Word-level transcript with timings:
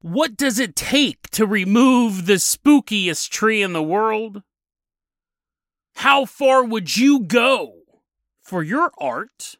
What 0.00 0.36
does 0.36 0.58
it 0.58 0.76
take 0.76 1.28
to 1.30 1.46
remove 1.46 2.26
the 2.26 2.34
spookiest 2.34 3.30
tree 3.30 3.62
in 3.62 3.72
the 3.72 3.82
world? 3.82 4.42
How 5.96 6.24
far 6.24 6.62
would 6.64 6.96
you 6.96 7.20
go 7.20 7.74
for 8.40 8.62
your 8.62 8.92
art? 8.98 9.56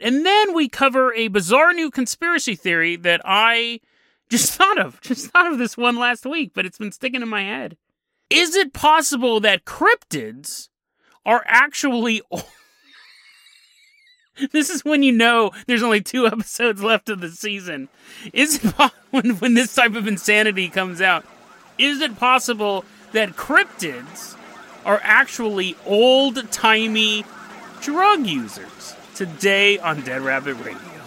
And 0.00 0.26
then 0.26 0.52
we 0.52 0.68
cover 0.68 1.14
a 1.14 1.28
bizarre 1.28 1.72
new 1.72 1.90
conspiracy 1.90 2.56
theory 2.56 2.96
that 2.96 3.20
I 3.24 3.80
just 4.28 4.52
thought 4.54 4.78
of. 4.80 5.00
Just 5.00 5.28
thought 5.28 5.50
of 5.50 5.58
this 5.58 5.76
one 5.76 5.96
last 5.96 6.26
week, 6.26 6.52
but 6.54 6.66
it's 6.66 6.78
been 6.78 6.92
sticking 6.92 7.22
in 7.22 7.28
my 7.28 7.42
head. 7.42 7.76
Is 8.30 8.56
it 8.56 8.72
possible 8.72 9.40
that 9.40 9.64
cryptids 9.64 10.68
are 11.24 11.44
actually. 11.46 12.22
this 14.52 14.70
is 14.70 14.84
when 14.84 15.02
you 15.02 15.12
know 15.12 15.50
there's 15.66 15.82
only 15.82 16.00
two 16.00 16.26
episodes 16.26 16.82
left 16.82 17.08
of 17.08 17.20
the 17.20 17.30
season. 17.30 17.88
Is 18.32 18.64
it 18.64 18.72
when, 19.10 19.30
when 19.36 19.54
this 19.54 19.74
type 19.74 19.94
of 19.94 20.06
insanity 20.06 20.68
comes 20.68 21.00
out? 21.00 21.24
Is 21.78 22.00
it 22.00 22.18
possible 22.18 22.84
that 23.12 23.30
cryptids 23.30 24.36
are 24.84 25.00
actually 25.02 25.76
old 25.86 26.50
timey 26.50 27.24
drug 27.80 28.26
users? 28.26 28.94
Today 29.14 29.78
on 29.78 30.02
Dead 30.02 30.20
Rabbit 30.20 30.54
Radio. 30.54 30.97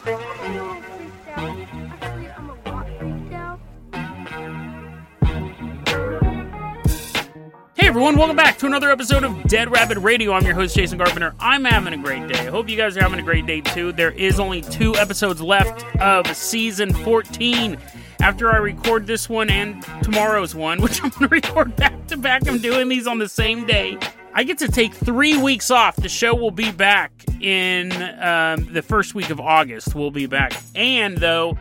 Everyone, 7.92 8.16
welcome 8.16 8.38
back 8.38 8.58
to 8.58 8.66
another 8.66 8.90
episode 8.90 9.26
of 9.26 9.44
Dead 9.50 9.70
Rabbit 9.70 9.98
Radio. 9.98 10.32
I'm 10.32 10.46
your 10.46 10.54
host, 10.54 10.78
Jason 10.78 10.98
Carpenter. 10.98 11.36
I'm 11.42 11.66
having 11.66 11.94
a 11.94 11.98
great 11.98 12.26
day. 12.26 12.40
I 12.40 12.50
hope 12.50 12.70
you 12.70 12.78
guys 12.78 12.96
are 12.96 13.02
having 13.02 13.20
a 13.20 13.22
great 13.22 13.46
day 13.46 13.60
too. 13.60 13.92
There 13.92 14.12
is 14.12 14.40
only 14.40 14.62
two 14.62 14.96
episodes 14.96 15.42
left 15.42 15.86
of 15.98 16.34
season 16.34 16.94
14. 16.94 17.78
After 18.22 18.50
I 18.50 18.60
record 18.60 19.08
this 19.08 19.28
one 19.28 19.50
and 19.50 19.84
tomorrow's 20.04 20.56
one, 20.56 20.82
which 20.82 21.04
I'm 21.04 21.10
going 21.10 21.28
to 21.28 21.36
record 21.36 21.76
back 21.76 22.08
to 22.08 22.16
back, 22.16 22.48
I'm 22.48 22.60
doing 22.60 22.88
these 22.88 23.08
on 23.08 23.20
the 23.20 23.28
same 23.28 23.68
day. 23.68 23.98
I 24.34 24.46
get 24.46 24.58
to 24.60 24.70
take 24.70 24.94
three 24.94 25.38
weeks 25.38 25.70
off. 25.70 25.98
The 25.98 26.08
show 26.08 26.34
will 26.34 26.50
be 26.50 26.72
back 26.72 27.12
in 27.42 27.92
um, 27.92 28.74
the 28.74 28.82
first 28.82 29.16
week 29.16 29.32
of 29.32 29.42
August. 29.42 29.96
We'll 29.96 30.12
be 30.12 30.28
back. 30.28 30.54
And 30.76 31.18
though, 31.18 31.58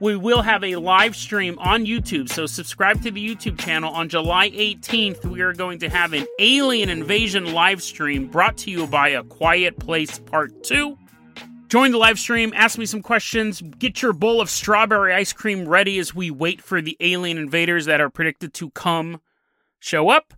we 0.00 0.16
will 0.16 0.40
have 0.40 0.64
a 0.64 0.76
live 0.76 1.14
stream 1.14 1.58
on 1.58 1.84
YouTube. 1.84 2.30
So 2.30 2.46
subscribe 2.46 3.02
to 3.02 3.10
the 3.10 3.24
YouTube 3.24 3.58
channel. 3.58 3.92
On 3.92 4.08
July 4.08 4.50
18th, 4.50 5.24
we 5.26 5.42
are 5.42 5.52
going 5.52 5.78
to 5.80 5.90
have 5.90 6.14
an 6.14 6.26
alien 6.38 6.88
invasion 6.88 7.52
live 7.52 7.82
stream 7.82 8.26
brought 8.26 8.56
to 8.58 8.70
you 8.70 8.86
by 8.86 9.10
A 9.10 9.22
Quiet 9.22 9.78
Place 9.78 10.18
Part 10.18 10.64
2. 10.64 10.96
Join 11.68 11.92
the 11.92 11.98
live 11.98 12.18
stream, 12.18 12.52
ask 12.56 12.78
me 12.78 12.86
some 12.86 13.02
questions, 13.02 13.62
get 13.78 14.02
your 14.02 14.12
bowl 14.12 14.40
of 14.40 14.50
strawberry 14.50 15.14
ice 15.14 15.32
cream 15.32 15.68
ready 15.68 16.00
as 16.00 16.12
we 16.12 16.28
wait 16.28 16.60
for 16.60 16.82
the 16.82 16.96
alien 16.98 17.38
invaders 17.38 17.84
that 17.84 18.00
are 18.00 18.10
predicted 18.10 18.52
to 18.54 18.70
come 18.70 19.20
show 19.78 20.08
up. 20.08 20.34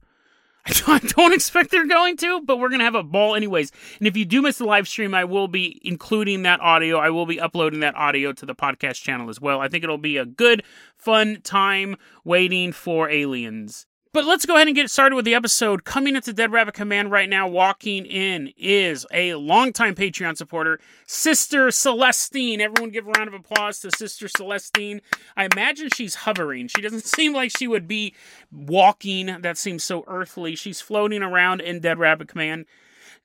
I 0.87 1.01
don't 1.01 1.35
expect 1.35 1.71
they're 1.71 1.87
going 1.87 2.17
to, 2.19 2.41
but 2.43 2.59
we're 2.59 2.69
going 2.69 2.79
to 2.79 2.85
have 2.85 2.95
a 2.95 3.03
ball 3.03 3.35
anyways. 3.35 3.73
And 3.99 4.07
if 4.07 4.17
you 4.17 4.25
do 4.25 4.43
miss 4.43 4.59
the 4.59 4.65
live 4.65 4.87
stream, 4.87 5.13
I 5.15 5.25
will 5.25 5.49
be 5.49 5.81
including 5.85 6.43
that 6.43 6.61
audio. 6.61 6.99
I 6.99 7.11
will 7.11 7.27
be 7.27 7.41
uploading 7.41 7.81
that 7.81 7.97
audio 7.97 8.33
to 8.33 8.47
the 8.47 8.55
podcast 8.55 9.03
channel 9.03 9.29
as 9.29 9.41
well. 9.41 9.61
I 9.61 9.69
think 9.69 9.83
it'll 9.83 9.99
be 9.99 10.17
a 10.17 10.25
good, 10.25 10.63
fun 10.97 11.41
time 11.43 11.97
waiting 12.25 12.73
for 12.73 13.11
aliens. 13.11 13.87
But 14.15 14.27
let's 14.27 14.45
go 14.45 14.57
ahead 14.57 14.67
and 14.67 14.77
get 14.77 14.91
started 14.91 15.17
with 15.17 15.25
the 15.25 15.35
episode. 15.35 15.85
Coming 15.85 16.17
into 16.17 16.35
Dead 16.35 16.53
Rabbit 16.53 16.75
Command 16.75 17.11
right 17.11 17.31
now, 17.31 17.49
walking 17.49 18.05
in 18.05 18.53
is 18.59 19.07
a 19.11 19.33
longtime 19.37 19.95
Patreon 19.95 20.37
supporter, 20.37 20.81
Sister 21.07 21.69
Celestine. 21.69 22.61
Everyone 22.61 22.91
give 22.91 23.07
a 23.07 23.11
round 23.13 23.29
of 23.29 23.33
applause 23.33 23.81
to 23.81 23.91
Sister 23.91 24.29
Celestine. 24.29 25.01
I 25.35 25.49
imagine 25.51 25.89
she's 25.89 26.15
hovering. 26.15 26.69
She 26.69 26.83
doesn't 26.83 27.05
seem 27.07 27.33
like 27.33 27.57
she 27.57 27.67
would 27.67 27.89
be 27.89 28.15
walking. 28.51 29.35
That 29.41 29.57
seems 29.57 29.83
so 29.83 30.05
earthly. 30.07 30.57
She's 30.57 30.83
floating 30.83 31.23
around 31.23 31.63
in 31.63 31.81
Dead 31.81 31.99
Rabbit 31.99 32.29
Command. 32.29 32.67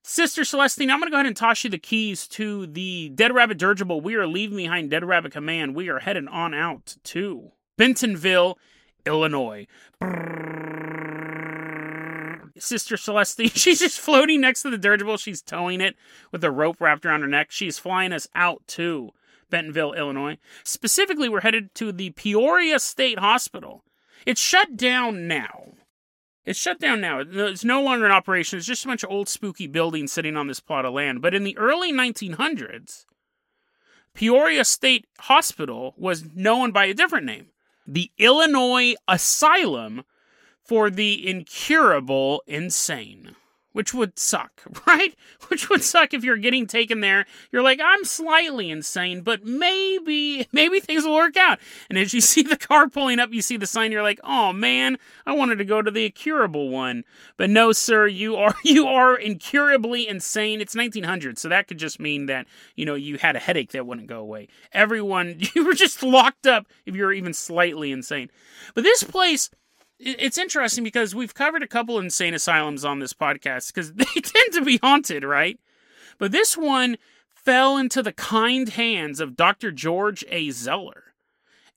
Sister 0.03 0.45
Celestine, 0.45 0.89
I'm 0.89 1.01
going 1.01 1.07
to 1.07 1.11
go 1.11 1.17
ahead 1.17 1.25
and 1.25 1.35
toss 1.35 1.65
you 1.65 1.69
the 1.69 1.77
keys 1.77 2.29
to 2.29 2.65
the 2.65 3.09
Dead 3.09 3.35
Rabbit 3.35 3.57
Dirigible. 3.57 3.99
We 3.99 4.15
are 4.15 4.25
leaving 4.25 4.55
behind 4.55 4.89
Dead 4.89 5.03
Rabbit 5.03 5.33
Command. 5.33 5.75
We 5.75 5.89
are 5.89 5.99
headed 5.99 6.29
on 6.29 6.53
out 6.53 6.95
to 7.03 7.51
Bartonville, 7.77 8.55
Illinois. 9.07 9.67
Sister 12.59 12.95
Celestine, 12.97 13.51
she's 13.55 13.79
just 13.79 13.99
floating 13.99 14.41
next 14.41 14.61
to 14.63 14.69
the 14.69 14.77
dirigible. 14.77 15.17
She's 15.17 15.41
towing 15.41 15.81
it 15.81 15.95
with 16.31 16.43
a 16.43 16.51
rope 16.51 16.77
wrapped 16.79 17.05
around 17.05 17.21
her 17.21 17.27
neck. 17.27 17.51
She's 17.51 17.79
flying 17.79 18.13
us 18.13 18.27
out 18.35 18.65
to 18.67 19.11
Bartonville, 19.51 19.97
Illinois. 19.97 20.37
Specifically, 20.63 21.29
we're 21.29 21.41
headed 21.41 21.73
to 21.75 21.91
the 21.91 22.11
Peoria 22.11 22.79
State 22.79 23.19
Hospital. 23.19 23.83
It's 24.25 24.41
shut 24.41 24.75
down 24.75 25.27
now. 25.27 25.73
It's 26.45 26.59
shut 26.59 26.79
down 26.79 27.01
now. 27.01 27.19
It's 27.19 27.65
no 27.65 27.81
longer 27.81 28.05
in 28.05 28.11
operation. 28.11 28.57
It's 28.57 28.67
just 28.67 28.85
a 28.85 28.87
bunch 28.87 29.03
of 29.03 29.11
old 29.11 29.27
spooky 29.27 29.67
buildings 29.67 30.13
sitting 30.13 30.37
on 30.37 30.47
this 30.47 30.61
plot 30.61 30.85
of 30.85 30.93
land. 30.93 31.21
But 31.21 31.33
in 31.33 31.43
the 31.43 31.57
early 31.57 31.91
1900s, 31.91 33.05
Peoria 34.13 34.63
State 34.63 35.07
Hospital 35.19 35.93
was 35.97 36.23
known 36.33 36.71
by 36.71 36.85
a 36.85 36.93
different 36.93 37.25
name 37.25 37.47
the 37.87 38.11
Illinois 38.17 38.95
Asylum 39.07 40.03
for 40.61 40.89
the 40.89 41.27
Incurable 41.27 42.43
Insane. 42.45 43.35
Which 43.77 43.93
would 43.93 44.17
suck, 44.17 44.63
right? 44.87 45.13
Which 45.49 45.69
would 45.69 45.83
suck 45.83 46.11
if 46.11 46.23
you're 46.23 46.37
getting 46.37 46.65
taken 46.65 47.01
there. 47.01 47.27
You're 47.51 47.61
like, 47.61 47.79
I'm 47.79 48.03
slightly 48.05 48.71
insane, 48.71 49.21
but 49.21 49.45
maybe, 49.45 50.47
maybe 50.51 50.79
things 50.79 51.03
will 51.03 51.13
work 51.13 51.37
out. 51.37 51.59
And 51.87 51.95
as 51.95 52.11
you 52.11 52.19
see 52.21 52.41
the 52.41 52.57
car 52.57 52.89
pulling 52.89 53.19
up, 53.19 53.31
you 53.31 53.43
see 53.43 53.55
the 53.55 53.67
sign. 53.67 53.91
You're 53.91 54.01
like, 54.01 54.19
oh 54.23 54.51
man, 54.51 54.97
I 55.27 55.33
wanted 55.33 55.59
to 55.59 55.63
go 55.63 55.83
to 55.83 55.91
the 55.91 56.05
incurable 56.05 56.69
one, 56.69 57.03
but 57.37 57.51
no, 57.51 57.71
sir, 57.71 58.07
you 58.07 58.35
are 58.35 58.55
you 58.63 58.87
are 58.87 59.15
incurably 59.15 60.07
insane. 60.07 60.59
It's 60.59 60.75
1900, 60.75 61.37
so 61.37 61.47
that 61.49 61.67
could 61.67 61.77
just 61.77 61.99
mean 61.99 62.25
that 62.25 62.47
you 62.75 62.83
know 62.83 62.95
you 62.95 63.19
had 63.19 63.35
a 63.35 63.39
headache 63.39 63.73
that 63.73 63.85
wouldn't 63.85 64.07
go 64.07 64.21
away. 64.21 64.47
Everyone, 64.71 65.39
you 65.53 65.63
were 65.63 65.75
just 65.75 66.01
locked 66.01 66.47
up 66.47 66.65
if 66.87 66.95
you're 66.95 67.13
even 67.13 67.31
slightly 67.31 67.91
insane. 67.91 68.31
But 68.73 68.85
this 68.85 69.03
place 69.03 69.51
it's 69.99 70.37
interesting 70.37 70.83
because 70.83 71.15
we've 71.15 71.33
covered 71.33 71.63
a 71.63 71.67
couple 71.67 71.99
insane 71.99 72.33
asylums 72.33 72.85
on 72.85 72.99
this 72.99 73.13
podcast 73.13 73.73
because 73.73 73.93
they 73.93 74.05
tend 74.05 74.53
to 74.53 74.63
be 74.63 74.77
haunted, 74.77 75.23
right? 75.23 75.59
But 76.17 76.31
this 76.31 76.57
one 76.57 76.97
fell 77.29 77.77
into 77.77 78.03
the 78.03 78.13
kind 78.13 78.69
hands 78.69 79.19
of 79.19 79.35
Dr. 79.35 79.71
George 79.71 80.23
A. 80.29 80.49
Zeller. 80.51 81.03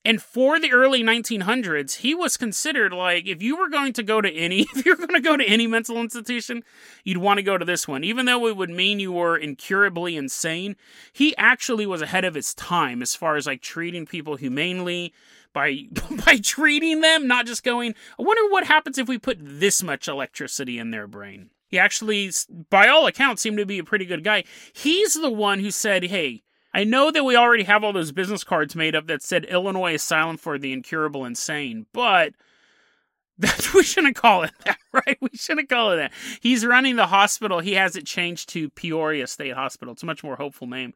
And 0.02 0.22
for 0.22 0.58
the 0.58 0.72
early 0.72 1.02
1900s, 1.02 1.96
he 1.96 2.14
was 2.14 2.38
considered 2.38 2.92
like 2.92 3.26
if 3.26 3.42
you 3.42 3.56
were 3.56 3.68
going 3.68 3.92
to 3.92 4.02
go 4.02 4.22
to 4.22 4.32
any, 4.32 4.60
if 4.74 4.86
you're 4.86 4.96
going 4.96 5.08
to 5.10 5.20
go 5.20 5.36
to 5.36 5.44
any 5.44 5.66
mental 5.66 5.98
institution, 5.98 6.64
you'd 7.04 7.18
want 7.18 7.36
to 7.36 7.42
go 7.42 7.58
to 7.58 7.64
this 7.66 7.86
one. 7.86 8.02
Even 8.02 8.24
though 8.24 8.46
it 8.46 8.56
would 8.56 8.70
mean 8.70 8.98
you 8.98 9.12
were 9.12 9.36
incurably 9.36 10.16
insane, 10.16 10.76
he 11.12 11.36
actually 11.36 11.86
was 11.86 12.00
ahead 12.00 12.24
of 12.24 12.34
his 12.34 12.54
time 12.54 13.02
as 13.02 13.14
far 13.14 13.36
as 13.36 13.46
like 13.46 13.60
treating 13.60 14.06
people 14.06 14.36
humanely, 14.36 15.12
by 15.52 15.84
by 16.26 16.36
treating 16.36 17.00
them, 17.00 17.26
not 17.26 17.46
just 17.46 17.62
going, 17.64 17.94
I 18.18 18.22
wonder 18.22 18.50
what 18.50 18.66
happens 18.66 18.98
if 18.98 19.08
we 19.08 19.18
put 19.18 19.38
this 19.40 19.82
much 19.82 20.08
electricity 20.08 20.78
in 20.78 20.90
their 20.90 21.06
brain. 21.06 21.50
He 21.68 21.78
actually, 21.78 22.30
by 22.68 22.88
all 22.88 23.06
accounts, 23.06 23.42
seemed 23.42 23.58
to 23.58 23.66
be 23.66 23.78
a 23.78 23.84
pretty 23.84 24.04
good 24.04 24.24
guy. 24.24 24.44
He's 24.72 25.14
the 25.14 25.30
one 25.30 25.60
who 25.60 25.70
said, 25.70 26.04
Hey, 26.04 26.42
I 26.74 26.84
know 26.84 27.10
that 27.10 27.24
we 27.24 27.36
already 27.36 27.64
have 27.64 27.84
all 27.84 27.92
those 27.92 28.12
business 28.12 28.44
cards 28.44 28.76
made 28.76 28.94
up 28.94 29.06
that 29.06 29.22
said 29.22 29.44
Illinois 29.44 29.94
Asylum 29.94 30.36
for 30.36 30.58
the 30.58 30.72
Incurable 30.72 31.24
Insane, 31.24 31.86
but 31.92 32.34
we 33.74 33.82
shouldn't 33.82 34.16
call 34.16 34.42
it 34.42 34.52
that, 34.64 34.78
right? 34.92 35.16
We 35.20 35.30
shouldn't 35.34 35.68
call 35.68 35.92
it 35.92 35.96
that. 35.96 36.12
He's 36.40 36.64
running 36.66 36.96
the 36.96 37.06
hospital. 37.06 37.60
He 37.60 37.74
has 37.74 37.96
it 37.96 38.06
changed 38.06 38.48
to 38.50 38.70
Peoria 38.70 39.26
State 39.26 39.54
Hospital. 39.54 39.92
It's 39.92 40.02
a 40.02 40.06
much 40.06 40.22
more 40.22 40.36
hopeful 40.36 40.66
name. 40.66 40.94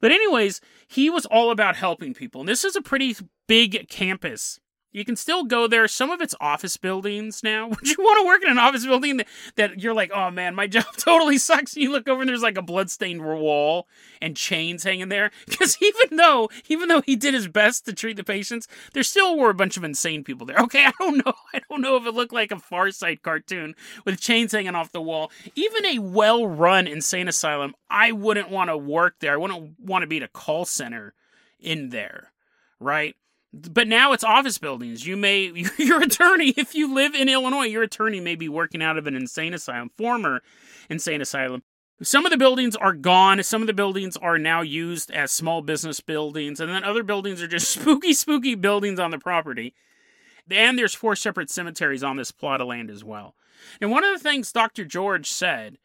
But 0.00 0.12
anyways, 0.12 0.60
he 0.86 1.10
was 1.10 1.26
all 1.26 1.50
about 1.50 1.76
helping 1.76 2.14
people. 2.14 2.40
And 2.42 2.48
this 2.48 2.64
is 2.64 2.76
a 2.76 2.82
pretty 2.82 3.16
big 3.46 3.88
campus 3.88 4.60
You 4.94 5.04
can 5.04 5.16
still 5.16 5.42
go 5.42 5.66
there. 5.66 5.88
Some 5.88 6.10
of 6.10 6.20
it's 6.20 6.36
office 6.40 6.76
buildings 6.76 7.42
now. 7.42 7.66
Would 7.68 7.88
you 7.88 7.96
want 7.98 8.22
to 8.22 8.26
work 8.26 8.44
in 8.44 8.50
an 8.50 8.58
office 8.58 8.86
building 8.86 9.16
that, 9.16 9.26
that 9.56 9.80
you're 9.80 9.92
like, 9.92 10.12
oh 10.14 10.30
man, 10.30 10.54
my 10.54 10.66
job 10.68 10.86
totally 10.96 11.36
sucks? 11.36 11.74
And 11.74 11.82
you 11.82 11.90
look 11.90 12.08
over 12.08 12.22
and 12.22 12.28
there's 12.28 12.42
like 12.42 12.56
a 12.56 12.62
bloodstained 12.62 13.22
wall 13.24 13.88
and 14.22 14.36
chains 14.36 14.84
hanging 14.84 15.08
there. 15.08 15.30
Because 15.46 15.76
even 15.80 16.16
though, 16.16 16.48
even 16.68 16.88
though 16.88 17.00
he 17.00 17.16
did 17.16 17.34
his 17.34 17.48
best 17.48 17.84
to 17.86 17.92
treat 17.92 18.16
the 18.16 18.24
patients, 18.24 18.68
there 18.92 19.02
still 19.02 19.36
were 19.36 19.50
a 19.50 19.54
bunch 19.54 19.76
of 19.76 19.84
insane 19.84 20.22
people 20.22 20.46
there. 20.46 20.58
Okay, 20.58 20.84
I 20.84 20.92
don't 20.98 21.24
know. 21.24 21.32
I 21.52 21.60
don't 21.68 21.80
know 21.80 21.96
if 21.96 22.06
it 22.06 22.14
looked 22.14 22.32
like 22.32 22.52
a 22.52 22.58
Far 22.58 22.90
Side 22.90 23.22
cartoon 23.22 23.74
with 24.04 24.20
chains 24.20 24.52
hanging 24.52 24.74
off 24.74 24.92
the 24.92 25.02
wall. 25.02 25.32
Even 25.54 25.84
a 25.86 25.98
well-run 25.98 26.86
insane 26.86 27.28
asylum, 27.28 27.74
I 27.90 28.12
wouldn't 28.12 28.50
want 28.50 28.70
to 28.70 28.76
work 28.76 29.16
there. 29.20 29.32
I 29.32 29.36
wouldn't 29.36 29.80
want 29.80 30.02
to 30.02 30.06
be 30.06 30.18
at 30.18 30.22
a 30.22 30.28
call 30.28 30.64
center 30.64 31.14
in 31.58 31.88
there, 31.90 32.32
right? 32.78 33.16
But 33.54 33.86
now 33.86 34.12
it's 34.12 34.24
office 34.24 34.58
buildings. 34.58 35.06
You 35.06 35.16
may 35.16 35.52
your 35.78 36.02
attorney, 36.02 36.54
if 36.56 36.74
you 36.74 36.92
live 36.92 37.14
in 37.14 37.28
Illinois, 37.28 37.66
your 37.66 37.82
attorney 37.82 38.20
may 38.20 38.34
be 38.34 38.48
working 38.48 38.82
out 38.82 38.98
of 38.98 39.06
an 39.06 39.14
insane 39.14 39.54
asylum, 39.54 39.90
former 39.96 40.42
insane 40.90 41.20
asylum. 41.20 41.62
Some 42.02 42.26
of 42.26 42.32
the 42.32 42.36
buildings 42.36 42.74
are 42.74 42.92
gone. 42.92 43.42
Some 43.42 43.62
of 43.62 43.66
the 43.66 43.72
buildings 43.72 44.16
are 44.16 44.38
now 44.38 44.62
used 44.62 45.10
as 45.12 45.30
small 45.30 45.62
business 45.62 46.00
buildings, 46.00 46.58
and 46.58 46.68
then 46.68 46.82
other 46.82 47.04
buildings 47.04 47.40
are 47.40 47.48
just 47.48 47.70
spooky, 47.80 48.12
spooky 48.12 48.54
buildings 48.54 48.98
on 48.98 49.10
the 49.10 49.18
property. 49.18 49.74
And 50.50 50.78
there's 50.78 50.94
four 50.94 51.16
separate 51.16 51.50
cemeteries 51.50 52.02
on 52.02 52.16
this 52.16 52.32
plot 52.32 52.60
of 52.60 52.66
land 52.66 52.90
as 52.90 53.04
well. 53.04 53.34
And 53.80 53.90
one 53.90 54.04
of 54.04 54.12
the 54.12 54.22
things 54.22 54.52
Dr. 54.52 54.84
George 54.84 55.30
said 55.30 55.78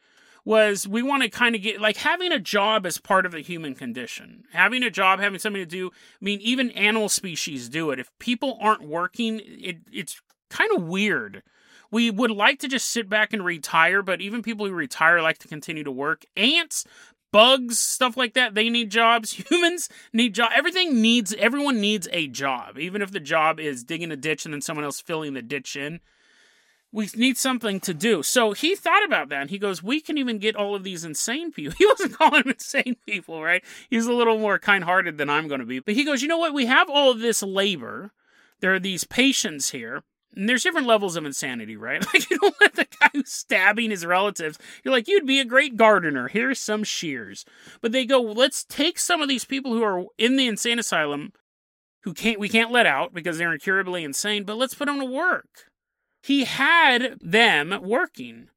was 0.46 0.88
we 0.88 1.02
want 1.02 1.24
to 1.24 1.30
kind 1.30 1.56
of 1.56 1.62
get 1.62 1.82
like 1.82 1.98
having 1.98 2.32
a 2.32 2.40
job 2.40 2.86
as 2.86 2.98
part 2.98 3.26
of 3.26 3.32
the 3.32 3.42
human 3.42 3.76
condition. 3.76 4.44
Having 4.52 4.84
a 4.84 4.90
job, 4.90 5.20
having 5.20 5.40
something 5.40 5.62
to 5.62 5.66
do. 5.66 5.88
I 5.88 6.26
mean, 6.26 6.40
even 6.42 6.72
animal 6.72 7.10
species 7.10 7.70
do 7.70 7.92
it. 7.92 8.00
If 8.00 8.12
people 8.20 8.58
aren't 8.62 8.84
working, 8.84 9.42
it, 9.44 9.78
it's 9.92 10.22
kind 10.50 10.72
of 10.76 10.84
weird. 10.84 11.44
We 11.92 12.12
would 12.12 12.32
like 12.32 12.60
to 12.60 12.68
just 12.68 12.90
sit 12.90 13.10
back 13.10 13.34
and 13.34 13.44
retire, 13.44 14.02
but 14.04 14.22
even 14.22 14.44
people 14.44 14.68
who 14.68 14.74
retire 14.74 15.22
like 15.22 15.40
to 15.40 15.48
continue 15.48 15.84
to 15.84 15.92
work. 15.92 16.24
Ants, 16.38 16.86
bugs, 17.32 17.80
stuff 17.80 18.16
like 18.16 18.34
that, 18.36 18.54
they 18.54 18.70
need 18.70 18.92
jobs. 18.92 19.34
Humans 19.50 19.90
need 20.14 20.36
job. 20.36 20.52
Everything 20.56 21.02
needs. 21.02 21.34
Everyone 21.34 21.82
needs 21.82 22.08
a 22.12 22.28
job, 22.28 22.78
even 22.78 23.02
if 23.02 23.12
the 23.12 23.20
job 23.20 23.60
is 23.60 23.84
digging 23.84 24.12
a 24.12 24.16
ditch 24.16 24.46
and 24.46 24.54
then 24.54 24.62
someone 24.62 24.86
else 24.86 25.02
filling 25.02 25.34
the 25.34 25.42
ditch 25.42 25.76
in 25.76 26.00
we 26.92 27.10
need 27.16 27.38
something 27.38 27.80
to 27.82 27.94
do. 27.94 28.24
So 28.24 28.54
he 28.54 28.76
thought 28.76 29.06
about 29.06 29.30
that 29.30 29.42
and 29.42 29.50
he 29.50 29.60
goes, 29.60 29.84
We 29.84 30.02
can 30.02 30.18
even 30.18 30.40
get 30.40 30.56
all 30.56 30.76
of 30.76 30.84
these 30.84 31.04
insane 31.04 31.52
people. 31.52 31.76
He 31.78 31.86
wasn't 31.86 32.14
calling 32.14 32.44
them 32.44 32.52
insane 32.52 32.98
people, 33.06 33.42
right? 33.42 33.64
He's 33.90 34.08
a 34.08 34.14
little 34.14 34.40
more 34.40 34.60
kind 34.60 34.84
hearted 34.84 35.18
than 35.18 35.30
I'm 35.30 35.48
going 35.48 35.60
to 35.60 35.66
be. 35.66 35.80
But 35.80 35.96
he 35.96 36.04
goes, 36.04 36.22
You 36.22 36.28
know 36.28 36.38
what? 36.38 36.54
We 36.54 36.66
have 36.66 36.90
all 36.90 37.12
of 37.12 37.20
this 37.20 37.44
labor. 37.44 38.12
There 38.60 38.74
are 38.74 38.80
these 38.80 39.04
patients 39.04 39.70
here. 39.70 40.04
And 40.36 40.48
there's 40.48 40.64
different 40.64 40.86
levels 40.88 41.16
of 41.16 41.26
insanity, 41.26 41.76
right? 41.76 42.06
Like, 42.14 42.30
you 42.30 42.38
don't 42.38 42.56
let 42.62 42.76
the 42.76 42.88
guy 43.00 43.10
who's 43.14 43.32
stabbing 43.32 43.90
his 43.90 44.06
relatives, 44.06 44.60
you're 44.84 44.94
like, 44.94 45.08
you'd 45.08 45.26
be 45.26 45.40
a 45.40 45.46
great 45.46 45.76
gardener. 45.76 46.28
Here's 46.28 46.60
some 46.60 46.84
shears. 46.84 47.46
But 47.82 47.92
they 47.92 48.06
go, 48.06 48.22
let's 48.22 48.64
take 48.64 49.00
some 49.00 49.22
of 49.22 49.28
these 49.28 49.46
people 49.46 49.74
who 49.74 49.84
are 49.84 50.06
in 50.18 50.36
the 50.36 50.48
insane 50.48 50.80
asylum 50.80 51.34
who 52.04 52.14
can't, 52.14 52.40
we 52.40 52.48
can't 52.48 52.72
let 52.72 52.86
out 52.86 53.14
because 53.14 53.38
they're 53.38 53.52
incurably 53.52 54.04
insane, 54.04 54.44
but 54.44 54.56
let's 54.56 54.76
put 54.76 54.86
them 54.86 55.00
to 55.00 55.06
work 55.06 55.69
he 56.22 56.46
had 56.46 57.18
them 57.22 57.80
working. 57.82 58.50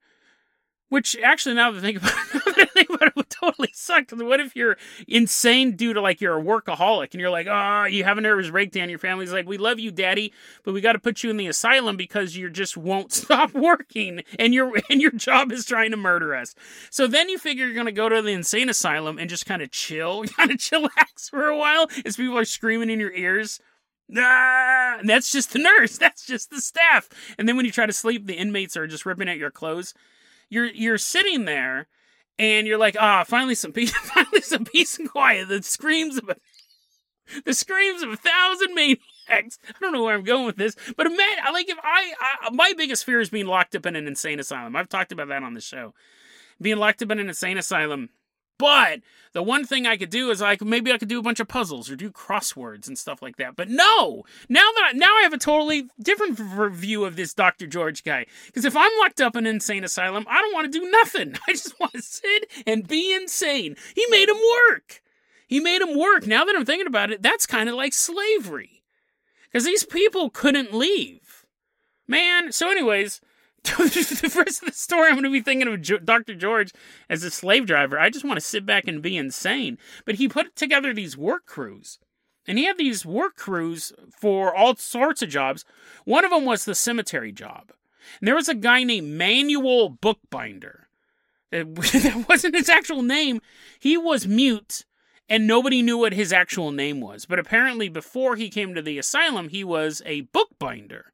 Which 0.92 1.16
actually, 1.24 1.54
now 1.54 1.70
that 1.70 1.78
I 1.78 1.80
think 1.80 1.96
about 1.96 2.12
it, 2.58 2.70
think 2.72 2.90
about 2.90 3.08
it, 3.08 3.16
would 3.16 3.30
totally 3.30 3.70
suck. 3.72 4.10
What 4.10 4.40
if 4.40 4.54
you're 4.54 4.76
insane 5.08 5.74
due 5.74 5.94
to 5.94 6.02
like 6.02 6.20
you're 6.20 6.38
a 6.38 6.42
workaholic 6.42 7.12
and 7.12 7.20
you're 7.20 7.30
like, 7.30 7.46
oh, 7.46 7.84
you 7.84 8.04
have 8.04 8.18
a 8.18 8.20
nervous 8.20 8.50
breakdown. 8.50 8.90
Your 8.90 8.98
family's 8.98 9.32
like, 9.32 9.46
we 9.46 9.56
love 9.56 9.78
you, 9.78 9.90
daddy, 9.90 10.34
but 10.64 10.74
we 10.74 10.82
got 10.82 10.92
to 10.92 10.98
put 10.98 11.22
you 11.22 11.30
in 11.30 11.38
the 11.38 11.46
asylum 11.46 11.96
because 11.96 12.36
you 12.36 12.50
just 12.50 12.76
won't 12.76 13.10
stop 13.12 13.54
working 13.54 14.22
and 14.38 14.52
your 14.52 14.70
and 14.90 15.00
your 15.00 15.12
job 15.12 15.50
is 15.50 15.64
trying 15.64 15.92
to 15.92 15.96
murder 15.96 16.34
us. 16.34 16.54
So 16.90 17.06
then 17.06 17.30
you 17.30 17.38
figure 17.38 17.64
you're 17.64 17.74
gonna 17.74 17.90
go 17.90 18.10
to 18.10 18.20
the 18.20 18.32
insane 18.32 18.68
asylum 18.68 19.18
and 19.18 19.30
just 19.30 19.46
kind 19.46 19.62
of 19.62 19.70
chill, 19.70 20.24
kind 20.36 20.50
of 20.50 20.58
chillax 20.58 21.30
for 21.30 21.46
a 21.46 21.56
while 21.56 21.88
as 22.04 22.16
people 22.18 22.36
are 22.36 22.44
screaming 22.44 22.90
in 22.90 23.00
your 23.00 23.14
ears. 23.14 23.60
Ah, 24.16 24.96
and 24.98 25.08
that's 25.08 25.32
just 25.32 25.52
the 25.52 25.58
nurse. 25.58 25.98
That's 26.02 26.26
just 26.26 26.50
the 26.50 26.60
staff. 26.60 27.08
And 27.38 27.48
then 27.48 27.56
when 27.56 27.64
you 27.64 27.72
try 27.72 27.86
to 27.86 27.92
sleep, 27.92 28.26
the 28.26 28.34
inmates 28.34 28.76
are 28.76 28.86
just 28.86 29.06
ripping 29.06 29.28
at 29.28 29.38
your 29.38 29.50
clothes. 29.50 29.94
You're 30.50 30.66
you're 30.66 30.98
sitting 30.98 31.44
there, 31.46 31.86
and 32.38 32.66
you're 32.66 32.78
like, 32.78 32.96
ah, 32.98 33.24
finally 33.24 33.54
some 33.54 33.72
peace, 33.72 33.90
finally 33.96 34.42
some 34.42 34.64
peace 34.64 34.98
and 34.98 35.08
quiet. 35.08 35.48
The 35.48 35.62
screams 35.62 36.18
of 36.18 36.28
a, 36.28 36.36
the 37.44 37.54
screams 37.54 38.02
of 38.02 38.10
a 38.10 38.16
thousand 38.16 38.74
maniacs. 38.74 39.58
I 39.68 39.72
don't 39.80 39.92
know 39.92 40.04
where 40.04 40.14
I'm 40.14 40.24
going 40.24 40.46
with 40.46 40.56
this, 40.56 40.76
but 40.96 41.06
imagine, 41.06 41.44
I 41.44 41.50
like, 41.52 41.68
if 41.68 41.78
I, 41.82 42.12
I, 42.20 42.50
my 42.50 42.74
biggest 42.76 43.04
fear 43.04 43.20
is 43.20 43.30
being 43.30 43.46
locked 43.46 43.74
up 43.74 43.86
in 43.86 43.96
an 43.96 44.06
insane 44.06 44.40
asylum. 44.40 44.76
I've 44.76 44.88
talked 44.88 45.12
about 45.12 45.28
that 45.28 45.42
on 45.42 45.54
the 45.54 45.60
show. 45.60 45.94
Being 46.60 46.78
locked 46.78 47.02
up 47.02 47.10
in 47.10 47.18
an 47.18 47.28
insane 47.28 47.56
asylum 47.58 48.10
but 48.62 49.00
the 49.32 49.42
one 49.42 49.64
thing 49.64 49.88
I 49.88 49.96
could 49.96 50.10
do 50.10 50.30
is 50.30 50.40
like 50.40 50.62
maybe 50.62 50.92
I 50.92 50.98
could 50.98 51.08
do 51.08 51.18
a 51.18 51.22
bunch 51.22 51.40
of 51.40 51.48
puzzles 51.48 51.90
or 51.90 51.96
do 51.96 52.12
crosswords 52.12 52.86
and 52.86 52.96
stuff 52.96 53.20
like 53.20 53.34
that. 53.38 53.56
But 53.56 53.68
no, 53.68 54.22
now 54.48 54.60
that 54.60 54.90
I, 54.90 54.96
now 54.96 55.16
I 55.16 55.22
have 55.22 55.32
a 55.32 55.38
totally 55.38 55.88
different 56.00 56.38
view 56.38 57.04
of 57.04 57.16
this 57.16 57.34
Dr. 57.34 57.66
George 57.66 58.04
guy. 58.04 58.26
Because 58.46 58.64
if 58.64 58.76
I'm 58.76 58.92
locked 59.00 59.20
up 59.20 59.34
in 59.34 59.48
an 59.48 59.56
insane 59.56 59.82
asylum, 59.82 60.26
I 60.30 60.40
don't 60.40 60.54
want 60.54 60.72
to 60.72 60.78
do 60.78 60.88
nothing. 60.88 61.34
I 61.48 61.54
just 61.54 61.80
want 61.80 61.94
to 61.94 62.02
sit 62.02 62.48
and 62.64 62.86
be 62.86 63.12
insane. 63.12 63.74
He 63.96 64.06
made 64.10 64.28
him 64.28 64.38
work. 64.70 65.02
He 65.48 65.58
made 65.58 65.82
him 65.82 65.98
work. 65.98 66.24
Now 66.24 66.44
that 66.44 66.54
I'm 66.54 66.64
thinking 66.64 66.86
about 66.86 67.10
it, 67.10 67.20
that's 67.20 67.44
kind 67.44 67.68
of 67.68 67.74
like 67.74 67.94
slavery. 67.94 68.84
Because 69.50 69.64
these 69.64 69.82
people 69.82 70.30
couldn't 70.30 70.72
leave. 70.72 71.44
Man, 72.06 72.52
so 72.52 72.70
anyways, 72.70 73.20
the 73.64 74.32
rest 74.36 74.62
of 74.62 74.68
the 74.68 74.74
story, 74.74 75.08
I'm 75.08 75.14
going 75.14 75.24
to 75.24 75.30
be 75.30 75.40
thinking 75.40 75.68
of 75.68 76.04
Dr. 76.04 76.34
George 76.34 76.72
as 77.08 77.22
a 77.22 77.30
slave 77.30 77.66
driver. 77.66 77.98
I 77.98 78.10
just 78.10 78.24
want 78.24 78.36
to 78.36 78.44
sit 78.44 78.66
back 78.66 78.88
and 78.88 79.00
be 79.00 79.16
insane. 79.16 79.78
But 80.04 80.16
he 80.16 80.28
put 80.28 80.56
together 80.56 80.92
these 80.92 81.16
work 81.16 81.46
crews. 81.46 81.98
And 82.46 82.58
he 82.58 82.64
had 82.64 82.76
these 82.76 83.06
work 83.06 83.36
crews 83.36 83.92
for 84.18 84.54
all 84.54 84.74
sorts 84.74 85.22
of 85.22 85.28
jobs. 85.28 85.64
One 86.04 86.24
of 86.24 86.32
them 86.32 86.44
was 86.44 86.64
the 86.64 86.74
cemetery 86.74 87.30
job. 87.30 87.72
And 88.20 88.26
there 88.26 88.34
was 88.34 88.48
a 88.48 88.54
guy 88.54 88.82
named 88.82 89.16
Manuel 89.16 89.88
Bookbinder. 89.88 90.88
Uh, 91.52 91.58
that 91.64 92.26
wasn't 92.28 92.56
his 92.56 92.68
actual 92.68 93.02
name. 93.02 93.40
He 93.78 93.96
was 93.96 94.26
mute, 94.26 94.84
and 95.28 95.46
nobody 95.46 95.82
knew 95.82 95.98
what 95.98 96.14
his 96.14 96.32
actual 96.32 96.72
name 96.72 97.00
was. 97.00 97.26
But 97.26 97.38
apparently, 97.38 97.88
before 97.88 98.36
he 98.36 98.48
came 98.48 98.74
to 98.74 98.82
the 98.82 98.98
asylum, 98.98 99.50
he 99.50 99.62
was 99.62 100.02
a 100.04 100.22
bookbinder. 100.22 101.11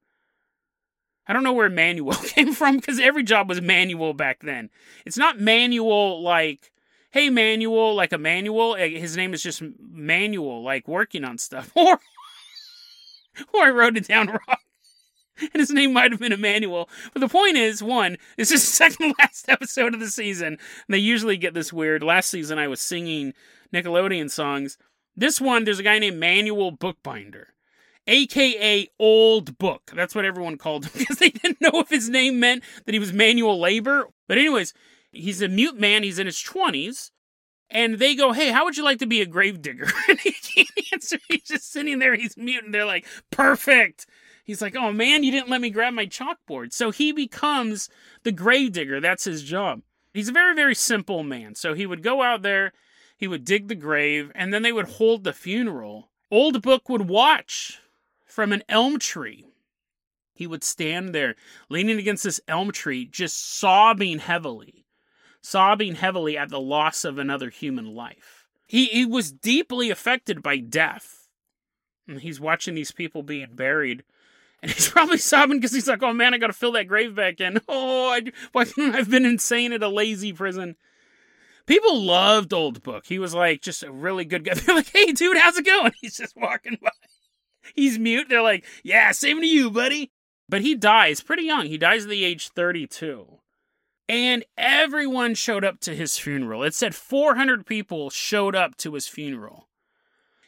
I 1.28 1.34
don't 1.34 1.44
know 1.44 1.52
where 1.52 1.68
manual 1.68 2.14
came 2.24 2.54
from 2.54 2.76
because 2.76 2.98
every 2.98 3.22
job 3.22 3.48
was 3.48 3.60
manual 3.60 4.14
back 4.14 4.40
then. 4.42 4.70
It's 5.04 5.18
not 5.18 5.38
manual 5.38 6.22
like, 6.22 6.72
hey, 7.10 7.28
manual, 7.28 7.94
like 7.94 8.12
a 8.12 8.18
manual. 8.18 8.74
His 8.74 9.16
name 9.16 9.34
is 9.34 9.42
just 9.42 9.62
manual, 9.78 10.62
like 10.62 10.88
working 10.88 11.24
on 11.24 11.38
stuff. 11.38 11.70
Or, 13.40 13.54
or 13.54 13.62
I 13.62 13.70
wrote 13.70 13.96
it 13.96 14.08
down 14.08 14.26
wrong. 14.28 14.58
And 15.40 15.60
his 15.60 15.70
name 15.70 15.92
might 15.92 16.10
have 16.10 16.18
been 16.18 16.32
Emmanuel. 16.32 16.88
But 17.12 17.20
the 17.20 17.28
point 17.28 17.56
is, 17.56 17.80
one, 17.84 18.16
this 18.36 18.50
is 18.50 18.62
the 18.62 18.66
second 18.66 19.14
last 19.20 19.48
episode 19.48 19.94
of 19.94 20.00
the 20.00 20.10
season. 20.10 20.54
And 20.54 20.58
they 20.88 20.98
usually 20.98 21.36
get 21.36 21.54
this 21.54 21.72
weird. 21.72 22.02
Last 22.02 22.30
season 22.30 22.58
I 22.58 22.66
was 22.66 22.80
singing 22.80 23.34
Nickelodeon 23.72 24.28
songs. 24.28 24.76
This 25.14 25.40
one, 25.40 25.62
there's 25.62 25.78
a 25.78 25.84
guy 25.84 26.00
named 26.00 26.18
Manuel 26.18 26.72
Bookbinder 26.72 27.54
aka 28.08 28.88
Old 28.98 29.58
Book. 29.58 29.92
That's 29.94 30.14
what 30.14 30.24
everyone 30.24 30.58
called 30.58 30.86
him 30.86 30.92
because 30.98 31.18
they 31.18 31.30
didn't 31.30 31.60
know 31.60 31.80
if 31.80 31.90
his 31.90 32.08
name 32.08 32.40
meant 32.40 32.64
that 32.86 32.94
he 32.94 32.98
was 32.98 33.12
manual 33.12 33.60
labor. 33.60 34.08
But, 34.26 34.38
anyways, 34.38 34.74
he's 35.12 35.42
a 35.42 35.48
mute 35.48 35.78
man, 35.78 36.02
he's 36.02 36.18
in 36.18 36.26
his 36.26 36.38
20s. 36.38 37.10
And 37.70 37.98
they 37.98 38.14
go, 38.14 38.32
Hey, 38.32 38.50
how 38.50 38.64
would 38.64 38.78
you 38.78 38.84
like 38.84 38.98
to 39.00 39.06
be 39.06 39.20
a 39.20 39.26
gravedigger? 39.26 39.88
and 40.08 40.18
he 40.18 40.32
can't 40.32 40.92
answer. 40.92 41.18
He's 41.28 41.42
just 41.42 41.70
sitting 41.70 41.98
there, 41.98 42.14
he's 42.14 42.36
mute, 42.36 42.64
and 42.64 42.72
they're 42.72 42.86
like, 42.86 43.06
Perfect. 43.30 44.06
He's 44.42 44.62
like, 44.62 44.74
Oh 44.74 44.90
man, 44.90 45.22
you 45.22 45.30
didn't 45.30 45.50
let 45.50 45.60
me 45.60 45.68
grab 45.68 45.92
my 45.92 46.06
chalkboard. 46.06 46.72
So 46.72 46.90
he 46.90 47.12
becomes 47.12 47.90
the 48.22 48.32
gravedigger. 48.32 49.00
That's 49.00 49.24
his 49.24 49.42
job. 49.42 49.82
He's 50.14 50.30
a 50.30 50.32
very, 50.32 50.54
very 50.54 50.74
simple 50.74 51.22
man. 51.22 51.54
So 51.54 51.74
he 51.74 51.84
would 51.84 52.02
go 52.02 52.22
out 52.22 52.40
there, 52.40 52.72
he 53.18 53.28
would 53.28 53.44
dig 53.44 53.68
the 53.68 53.74
grave, 53.74 54.32
and 54.34 54.52
then 54.52 54.62
they 54.62 54.72
would 54.72 54.88
hold 54.88 55.24
the 55.24 55.34
funeral. 55.34 56.10
Old 56.30 56.62
Book 56.62 56.88
would 56.88 57.08
watch 57.08 57.80
from 58.38 58.52
an 58.52 58.62
elm 58.68 59.00
tree. 59.00 59.48
He 60.32 60.46
would 60.46 60.62
stand 60.62 61.12
there, 61.12 61.34
leaning 61.68 61.98
against 61.98 62.22
this 62.22 62.40
elm 62.46 62.70
tree, 62.70 63.04
just 63.04 63.58
sobbing 63.58 64.20
heavily, 64.20 64.86
sobbing 65.42 65.96
heavily 65.96 66.38
at 66.38 66.48
the 66.48 66.60
loss 66.60 67.04
of 67.04 67.18
another 67.18 67.50
human 67.50 67.96
life. 67.96 68.46
He, 68.64 68.84
he 68.84 69.04
was 69.04 69.32
deeply 69.32 69.90
affected 69.90 70.40
by 70.40 70.58
death. 70.58 71.26
And 72.06 72.20
he's 72.20 72.38
watching 72.38 72.76
these 72.76 72.92
people 72.92 73.24
being 73.24 73.56
buried. 73.56 74.04
And 74.62 74.70
he's 74.70 74.88
probably 74.92 75.18
sobbing 75.18 75.58
because 75.58 75.72
he's 75.72 75.88
like, 75.88 76.04
oh 76.04 76.12
man, 76.12 76.32
I 76.32 76.38
gotta 76.38 76.52
fill 76.52 76.70
that 76.72 76.86
grave 76.86 77.16
back 77.16 77.40
in. 77.40 77.60
Oh, 77.68 78.10
I, 78.10 78.22
why 78.52 78.64
couldn't 78.66 78.94
I 78.94 78.98
have 78.98 79.10
been 79.10 79.26
insane 79.26 79.72
at 79.72 79.82
a 79.82 79.88
lazy 79.88 80.32
prison? 80.32 80.76
People 81.66 82.00
loved 82.00 82.52
Old 82.52 82.84
Book. 82.84 83.04
He 83.04 83.18
was 83.18 83.34
like 83.34 83.62
just 83.62 83.82
a 83.82 83.90
really 83.90 84.24
good 84.24 84.44
guy. 84.44 84.54
They're 84.54 84.76
like, 84.76 84.92
hey 84.92 85.10
dude, 85.10 85.38
how's 85.38 85.58
it 85.58 85.66
going? 85.66 85.90
He's 86.00 86.16
just 86.16 86.36
walking 86.36 86.78
by. 86.80 86.90
He's 87.74 87.98
mute. 87.98 88.28
They're 88.28 88.42
like, 88.42 88.64
yeah, 88.82 89.12
same 89.12 89.40
to 89.40 89.46
you, 89.46 89.70
buddy. 89.70 90.10
But 90.48 90.62
he 90.62 90.74
dies 90.74 91.20
pretty 91.20 91.44
young. 91.44 91.66
He 91.66 91.78
dies 91.78 92.04
at 92.04 92.10
the 92.10 92.24
age 92.24 92.48
32. 92.48 93.38
And 94.08 94.44
everyone 94.56 95.34
showed 95.34 95.64
up 95.64 95.80
to 95.80 95.94
his 95.94 96.16
funeral. 96.16 96.62
It 96.62 96.74
said 96.74 96.94
400 96.94 97.66
people 97.66 98.08
showed 98.08 98.56
up 98.56 98.76
to 98.78 98.94
his 98.94 99.06
funeral. 99.06 99.68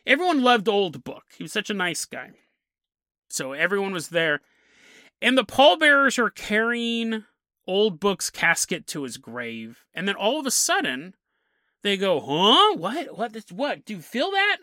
Everyone 0.07 0.43
loved 0.43 0.69
Old 0.69 1.05
Book. 1.05 1.25
He 1.37 1.45
was 1.45 1.53
such 1.53 1.69
a 1.69 1.75
nice 1.75 2.07
guy. 2.07 2.31
So 3.29 3.53
everyone 3.53 3.93
was 3.93 4.09
there. 4.09 4.41
And 5.21 5.37
the 5.37 5.45
pallbearers 5.45 6.19
are 6.19 6.31
carrying 6.31 7.25
Old 7.67 8.01
Book's 8.01 8.31
casket 8.31 8.87
to 8.89 9.03
his 9.03 9.19
grave. 9.19 9.85
And 9.93 10.09
then 10.09 10.15
all 10.15 10.41
of 10.41 10.47
a 10.47 10.51
sudden, 10.51 11.15
they 11.83 11.99
go, 11.99 12.21
huh? 12.21 12.77
What? 12.77 13.19
What? 13.19 13.35
This, 13.35 13.53
What? 13.53 13.85
Do 13.85 13.95
you 13.95 14.01
feel 14.01 14.31
that? 14.31 14.59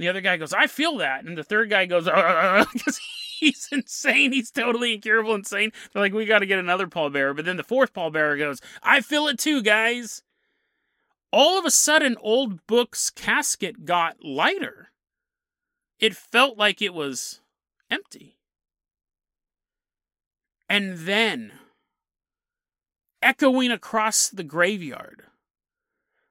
And 0.00 0.06
the 0.06 0.08
other 0.08 0.22
guy 0.22 0.38
goes, 0.38 0.54
I 0.54 0.66
feel 0.66 0.96
that. 0.96 1.26
And 1.26 1.36
the 1.36 1.44
third 1.44 1.68
guy 1.68 1.84
goes, 1.84 2.08
uh, 2.08 2.12
uh, 2.12 2.14
uh, 2.14 2.64
because 2.72 2.98
he's 3.38 3.68
insane. 3.70 4.32
He's 4.32 4.50
totally 4.50 4.94
incurable 4.94 5.34
insane. 5.34 5.72
They're 5.92 6.00
like, 6.00 6.14
we 6.14 6.24
got 6.24 6.38
to 6.38 6.46
get 6.46 6.58
another 6.58 6.86
pallbearer. 6.86 7.36
But 7.36 7.44
then 7.44 7.58
the 7.58 7.62
fourth 7.62 7.92
pallbearer 7.92 8.38
goes, 8.38 8.62
I 8.82 9.02
feel 9.02 9.28
it 9.28 9.38
too, 9.38 9.62
guys. 9.62 10.22
All 11.30 11.58
of 11.58 11.66
a 11.66 11.70
sudden, 11.70 12.16
Old 12.22 12.66
Book's 12.66 13.10
casket 13.10 13.84
got 13.84 14.24
lighter. 14.24 14.90
It 15.98 16.16
felt 16.16 16.56
like 16.56 16.80
it 16.80 16.94
was 16.94 17.42
empty. 17.90 18.38
And 20.66 20.96
then, 21.00 21.52
echoing 23.20 23.70
across 23.70 24.30
the 24.30 24.44
graveyard, 24.44 25.24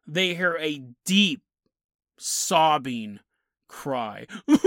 they 0.07 0.33
hear 0.33 0.57
a 0.59 0.81
deep, 1.05 1.43
sobbing 2.17 3.19
cry. 3.69 4.25
and 4.47 4.59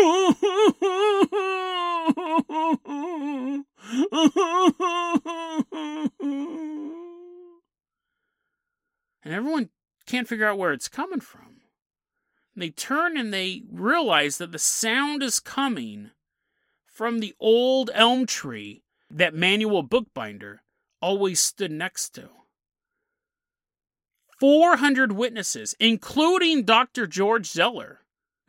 everyone 9.25 9.69
can't 10.07 10.27
figure 10.27 10.47
out 10.47 10.57
where 10.57 10.73
it's 10.73 10.89
coming 10.89 11.21
from. 11.21 11.53
They 12.57 12.71
turn 12.71 13.17
and 13.17 13.33
they 13.33 13.63
realize 13.71 14.39
that 14.39 14.53
the 14.53 14.59
sound 14.59 15.23
is 15.23 15.41
coming 15.41 16.11
from 16.87 17.21
the 17.21 17.35
old 17.41 17.91
elm 17.95 18.27
tree 18.27 18.83
that 19.11 19.35
Manuel 19.35 19.83
Bookbinder 19.83 20.63
always 21.01 21.41
stood 21.41 21.71
next 21.71 22.11
to. 22.15 22.29
400 24.39 25.13
witnesses, 25.13 25.75
including 25.79 26.65
Dr. 26.65 27.07
George 27.07 27.47
Zeller, 27.47 28.01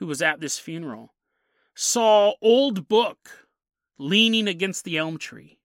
who 0.04 0.08
was 0.08 0.22
at 0.22 0.42
this 0.42 0.60
funeral, 0.60 1.14
saw 1.74 2.34
Old 2.42 2.90
Book 2.90 3.48
leaning 3.98 4.50
against 4.50 4.84
the 4.84 4.98
elm 4.98 5.18
tree, 5.18 5.60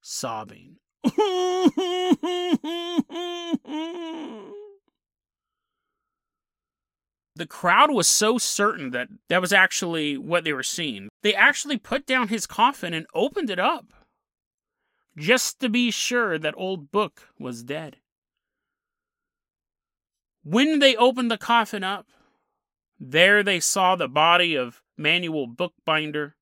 sobbing. 0.00 0.76
the 1.04 1.10
crowd 7.46 7.90
was 7.90 8.08
so 8.08 8.38
certain 8.38 8.92
that 8.92 9.08
that 9.28 9.42
was 9.42 9.52
actually 9.52 10.16
what 10.16 10.44
they 10.44 10.54
were 10.54 10.62
seeing. 10.62 11.10
They 11.22 11.34
actually 11.34 11.76
put 11.76 12.06
down 12.06 12.28
his 12.28 12.46
coffin 12.46 12.94
and 12.94 13.04
opened 13.12 13.50
it 13.50 13.58
up 13.58 13.92
just 15.18 15.60
to 15.60 15.68
be 15.68 15.90
sure 15.90 16.38
that 16.38 16.54
Old 16.56 16.90
Book 16.90 17.28
was 17.38 17.62
dead. 17.62 17.98
When 20.42 20.78
they 20.78 20.96
opened 20.96 21.30
the 21.30 21.36
coffin 21.36 21.84
up, 21.84 22.06
there 23.10 23.42
they 23.42 23.60
saw 23.60 23.96
the 23.96 24.08
body 24.08 24.54
of 24.54 24.82
Manuel 24.96 25.46
Bookbinder, 25.46 26.36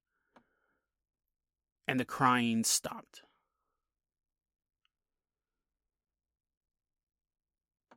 and 1.89 1.99
the 1.99 2.05
crying 2.05 2.65
stopped. 2.65 3.23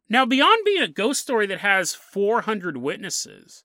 Now, 0.07 0.25
beyond 0.25 0.63
being 0.65 0.81
a 0.81 0.87
ghost 0.87 1.21
story 1.21 1.47
that 1.47 1.61
has 1.61 1.95
400 1.95 2.77
witnesses, 2.77 3.63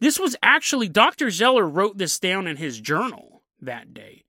this 0.00 0.18
was 0.18 0.36
actually 0.42 0.88
Dr. 0.88 1.30
Zeller 1.30 1.66
wrote 1.66 1.98
this 1.98 2.18
down 2.18 2.46
in 2.46 2.56
his 2.56 2.80
journal 2.80 3.42
that 3.60 3.94
day. 3.94 4.23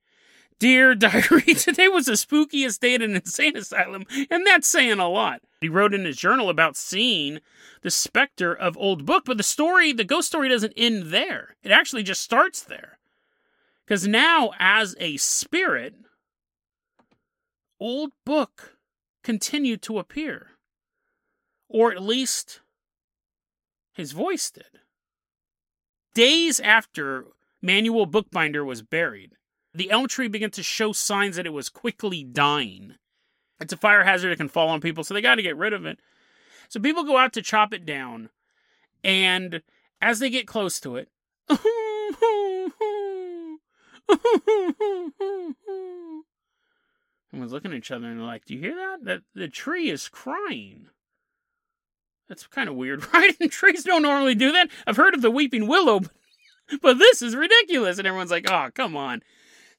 Dear 0.59 0.95
diary, 0.95 1.41
today 1.55 1.87
was 1.87 2.05
the 2.05 2.13
spookiest 2.13 2.79
day 2.79 2.95
at 2.95 3.01
an 3.01 3.15
insane 3.15 3.57
asylum, 3.57 4.05
and 4.29 4.45
that's 4.47 4.67
saying 4.67 4.99
a 4.99 5.09
lot. 5.09 5.41
He 5.59 5.69
wrote 5.69 5.93
in 5.93 6.05
his 6.05 6.17
journal 6.17 6.49
about 6.49 6.77
seeing 6.77 7.39
the 7.81 7.91
specter 7.91 8.53
of 8.53 8.77
Old 8.77 9.05
Book, 9.05 9.23
but 9.25 9.37
the 9.37 9.43
story, 9.43 9.91
the 9.91 10.03
ghost 10.03 10.27
story, 10.27 10.47
doesn't 10.49 10.73
end 10.77 11.07
there. 11.07 11.55
It 11.63 11.71
actually 11.71 12.03
just 12.03 12.21
starts 12.21 12.61
there. 12.61 12.99
Because 13.85 14.07
now, 14.07 14.51
as 14.57 14.95
a 14.99 15.17
spirit, 15.17 15.95
Old 17.79 18.11
Book 18.25 18.77
continued 19.23 19.81
to 19.83 19.99
appear. 19.99 20.51
Or 21.67 21.91
at 21.91 22.01
least 22.01 22.61
his 23.93 24.11
voice 24.11 24.49
did. 24.51 24.79
Days 26.13 26.59
after 26.59 27.25
Manuel 27.61 28.05
Bookbinder 28.05 28.63
was 28.63 28.81
buried, 28.81 29.33
the 29.75 29.91
elm 29.91 30.07
tree 30.07 30.27
began 30.27 30.51
to 30.51 30.63
show 30.63 30.91
signs 30.91 31.35
that 31.35 31.45
it 31.45 31.53
was 31.53 31.69
quickly 31.69 32.23
dying. 32.23 32.95
It's 33.59 33.73
a 33.73 33.77
fire 33.77 34.03
hazard, 34.03 34.31
it 34.31 34.37
can 34.37 34.49
fall 34.49 34.69
on 34.69 34.81
people, 34.81 35.03
so 35.03 35.13
they 35.13 35.21
got 35.21 35.35
to 35.35 35.41
get 35.41 35.57
rid 35.57 35.73
of 35.73 35.85
it. 35.85 35.99
So 36.69 36.79
people 36.79 37.03
go 37.03 37.17
out 37.17 37.33
to 37.33 37.41
chop 37.41 37.73
it 37.73 37.85
down, 37.85 38.29
and 39.03 39.61
as 40.01 40.19
they 40.19 40.29
get 40.29 40.47
close 40.47 40.79
to 40.81 40.95
it, 40.97 41.09
everyone's 47.31 47.51
looking 47.51 47.71
at 47.71 47.77
each 47.77 47.91
other 47.91 48.07
and 48.07 48.19
they're 48.19 48.25
like, 48.25 48.45
"Do 48.45 48.55
you 48.55 48.61
hear 48.61 48.75
that? 48.75 49.03
That 49.03 49.21
the 49.33 49.47
tree 49.47 49.89
is 49.89 50.09
crying." 50.09 50.87
That's 52.27 52.47
kind 52.47 52.69
of 52.69 52.75
weird, 52.75 53.05
right? 53.13 53.35
And 53.39 53.51
trees 53.51 53.83
don't 53.83 54.01
normally 54.01 54.35
do 54.35 54.51
that. 54.51 54.69
I've 54.87 54.97
heard 54.97 55.13
of 55.13 55.21
the 55.21 55.31
weeping 55.31 55.67
willow, 55.67 56.01
but 56.81 56.97
this 56.97 57.21
is 57.21 57.35
ridiculous. 57.35 57.99
And 57.99 58.07
everyone's 58.07 58.31
like, 58.31 58.49
"Oh, 58.49 58.69
come 58.73 58.97
on." 58.97 59.21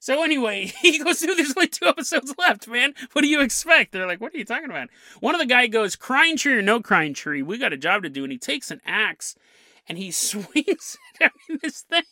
So 0.07 0.23
anyway, 0.23 0.67
he 0.81 1.03
goes 1.03 1.19
through. 1.19 1.35
There's 1.35 1.53
only 1.57 1.67
two 1.67 1.85
episodes 1.85 2.33
left, 2.37 2.65
man. 2.65 2.93
What 3.11 3.23
do 3.23 3.27
you 3.27 3.41
expect? 3.41 3.91
They're 3.91 4.07
like, 4.07 4.21
what 4.21 4.33
are 4.33 4.37
you 4.37 4.45
talking 4.45 4.69
about? 4.69 4.87
One 5.19 5.35
of 5.35 5.39
the 5.39 5.45
guy 5.45 5.67
goes, 5.67 5.97
crying 5.97 6.37
tree 6.37 6.53
or 6.53 6.61
no 6.61 6.79
crying 6.79 7.13
tree, 7.13 7.41
we 7.41 7.57
got 7.57 7.73
a 7.73 7.77
job 7.77 8.03
to 8.03 8.09
do, 8.09 8.23
and 8.23 8.31
he 8.31 8.37
takes 8.37 8.71
an 8.71 8.79
axe 8.85 9.35
and 9.85 9.97
he 9.97 10.11
swings 10.11 10.97
it 11.19 11.25
at 11.25 11.33
this 11.61 11.81
thing 11.81 12.03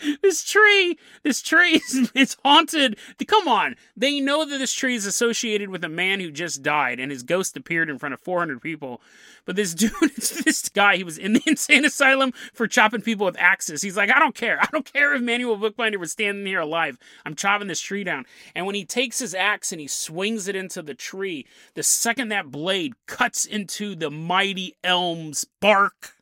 this 0.22 0.44
tree, 0.44 0.98
this 1.22 1.42
tree 1.42 1.76
is, 1.76 2.10
is 2.14 2.36
haunted. 2.44 2.96
Come 3.26 3.48
on. 3.48 3.76
They 3.96 4.20
know 4.20 4.44
that 4.44 4.58
this 4.58 4.72
tree 4.72 4.94
is 4.94 5.06
associated 5.06 5.68
with 5.70 5.84
a 5.84 5.88
man 5.88 6.20
who 6.20 6.30
just 6.30 6.62
died 6.62 6.98
and 7.00 7.10
his 7.10 7.22
ghost 7.22 7.56
appeared 7.56 7.90
in 7.90 7.98
front 7.98 8.14
of 8.14 8.20
400 8.20 8.60
people. 8.60 9.00
But 9.44 9.56
this 9.56 9.74
dude, 9.74 9.92
this 10.16 10.68
guy, 10.68 10.96
he 10.96 11.04
was 11.04 11.18
in 11.18 11.34
the 11.34 11.42
insane 11.46 11.84
asylum 11.84 12.32
for 12.52 12.66
chopping 12.66 13.02
people 13.02 13.26
with 13.26 13.38
axes. 13.38 13.82
He's 13.82 13.96
like, 13.96 14.10
I 14.10 14.18
don't 14.18 14.34
care. 14.34 14.60
I 14.60 14.68
don't 14.72 14.90
care 14.90 15.14
if 15.14 15.22
Manuel 15.22 15.56
Bookbinder 15.56 15.98
was 15.98 16.12
standing 16.12 16.46
here 16.46 16.60
alive. 16.60 16.98
I'm 17.24 17.34
chopping 17.34 17.68
this 17.68 17.80
tree 17.80 18.04
down. 18.04 18.26
And 18.54 18.66
when 18.66 18.74
he 18.74 18.84
takes 18.84 19.18
his 19.18 19.34
axe 19.34 19.72
and 19.72 19.80
he 19.80 19.86
swings 19.86 20.48
it 20.48 20.56
into 20.56 20.82
the 20.82 20.94
tree, 20.94 21.46
the 21.74 21.82
second 21.82 22.28
that 22.28 22.50
blade 22.50 22.94
cuts 23.06 23.44
into 23.44 23.94
the 23.94 24.10
mighty 24.10 24.76
elm's 24.84 25.44
bark, 25.60 26.14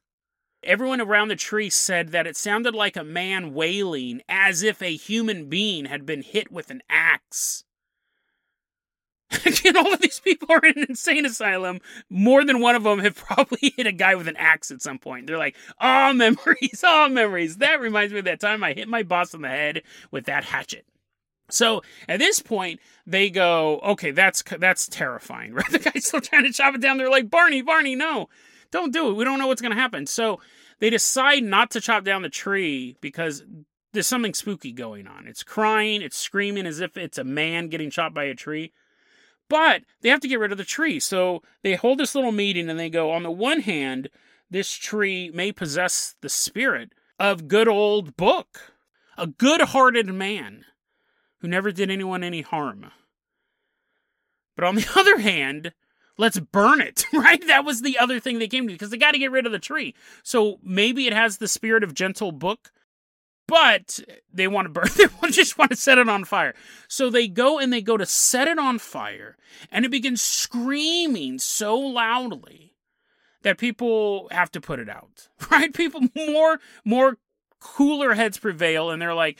Everyone 0.64 1.00
around 1.00 1.28
the 1.28 1.36
tree 1.36 1.70
said 1.70 2.08
that 2.08 2.26
it 2.26 2.36
sounded 2.36 2.74
like 2.74 2.96
a 2.96 3.04
man 3.04 3.54
wailing 3.54 4.22
as 4.28 4.62
if 4.62 4.82
a 4.82 4.96
human 4.96 5.48
being 5.48 5.84
had 5.84 6.04
been 6.04 6.22
hit 6.22 6.50
with 6.50 6.70
an 6.70 6.82
axe. 6.90 7.64
Again, 9.46 9.76
all 9.76 9.92
of 9.92 10.00
these 10.00 10.18
people 10.20 10.48
are 10.50 10.64
in 10.64 10.78
an 10.78 10.86
insane 10.88 11.26
asylum. 11.26 11.80
More 12.10 12.44
than 12.44 12.60
one 12.60 12.74
of 12.74 12.82
them 12.82 12.98
have 13.00 13.14
probably 13.28 13.72
hit 13.76 13.86
a 13.86 13.92
guy 13.92 14.16
with 14.16 14.26
an 14.26 14.36
axe 14.36 14.70
at 14.70 14.82
some 14.82 14.98
point. 14.98 15.26
They're 15.26 15.38
like, 15.38 15.56
oh, 15.80 16.12
memories, 16.14 16.82
oh, 16.84 17.08
memories. 17.08 17.58
That 17.58 17.80
reminds 17.80 18.12
me 18.12 18.18
of 18.18 18.24
that 18.24 18.40
time 18.40 18.64
I 18.64 18.72
hit 18.72 18.88
my 18.88 19.04
boss 19.04 19.34
on 19.34 19.42
the 19.42 19.48
head 19.48 19.82
with 20.10 20.26
that 20.26 20.44
hatchet. 20.44 20.86
So 21.50 21.82
at 22.08 22.18
this 22.18 22.40
point, 22.40 22.80
they 23.06 23.30
go, 23.30 23.78
okay, 23.80 24.10
that's 24.10 24.42
that's 24.58 24.86
terrifying, 24.88 25.54
right? 25.54 25.70
The 25.70 25.78
guy's 25.78 26.06
still 26.06 26.20
trying 26.20 26.44
to 26.44 26.52
chop 26.52 26.74
it 26.74 26.80
down. 26.80 26.98
They're 26.98 27.10
like, 27.10 27.30
Barney, 27.30 27.62
Barney, 27.62 27.94
no 27.94 28.28
don't 28.70 28.92
do 28.92 29.10
it. 29.10 29.14
We 29.14 29.24
don't 29.24 29.38
know 29.38 29.46
what's 29.46 29.62
going 29.62 29.74
to 29.74 29.80
happen. 29.80 30.06
So 30.06 30.40
they 30.78 30.90
decide 30.90 31.42
not 31.42 31.70
to 31.72 31.80
chop 31.80 32.04
down 32.04 32.22
the 32.22 32.28
tree 32.28 32.96
because 33.00 33.44
there's 33.92 34.06
something 34.06 34.34
spooky 34.34 34.72
going 34.72 35.06
on. 35.06 35.26
It's 35.26 35.42
crying, 35.42 36.02
it's 36.02 36.16
screaming 36.16 36.66
as 36.66 36.80
if 36.80 36.96
it's 36.96 37.18
a 37.18 37.24
man 37.24 37.68
getting 37.68 37.90
chopped 37.90 38.14
by 38.14 38.24
a 38.24 38.34
tree. 38.34 38.72
But 39.48 39.82
they 40.02 40.10
have 40.10 40.20
to 40.20 40.28
get 40.28 40.38
rid 40.38 40.52
of 40.52 40.58
the 40.58 40.64
tree. 40.64 41.00
So 41.00 41.42
they 41.62 41.74
hold 41.74 41.98
this 41.98 42.14
little 42.14 42.32
meeting 42.32 42.68
and 42.68 42.78
they 42.78 42.90
go, 42.90 43.10
on 43.10 43.22
the 43.22 43.30
one 43.30 43.60
hand, 43.60 44.10
this 44.50 44.72
tree 44.72 45.30
may 45.32 45.52
possess 45.52 46.14
the 46.20 46.28
spirit 46.28 46.92
of 47.18 47.48
good 47.48 47.68
old 47.68 48.16
Book, 48.16 48.74
a 49.16 49.26
good 49.26 49.60
hearted 49.60 50.06
man 50.06 50.64
who 51.40 51.48
never 51.48 51.72
did 51.72 51.90
anyone 51.90 52.22
any 52.22 52.42
harm. 52.42 52.90
But 54.54 54.64
on 54.64 54.74
the 54.74 54.88
other 54.96 55.18
hand, 55.18 55.72
let's 56.18 56.38
burn 56.38 56.80
it, 56.82 57.04
right? 57.14 57.44
That 57.46 57.64
was 57.64 57.80
the 57.82 57.98
other 57.98 58.20
thing 58.20 58.38
they 58.38 58.48
came 58.48 58.66
to 58.68 58.74
because 58.74 58.90
they 58.90 58.98
got 58.98 59.12
to 59.12 59.18
get 59.18 59.30
rid 59.30 59.46
of 59.46 59.52
the 59.52 59.58
tree. 59.58 59.94
So 60.22 60.58
maybe 60.62 61.06
it 61.06 61.12
has 61.14 61.38
the 61.38 61.48
spirit 61.48 61.82
of 61.84 61.94
gentle 61.94 62.32
book. 62.32 62.70
but 63.46 63.98
they 64.32 64.46
want 64.46 64.66
to 64.66 64.70
burn. 64.70 64.88
They 65.22 65.30
just 65.30 65.56
want 65.58 65.70
to 65.70 65.76
set 65.76 65.98
it 65.98 66.08
on 66.08 66.24
fire. 66.24 66.54
So 66.86 67.08
they 67.10 67.28
go 67.28 67.58
and 67.58 67.72
they 67.72 67.80
go 67.82 67.96
to 67.96 68.04
set 68.06 68.46
it 68.48 68.58
on 68.58 68.78
fire, 68.78 69.36
and 69.70 69.84
it 69.84 69.90
begins 69.90 70.20
screaming 70.22 71.38
so 71.38 71.76
loudly 71.78 72.74
that 73.42 73.56
people 73.58 74.28
have 74.32 74.50
to 74.52 74.60
put 74.60 74.78
it 74.80 74.88
out. 74.88 75.28
Right? 75.50 75.72
People 75.72 76.02
more 76.14 76.60
more 76.84 77.16
cooler 77.60 78.14
heads 78.14 78.38
prevail, 78.38 78.90
and 78.90 79.00
they're 79.00 79.14
like, 79.14 79.38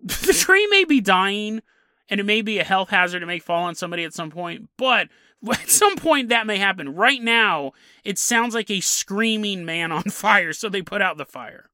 the 0.00 0.32
tree 0.32 0.66
may 0.68 0.84
be 0.84 1.00
dying, 1.00 1.62
and 2.08 2.20
it 2.20 2.26
may 2.26 2.42
be 2.42 2.58
a 2.58 2.64
health 2.64 2.90
hazard. 2.90 3.22
It 3.22 3.26
may 3.26 3.40
fall 3.40 3.64
on 3.64 3.74
somebody 3.74 4.04
at 4.04 4.14
some 4.14 4.30
point, 4.30 4.68
but 4.76 5.08
at 5.52 5.68
some 5.68 5.96
point 5.96 6.28
that 6.28 6.46
may 6.46 6.58
happen. 6.58 6.94
Right 6.94 7.22
now, 7.22 7.72
it 8.04 8.18
sounds 8.18 8.54
like 8.54 8.70
a 8.70 8.80
screaming 8.80 9.64
man 9.64 9.92
on 9.92 10.02
fire, 10.10 10.52
so 10.52 10.68
they 10.68 10.82
put 10.82 11.02
out 11.02 11.16
the 11.16 11.24
fire. 11.24 11.70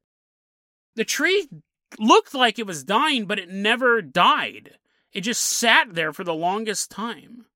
The 0.97 1.05
tree 1.05 1.49
looked 1.99 2.35
like 2.35 2.59
it 2.59 2.67
was 2.67 2.85
dying, 2.85 3.27
but 3.27 3.39
it 3.39 3.49
never 3.49 4.01
died. 4.03 4.79
It 5.13 5.23
just 5.23 5.43
sat 5.43 5.95
there 5.95 6.13
for 6.13 6.25
the 6.25 6.35
longest 6.35 6.91
time. 6.91 7.47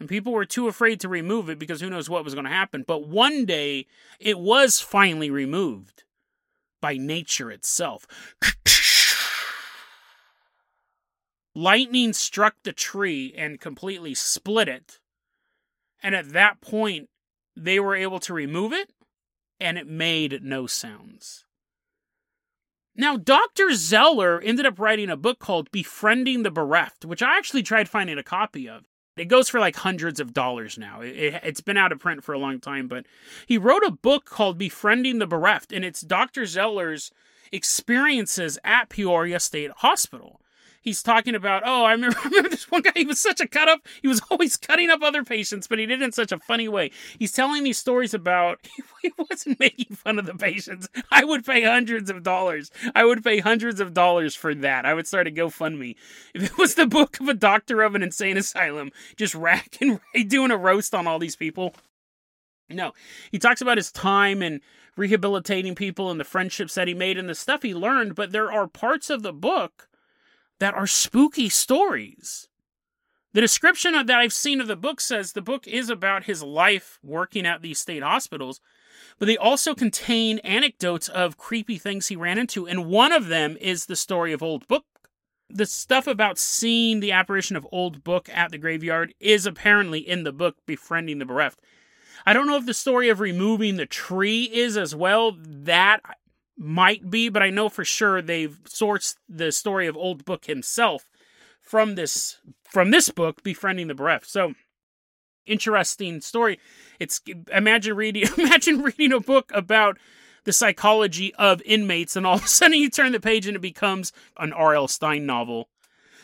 And 0.00 0.08
people 0.08 0.32
were 0.32 0.44
too 0.44 0.68
afraid 0.68 1.00
to 1.00 1.08
remove 1.08 1.48
it 1.48 1.58
because 1.58 1.80
who 1.80 1.90
knows 1.90 2.08
what 2.08 2.24
was 2.24 2.34
going 2.34 2.44
to 2.44 2.50
happen. 2.50 2.84
But 2.86 3.08
one 3.08 3.44
day, 3.44 3.86
it 4.20 4.38
was 4.38 4.80
finally 4.80 5.30
removed 5.30 6.04
by 6.80 6.96
nature 6.96 7.50
itself. 7.50 8.06
Lightning 11.54 12.12
struck 12.12 12.54
the 12.62 12.72
tree 12.72 13.34
and 13.36 13.60
completely 13.60 14.14
split 14.14 14.68
it. 14.68 15.00
And 16.02 16.14
at 16.14 16.32
that 16.32 16.60
point, 16.60 17.08
they 17.56 17.80
were 17.80 17.96
able 17.96 18.20
to 18.20 18.34
remove 18.34 18.72
it, 18.72 18.92
and 19.58 19.76
it 19.76 19.86
made 19.86 20.42
no 20.42 20.66
sounds. 20.66 21.44
Now, 22.94 23.16
Dr. 23.16 23.74
Zeller 23.74 24.40
ended 24.40 24.66
up 24.66 24.78
writing 24.78 25.08
a 25.08 25.16
book 25.16 25.38
called 25.38 25.70
Befriending 25.70 26.42
the 26.42 26.50
Bereft, 26.50 27.04
which 27.04 27.22
I 27.22 27.36
actually 27.36 27.62
tried 27.62 27.88
finding 27.88 28.18
a 28.18 28.24
copy 28.24 28.68
of. 28.68 28.84
It 29.16 29.26
goes 29.26 29.48
for 29.48 29.60
like 29.60 29.76
hundreds 29.76 30.20
of 30.20 30.32
dollars 30.32 30.78
now. 30.78 31.00
It, 31.00 31.42
has 31.44 31.60
been 31.60 31.76
out 31.76 31.92
of 31.92 31.98
print 31.98 32.24
for 32.24 32.32
a 32.32 32.38
long 32.38 32.60
time, 32.60 32.88
but 32.88 33.06
he 33.46 33.58
wrote 33.58 33.82
a 33.84 33.90
book 33.90 34.24
called 34.24 34.58
Befriending 34.58 35.18
the 35.18 35.26
Bereft, 35.26 35.72
and 35.72 35.84
it's 35.84 36.00
Dr. 36.00 36.46
Zeller's 36.46 37.10
experiences 37.52 38.58
at 38.64 38.88
Peoria 38.88 39.40
State 39.40 39.70
Hospital 39.78 40.40
he's 40.88 41.02
talking 41.02 41.34
about, 41.34 41.62
oh, 41.64 41.84
I 41.84 41.92
remember, 41.92 42.18
I 42.18 42.24
remember 42.28 42.48
this 42.48 42.70
one 42.70 42.82
guy, 42.82 42.92
he 42.96 43.04
was 43.04 43.20
such 43.20 43.40
a 43.40 43.46
cut 43.46 43.68
up. 43.68 43.86
He 44.02 44.08
was 44.08 44.20
always 44.30 44.56
cutting 44.56 44.90
up 44.90 45.02
other 45.02 45.22
patients, 45.22 45.66
but 45.66 45.78
he 45.78 45.86
did 45.86 46.02
it 46.02 46.04
in 46.04 46.12
such 46.12 46.32
a 46.32 46.38
funny 46.38 46.68
way. 46.68 46.90
He's 47.18 47.32
telling 47.32 47.62
these 47.62 47.78
stories 47.78 48.14
about, 48.14 48.58
he 49.02 49.12
wasn't 49.16 49.60
making 49.60 49.94
fun 49.94 50.18
of 50.18 50.26
the 50.26 50.34
patients. 50.34 50.88
I 51.10 51.24
would 51.24 51.44
pay 51.44 51.62
hundreds 51.62 52.10
of 52.10 52.22
dollars. 52.22 52.70
I 52.94 53.04
would 53.04 53.22
pay 53.22 53.38
hundreds 53.38 53.80
of 53.80 53.94
dollars 53.94 54.34
for 54.34 54.54
that. 54.56 54.86
I 54.86 54.94
would 54.94 55.06
start 55.06 55.28
a 55.28 55.30
GoFundMe. 55.30 55.94
If 56.34 56.44
it 56.44 56.58
was 56.58 56.74
the 56.74 56.86
book 56.86 57.20
of 57.20 57.28
a 57.28 57.34
doctor 57.34 57.82
of 57.82 57.94
an 57.94 58.02
insane 58.02 58.36
asylum, 58.36 58.90
just 59.16 59.34
racking, 59.34 60.00
doing 60.26 60.50
a 60.50 60.56
roast 60.56 60.94
on 60.94 61.06
all 61.06 61.18
these 61.18 61.36
people. 61.36 61.74
No, 62.70 62.92
he 63.30 63.38
talks 63.38 63.60
about 63.60 63.78
his 63.78 63.90
time 63.90 64.42
and 64.42 64.60
rehabilitating 64.96 65.74
people 65.74 66.10
and 66.10 66.20
the 66.20 66.24
friendships 66.24 66.74
that 66.74 66.88
he 66.88 66.92
made 66.92 67.16
and 67.16 67.28
the 67.28 67.34
stuff 67.34 67.62
he 67.62 67.74
learned, 67.74 68.14
but 68.14 68.32
there 68.32 68.52
are 68.52 68.66
parts 68.66 69.08
of 69.08 69.22
the 69.22 69.32
book 69.32 69.87
that 70.58 70.74
are 70.74 70.86
spooky 70.86 71.48
stories. 71.48 72.48
The 73.32 73.40
description 73.40 73.92
that 73.92 74.10
I've 74.10 74.32
seen 74.32 74.60
of 74.60 74.66
the 74.66 74.76
book 74.76 75.00
says 75.00 75.32
the 75.32 75.42
book 75.42 75.66
is 75.66 75.90
about 75.90 76.24
his 76.24 76.42
life 76.42 76.98
working 77.02 77.46
at 77.46 77.62
these 77.62 77.78
state 77.78 78.02
hospitals, 78.02 78.60
but 79.18 79.26
they 79.26 79.36
also 79.36 79.74
contain 79.74 80.38
anecdotes 80.38 81.08
of 81.08 81.36
creepy 81.36 81.78
things 81.78 82.08
he 82.08 82.16
ran 82.16 82.38
into, 82.38 82.66
and 82.66 82.86
one 82.86 83.12
of 83.12 83.28
them 83.28 83.56
is 83.60 83.86
the 83.86 83.96
story 83.96 84.32
of 84.32 84.42
Old 84.42 84.66
Book. 84.66 84.84
The 85.50 85.66
stuff 85.66 86.06
about 86.06 86.38
seeing 86.38 87.00
the 87.00 87.12
apparition 87.12 87.56
of 87.56 87.66
Old 87.70 88.02
Book 88.02 88.28
at 88.32 88.50
the 88.50 88.58
graveyard 88.58 89.14
is 89.20 89.46
apparently 89.46 90.00
in 90.00 90.24
the 90.24 90.32
book 90.32 90.56
Befriending 90.66 91.18
the 91.18 91.24
Bereft. 91.24 91.60
I 92.26 92.32
don't 92.32 92.46
know 92.46 92.56
if 92.56 92.66
the 92.66 92.74
story 92.74 93.08
of 93.08 93.20
removing 93.20 93.76
the 93.76 93.86
tree 93.86 94.44
is 94.44 94.76
as 94.76 94.94
well. 94.94 95.36
That 95.38 96.00
might 96.58 97.08
be, 97.08 97.28
but 97.28 97.42
I 97.42 97.50
know 97.50 97.68
for 97.68 97.84
sure 97.84 98.20
they've 98.20 98.58
sourced 98.64 99.16
the 99.28 99.52
story 99.52 99.86
of 99.86 99.96
Old 99.96 100.24
Book 100.24 100.46
himself 100.46 101.08
from 101.60 101.94
this 101.94 102.38
from 102.64 102.90
this 102.90 103.08
book, 103.10 103.42
Befriending 103.42 103.88
the 103.88 103.94
Bereft. 103.94 104.28
So 104.28 104.54
interesting 105.46 106.20
story. 106.20 106.58
It's 106.98 107.20
imagine 107.52 107.96
reading 107.96 108.24
imagine 108.38 108.82
reading 108.82 109.12
a 109.12 109.20
book 109.20 109.50
about 109.54 109.98
the 110.44 110.52
psychology 110.52 111.34
of 111.34 111.62
inmates, 111.64 112.16
and 112.16 112.26
all 112.26 112.36
of 112.36 112.44
a 112.44 112.48
sudden 112.48 112.78
you 112.78 112.90
turn 112.90 113.12
the 113.12 113.20
page 113.20 113.46
and 113.46 113.56
it 113.56 113.60
becomes 113.60 114.12
an 114.38 114.52
R.L. 114.52 114.88
Stine 114.88 115.26
novel. 115.26 115.68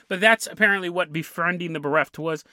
But 0.09 0.21
that's 0.21 0.47
apparently 0.47 0.91
what 0.91 1.13
Befriending 1.13 1.73
the 1.73 1.81
Bereft 1.81 2.19
was. 2.19 2.45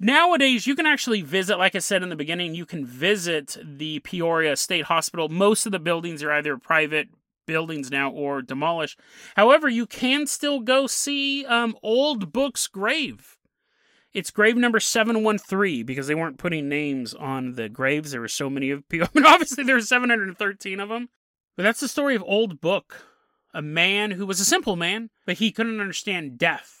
Nowadays, 0.00 0.66
you 0.66 0.76
can 0.76 0.86
actually 0.86 1.22
visit, 1.22 1.58
like 1.58 1.74
I 1.74 1.80
said 1.80 2.02
in 2.02 2.08
the 2.08 2.16
beginning, 2.16 2.54
you 2.54 2.64
can 2.64 2.86
visit 2.86 3.56
the 3.62 3.98
Peoria 4.00 4.56
State 4.56 4.84
Hospital. 4.84 5.28
Most 5.28 5.66
of 5.66 5.72
the 5.72 5.80
buildings 5.80 6.22
are 6.22 6.30
either 6.30 6.56
private 6.56 7.08
buildings 7.48 7.90
now 7.90 8.10
or 8.10 8.42
demolished. 8.42 9.00
However, 9.34 9.68
you 9.68 9.86
can 9.86 10.26
still 10.26 10.60
go 10.60 10.86
see 10.86 11.44
um, 11.46 11.76
Old 11.82 12.30
Book's 12.32 12.68
grave. 12.68 13.38
It's 14.12 14.30
grave 14.30 14.56
number 14.56 14.78
713 14.78 15.84
because 15.84 16.06
they 16.06 16.14
weren't 16.14 16.38
putting 16.38 16.68
names 16.68 17.14
on 17.14 17.54
the 17.54 17.68
graves. 17.68 18.12
There 18.12 18.20
were 18.20 18.28
so 18.28 18.50
many 18.50 18.70
of 18.70 18.88
people. 18.88 19.08
I 19.14 19.18
mean, 19.18 19.26
obviously, 19.26 19.64
there 19.64 19.74
were 19.74 19.80
713 19.80 20.78
of 20.78 20.88
them. 20.90 21.08
But 21.56 21.62
that's 21.62 21.80
the 21.80 21.88
story 21.88 22.14
of 22.14 22.22
Old 22.22 22.60
Book, 22.60 23.06
a 23.52 23.62
man 23.62 24.12
who 24.12 24.26
was 24.26 24.38
a 24.38 24.44
simple 24.44 24.76
man, 24.76 25.10
but 25.26 25.38
he 25.38 25.50
couldn't 25.50 25.80
understand 25.80 26.38
death. 26.38 26.77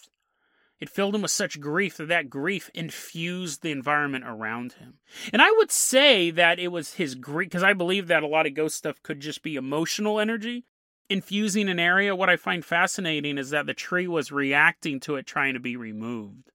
It 0.80 0.88
filled 0.88 1.14
him 1.14 1.22
with 1.22 1.30
such 1.30 1.60
grief 1.60 1.96
that 1.96 2.06
that 2.08 2.30
grief 2.30 2.70
infused 2.72 3.62
the 3.62 3.72
environment 3.72 4.24
around 4.26 4.74
him. 4.74 4.98
And 5.32 5.42
I 5.42 5.50
would 5.52 5.72
say 5.72 6.30
that 6.30 6.58
it 6.58 6.68
was 6.68 6.94
his 6.94 7.16
grief, 7.16 7.50
because 7.50 7.64
I 7.64 7.72
believe 7.72 8.06
that 8.06 8.22
a 8.22 8.28
lot 8.28 8.46
of 8.46 8.54
ghost 8.54 8.76
stuff 8.76 9.02
could 9.02 9.20
just 9.20 9.42
be 9.42 9.56
emotional 9.56 10.20
energy 10.20 10.64
infusing 11.08 11.68
an 11.68 11.80
area. 11.80 12.14
What 12.14 12.30
I 12.30 12.36
find 12.36 12.64
fascinating 12.64 13.38
is 13.38 13.50
that 13.50 13.66
the 13.66 13.74
tree 13.74 14.06
was 14.06 14.30
reacting 14.30 15.00
to 15.00 15.16
it 15.16 15.26
trying 15.26 15.54
to 15.54 15.60
be 15.60 15.76
removed. 15.76 16.52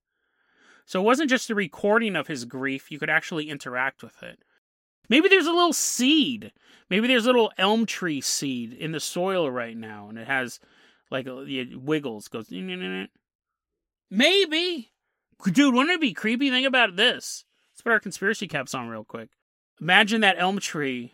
So 0.86 1.02
it 1.02 1.06
wasn't 1.06 1.30
just 1.30 1.50
a 1.50 1.56
recording 1.56 2.16
of 2.16 2.28
his 2.28 2.46
grief, 2.46 2.92
you 2.92 3.00
could 3.00 3.10
actually 3.10 3.50
interact 3.50 4.04
with 4.04 4.22
it. 4.22 4.40
Maybe 5.10 5.28
there's 5.28 5.48
a 5.48 5.52
little 5.52 5.74
seed. 5.74 6.52
Maybe 6.90 7.08
there's 7.08 7.26
a 7.26 7.30
little 7.30 7.52
elm 7.58 7.86
tree 7.86 8.22
seed 8.22 8.74
in 8.74 8.92
the 8.92 9.00
soil 9.00 9.50
right 9.50 9.76
now, 9.76 10.08
and 10.10 10.18
it 10.18 10.28
has 10.28 10.60
like 11.10 11.26
it 11.28 11.82
wiggles, 11.82 12.28
goes. 12.28 12.50
Maybe. 14.14 14.92
Dude, 15.44 15.74
wouldn't 15.74 15.96
it 15.96 16.00
be 16.00 16.14
creepy? 16.14 16.52
Think 16.52 16.68
about 16.68 16.96
this. 16.96 17.46
Let's 17.72 17.82
put 17.82 17.94
our 17.94 18.00
conspiracy 18.00 18.48
caps 18.48 18.76
on 18.76 18.88
real 18.88 19.04
quick. 19.04 19.30
Imagine 19.82 20.22
that 20.22 20.36
elm 20.38 20.60
tree 20.60 21.14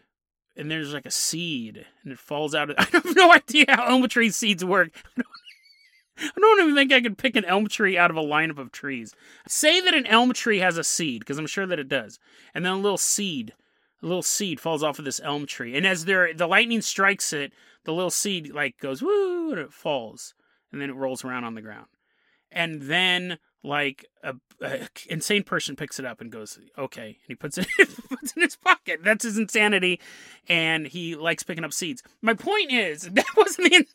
and 0.58 0.70
there's 0.70 0.94
like 0.94 1.06
a 1.06 1.12
seed 1.12 1.86
and 2.04 2.12
it 2.12 2.20
falls 2.20 2.54
out. 2.54 2.70
Of, 2.70 2.76
I 2.80 2.84
have 2.92 3.16
no 3.16 3.32
idea 3.32 3.66
how 3.70 3.88
elm 3.88 4.06
tree 4.10 4.30
seeds 4.32 4.66
work. 4.66 4.90
I 5.18 5.22
don't, 5.22 6.34
I 6.36 6.40
don't 6.42 6.62
even 6.62 6.76
think 6.76 6.92
I 6.92 7.00
could 7.00 7.18
pick 7.18 7.38
an 7.38 7.46
elm 7.46 7.70
tree 7.70 7.98
out 7.98 8.12
of 8.12 8.18
a 8.18 8.22
lineup 8.22 8.60
of 8.60 8.74
trees. 8.74 9.16
Say 9.48 9.80
that 9.80 9.94
an 9.94 10.06
elm 10.06 10.34
tree 10.34 10.60
has 10.60 10.78
a 10.78 10.84
seed, 10.84 11.22
because 11.22 11.38
I'm 11.38 11.48
sure 11.48 11.66
that 11.66 11.80
it 11.80 11.88
does. 11.88 12.20
And 12.54 12.66
then 12.66 12.74
a 12.74 12.78
little 12.78 12.98
seed, 12.98 13.54
a 14.04 14.08
little 14.08 14.22
seed 14.22 14.60
falls 14.60 14.84
off 14.84 15.00
of 15.00 15.06
this 15.06 15.22
elm 15.24 15.46
tree. 15.46 15.78
And 15.78 15.88
as 15.88 16.04
there, 16.04 16.34
the 16.34 16.48
lightning 16.48 16.82
strikes 16.82 17.32
it, 17.32 17.54
the 17.86 17.94
little 17.94 18.12
seed 18.12 18.52
like 18.52 18.78
goes 18.80 19.02
woo 19.02 19.52
and 19.52 19.60
it 19.60 19.72
falls. 19.72 20.34
And 20.74 20.82
then 20.82 20.90
it 20.90 20.98
rolls 20.98 21.24
around 21.24 21.46
on 21.46 21.56
the 21.56 21.62
ground 21.62 21.88
and 22.52 22.84
then 22.84 23.38
like 23.64 24.06
a, 24.24 24.36
a, 24.62 24.88
insane 25.10 25.44
person 25.44 25.76
picks 25.76 26.00
it 26.00 26.06
up 26.06 26.22
and 26.22 26.32
goes 26.32 26.60
okay 26.78 27.08
and 27.08 27.28
he 27.28 27.36
puts 27.36 27.58
it 27.58 27.68
puts 28.10 28.32
it 28.32 28.38
in 28.38 28.44
his 28.44 28.56
pocket. 28.56 29.02
That's 29.04 29.24
his 29.24 29.38
insanity 29.38 30.00
and 30.48 30.88
he 30.88 31.16
likes 31.16 31.44
picking 31.44 31.64
up 31.64 31.74
seeds. 31.74 32.04
My 32.22 32.34
point 32.34 32.72
is 32.72 33.02
that 33.14 33.26
wasn't 33.36 33.70
the 33.70 33.76
end, 33.76 33.86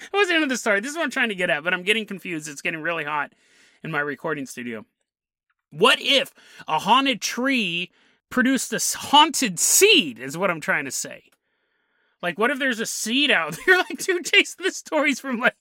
that 0.00 0.12
wasn't 0.12 0.30
the 0.30 0.34
end 0.34 0.44
of 0.44 0.50
the 0.50 0.56
story. 0.56 0.80
This 0.80 0.92
is 0.92 0.96
what 0.96 1.04
i'm 1.04 1.10
trying 1.10 1.28
to 1.28 1.34
get 1.34 1.50
at 1.50 1.64
but 1.64 1.74
i'm 1.74 1.82
getting 1.82 2.06
confused. 2.06 2.48
It's 2.48 2.62
getting 2.62 2.82
really 2.82 3.04
hot 3.04 3.32
in 3.82 3.90
my 3.90 4.00
recording 4.00 4.46
studio. 4.46 4.84
What 5.70 5.98
if 6.00 6.32
a 6.68 6.78
haunted 6.78 7.20
tree 7.20 7.90
produced 8.30 8.72
a 8.72 8.98
haunted 8.98 9.58
seed 9.58 10.18
is 10.18 10.36
what 10.36 10.50
i'm 10.50 10.60
trying 10.60 10.84
to 10.84 10.90
say 10.90 11.30
like, 12.26 12.40
what 12.40 12.50
if 12.50 12.58
there's 12.58 12.80
a 12.80 12.86
seed 12.86 13.30
out 13.30 13.56
there? 13.64 13.76
Like, 13.88 13.98
dude, 13.98 14.24
chase 14.24 14.56
the 14.56 14.72
stories 14.72 15.20
from 15.20 15.38
like 15.38 15.54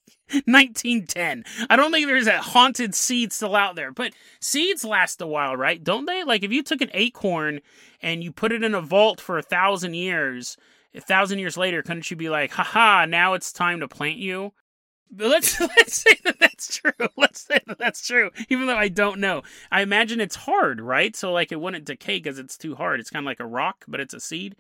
1910. 0.46 1.44
I 1.70 1.76
don't 1.76 1.92
think 1.92 2.08
there's 2.08 2.26
a 2.26 2.42
haunted 2.42 2.96
seed 2.96 3.32
still 3.32 3.56
out 3.56 3.76
there, 3.76 3.92
but 3.92 4.14
seeds 4.42 4.84
last 4.84 5.22
a 5.22 5.28
while, 5.28 5.56
right? 5.56 5.84
Don't 5.84 6.06
they? 6.06 6.24
Like, 6.24 6.42
if 6.42 6.52
you 6.52 6.64
took 6.64 6.82
an 6.82 6.90
acorn 6.94 7.60
and 8.02 8.24
you 8.24 8.32
put 8.32 8.52
it 8.52 8.64
in 8.64 8.74
a 8.74 8.82
vault 8.82 9.22
for 9.22 9.38
a 9.38 9.44
thousand 9.44 9.94
years, 9.94 10.58
a 10.96 11.02
thousand 11.02 11.38
years 11.38 11.56
later, 11.56 11.84
couldn't 11.84 12.10
you 12.10 12.18
be 12.18 12.30
like, 12.30 12.50
haha, 12.50 13.06
now 13.06 13.36
it's 13.36 13.54
time 13.54 13.82
to 13.82 13.88
plant 13.88 14.18
you? 14.18 14.54
But 15.12 15.28
let's 15.28 15.60
let's 15.78 16.02
say 16.02 16.18
that 16.24 16.40
that's 16.40 16.78
true. 16.78 16.92
Let's 17.18 17.42
say 17.42 17.60
that 17.68 17.78
that's 17.78 18.08
true, 18.08 18.32
even 18.50 18.66
though 18.66 18.78
I 18.78 18.88
don't 18.88 19.20
know. 19.20 19.44
I 19.72 19.82
imagine 19.82 20.20
it's 20.20 20.36
hard, 20.36 20.82
right? 20.82 21.16
So 21.16 21.32
like 21.32 21.52
it 21.52 21.62
wouldn't 21.62 21.86
decay 21.86 22.18
because 22.18 22.40
it's 22.40 22.58
too 22.58 22.74
hard. 22.74 23.00
It's 23.00 23.12
kind 23.12 23.24
of 23.24 23.28
like 23.28 23.40
a 23.40 23.46
rock, 23.46 23.86
but 23.88 24.00
it's 24.00 24.16
a 24.16 24.20
seed. 24.20 24.56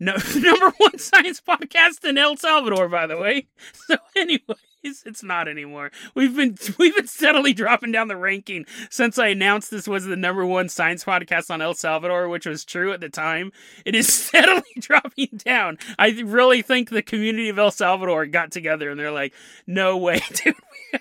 No, 0.00 0.16
number 0.36 0.72
one 0.78 0.98
science 0.98 1.40
podcast 1.40 2.04
in 2.04 2.18
El 2.18 2.36
Salvador, 2.36 2.88
by 2.88 3.06
the 3.06 3.16
way. 3.16 3.46
So, 3.88 3.96
anyways, 4.16 5.02
it's 5.06 5.22
not 5.22 5.48
anymore. 5.48 5.90
We've 6.14 6.36
been 6.36 6.58
we've 6.78 6.94
been 6.94 7.06
steadily 7.06 7.54
dropping 7.54 7.90
down 7.92 8.08
the 8.08 8.16
ranking 8.16 8.66
since 8.90 9.18
I 9.18 9.28
announced 9.28 9.70
this 9.70 9.88
was 9.88 10.04
the 10.04 10.16
number 10.16 10.44
one 10.44 10.68
science 10.68 11.04
podcast 11.04 11.50
on 11.50 11.62
El 11.62 11.74
Salvador, 11.74 12.28
which 12.28 12.44
was 12.44 12.64
true 12.64 12.92
at 12.92 13.00
the 13.00 13.08
time. 13.08 13.50
It 13.86 13.94
is 13.94 14.12
steadily 14.12 14.62
dropping 14.78 15.38
down. 15.38 15.78
I 15.98 16.10
really 16.22 16.60
think 16.62 16.90
the 16.90 17.02
community 17.02 17.48
of 17.48 17.58
El 17.58 17.70
Salvador 17.70 18.26
got 18.26 18.52
together 18.52 18.90
and 18.90 19.00
they're 19.00 19.10
like, 19.10 19.32
"No 19.66 19.96
way, 19.96 20.20
dude." 20.34 20.54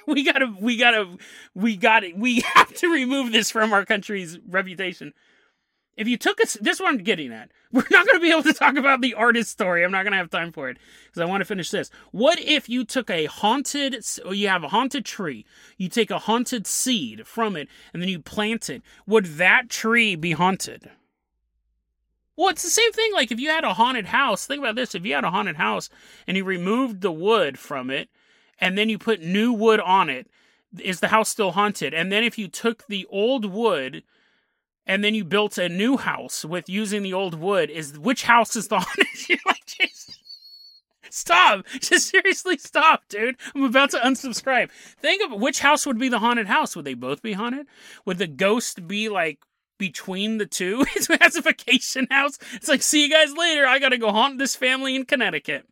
We 0.06 0.24
gotta, 0.24 0.54
we 0.60 0.78
gotta, 0.78 1.18
we 1.56 1.78
gotta, 1.78 2.12
we 2.14 2.42
have 2.42 2.74
to 2.76 2.92
remove 2.92 3.32
this 3.32 3.50
from 3.50 3.72
our 3.72 3.86
country's 3.86 4.38
reputation 4.46 5.14
if 5.98 6.08
you 6.08 6.16
took 6.16 6.40
us, 6.40 6.54
this 6.62 6.76
is 6.76 6.80
what 6.80 6.90
I'm 6.90 7.00
getting 7.00 7.34
at. 7.34 7.52
We're 7.72 7.84
not 7.92 8.06
going 8.06 8.18
to 8.18 8.22
be 8.22 8.32
able 8.32 8.44
to 8.44 8.54
talk 8.54 8.78
about 8.78 9.02
the 9.02 9.16
artist 9.16 9.50
story. 9.50 9.84
I'm 9.84 9.92
not 9.92 10.04
going 10.04 10.12
to 10.12 10.18
have 10.18 10.30
time 10.30 10.52
for 10.52 10.70
it 10.70 10.78
because 11.06 11.22
I 11.22 11.26
want 11.26 11.42
to 11.42 11.46
finish 11.46 11.72
this. 11.72 11.90
What 12.12 12.40
if 12.40 12.70
you 12.70 12.86
took 12.86 13.10
a 13.10 13.26
haunted, 13.26 13.98
you 14.32 14.48
have 14.48 14.64
a 14.64 14.70
haunted 14.70 15.04
tree, 15.04 15.46
you 15.78 15.90
take 15.90 16.12
a 16.12 16.20
haunted 16.20 16.68
seed 16.68 17.28
from 17.28 17.58
it, 17.58 17.68
and 17.92 18.02
then 18.02 18.10
you 18.10 18.20
plant 18.20 18.70
it? 18.70 18.84
Would 19.08 19.26
that 19.38 19.70
tree 19.70 20.16
be 20.16 20.32
haunted? 20.32 20.92
Well, 22.38 22.50
it's 22.50 22.64
the 22.64 22.70
same 22.70 22.92
thing. 22.92 23.12
Like 23.14 23.32
if 23.32 23.40
you 23.40 23.50
had 23.50 23.64
a 23.64 23.74
haunted 23.74 24.06
house, 24.06 24.46
think 24.46 24.60
about 24.60 24.76
this. 24.76 24.94
If 24.94 25.04
you 25.04 25.16
had 25.16 25.24
a 25.24 25.32
haunted 25.32 25.56
house 25.56 25.90
and 26.28 26.38
you 26.38 26.46
removed 26.46 27.02
the 27.02 27.12
wood 27.12 27.58
from 27.58 27.90
it, 27.90 28.10
and 28.60 28.78
then 28.78 28.90
you 28.90 28.98
put 28.98 29.22
new 29.22 29.52
wood 29.52 29.80
on 29.80 30.10
it, 30.10 30.28
is 30.80 31.00
the 31.00 31.08
house 31.08 31.30
still 31.30 31.52
haunted? 31.52 31.94
And 31.94 32.12
then 32.12 32.24
if 32.24 32.38
you 32.38 32.48
took 32.48 32.86
the 32.88 33.06
old 33.10 33.46
wood, 33.46 34.04
and 34.88 35.04
then 35.04 35.14
you 35.14 35.24
built 35.24 35.58
a 35.58 35.70
new 35.70 35.98
house 35.98 36.44
with 36.44 36.68
using 36.70 37.04
the 37.04 37.14
old 37.14 37.36
wood 37.36 37.70
is 37.70 38.00
which 38.00 38.24
house 38.24 38.56
is 38.56 38.70
the 38.70 38.80
haunted 38.80 39.40
like 39.46 39.58
stop. 41.18 41.66
Just 41.80 42.10
seriously 42.10 42.58
stop 42.58 43.04
dude. 43.10 43.38
I'm 43.56 43.64
about 43.64 43.92
to 43.92 44.00
unsubscribe. 44.00 44.70
Think 44.72 45.24
of 45.24 45.40
which 45.40 45.60
house 45.60 45.86
would 45.86 46.00
be 46.00 46.10
the 46.10 46.20
haunted 46.20 46.48
house? 46.48 46.76
Would 46.76 46.86
they 46.86 46.94
both 46.94 47.22
be 47.22 47.34
haunted? 47.34 47.68
Would 48.06 48.18
the 48.18 48.28
ghost 48.28 48.88
be 48.88 49.10
like 49.10 49.40
between 49.78 50.38
the 50.38 50.46
two? 50.46 50.86
It's 50.96 51.38
a 51.38 51.42
vacation 51.42 52.08
house. 52.10 52.38
It's 52.54 52.68
like 52.68 52.82
see 52.82 53.04
you 53.04 53.12
guys 53.12 53.34
later. 53.36 53.66
I 53.66 53.80
gotta 53.80 53.98
go 53.98 54.12
haunt 54.12 54.38
this 54.38 54.56
family 54.56 54.96
in 54.96 55.06
connecticut. 55.06 55.66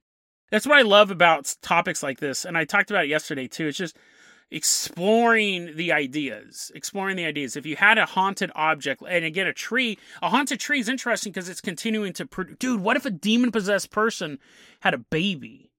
That's 0.52 0.68
what 0.68 0.78
i 0.78 0.84
love 0.84 1.10
about 1.10 1.56
topics 1.62 2.04
like 2.04 2.20
this 2.20 2.46
and 2.46 2.56
i 2.56 2.66
talked 2.66 2.92
about 2.92 3.06
it 3.06 3.10
yesterday 3.10 3.48
too. 3.48 3.68
It's 3.68 3.78
just 3.78 3.98
exploring 4.52 5.76
the 5.76 5.92
ideas 5.92 6.72
exploring 6.76 7.18
the 7.18 7.26
ideas. 7.26 7.56
If 7.56 7.66
you 7.66 7.76
had 7.76 7.98
a 7.98 8.06
haunted 8.06 8.52
object 8.56 9.02
and 9.08 9.26
again 9.26 9.48
a 9.48 9.54
tree 9.54 9.98
a 10.22 10.30
haunted 10.30 10.60
tree 10.60 10.80
is 10.80 10.90
interesting 10.90 11.32
because 11.32 11.50
it's 11.50 11.62
continuing 11.62 12.14
to 12.14 12.26
produce 12.26 12.58
dude 12.60 12.82
what 12.82 12.98
if 12.98 13.06
a 13.06 13.12
demon 13.12 13.52
possessed 13.52 13.90
person 13.90 14.40
had 14.82 14.94
a 14.94 15.00
baby? 15.00 15.72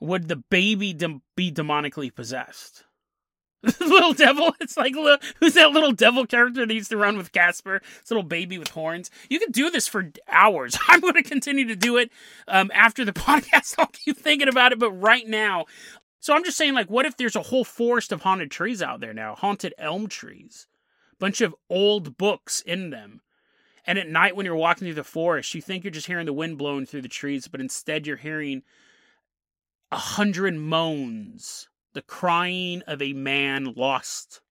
Would 0.00 0.28
the 0.28 0.36
baby 0.36 0.92
be 1.36 1.52
demonically 1.52 2.14
possessed? 2.14 2.84
Little 3.80 4.12
devil 4.12 4.54
it's 4.60 4.76
like 4.76 4.94
who's 5.38 5.54
that 5.54 5.70
little 5.70 5.92
devil 5.92 6.26
character 6.26 6.66
that 6.66 6.74
used 6.74 6.90
to 6.90 6.96
run 6.96 7.16
with 7.16 7.32
casper? 7.32 7.80
This 8.00 8.10
little 8.10 8.22
baby 8.22 8.58
with 8.58 8.70
horns. 8.70 9.10
You 9.28 9.38
could 9.38 9.52
do 9.52 9.70
this 9.70 9.86
for 9.88 10.10
hours. 10.28 10.76
I'm 10.88 11.00
going 11.00 11.14
to 11.14 11.22
continue 11.22 11.66
to 11.66 11.76
do 11.76 11.96
it 11.96 12.10
um, 12.48 12.70
after 12.74 13.04
the 13.04 13.12
podcast. 13.14 13.76
I'll 13.78 13.86
keep 13.86 14.16
thinking 14.16 14.48
about 14.48 14.72
it 14.72 14.78
but 14.78 14.92
right 14.92 15.26
now 15.26 15.66
so 16.20 16.34
I'm 16.34 16.44
just 16.44 16.56
saying, 16.56 16.74
like, 16.74 16.90
what 16.90 17.06
if 17.06 17.16
there's 17.16 17.36
a 17.36 17.42
whole 17.42 17.64
forest 17.64 18.12
of 18.12 18.22
haunted 18.22 18.50
trees 18.50 18.82
out 18.82 19.00
there 19.00 19.14
now? 19.14 19.34
Haunted 19.34 19.74
elm 19.78 20.08
trees. 20.08 20.66
Bunch 21.18 21.40
of 21.40 21.54
old 21.70 22.16
books 22.16 22.60
in 22.60 22.90
them. 22.90 23.20
And 23.86 23.98
at 23.98 24.08
night 24.08 24.36
when 24.36 24.44
you're 24.44 24.54
walking 24.54 24.86
through 24.86 24.94
the 24.94 25.04
forest, 25.04 25.54
you 25.54 25.62
think 25.62 25.82
you're 25.82 25.90
just 25.90 26.06
hearing 26.06 26.26
the 26.26 26.32
wind 26.32 26.58
blowing 26.58 26.86
through 26.86 27.02
the 27.02 27.08
trees, 27.08 27.48
but 27.48 27.60
instead 27.60 28.06
you're 28.06 28.16
hearing 28.16 28.62
a 29.90 29.96
hundred 29.96 30.54
moans, 30.54 31.68
the 31.94 32.02
crying 32.02 32.82
of 32.86 33.00
a 33.00 33.14
man 33.14 33.72
lost 33.74 34.42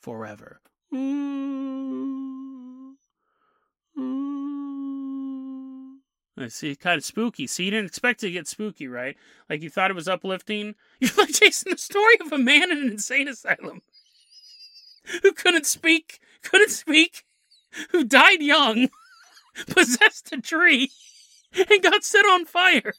forever. 0.00 0.60
Mm-hmm. 0.94 1.86
I 6.38 6.48
see, 6.48 6.76
kind 6.76 6.98
of 6.98 7.04
spooky. 7.04 7.46
So 7.46 7.62
you 7.62 7.70
didn't 7.70 7.86
expect 7.86 8.22
it 8.22 8.26
to 8.26 8.32
get 8.32 8.46
spooky, 8.46 8.88
right? 8.88 9.16
Like 9.48 9.62
you 9.62 9.70
thought 9.70 9.90
it 9.90 9.94
was 9.94 10.08
uplifting. 10.08 10.74
You're 11.00 11.10
like 11.16 11.32
chasing 11.32 11.72
the 11.72 11.78
story 11.78 12.16
of 12.20 12.32
a 12.32 12.38
man 12.38 12.70
in 12.70 12.78
an 12.78 12.88
insane 12.90 13.28
asylum 13.28 13.82
who 15.22 15.32
couldn't 15.32 15.66
speak, 15.66 16.20
couldn't 16.42 16.70
speak, 16.70 17.24
who 17.90 18.04
died 18.04 18.42
young, 18.42 18.88
possessed 19.68 20.32
a 20.32 20.40
tree, 20.40 20.90
and 21.54 21.82
got 21.82 22.04
set 22.04 22.26
on 22.26 22.44
fire 22.44 22.94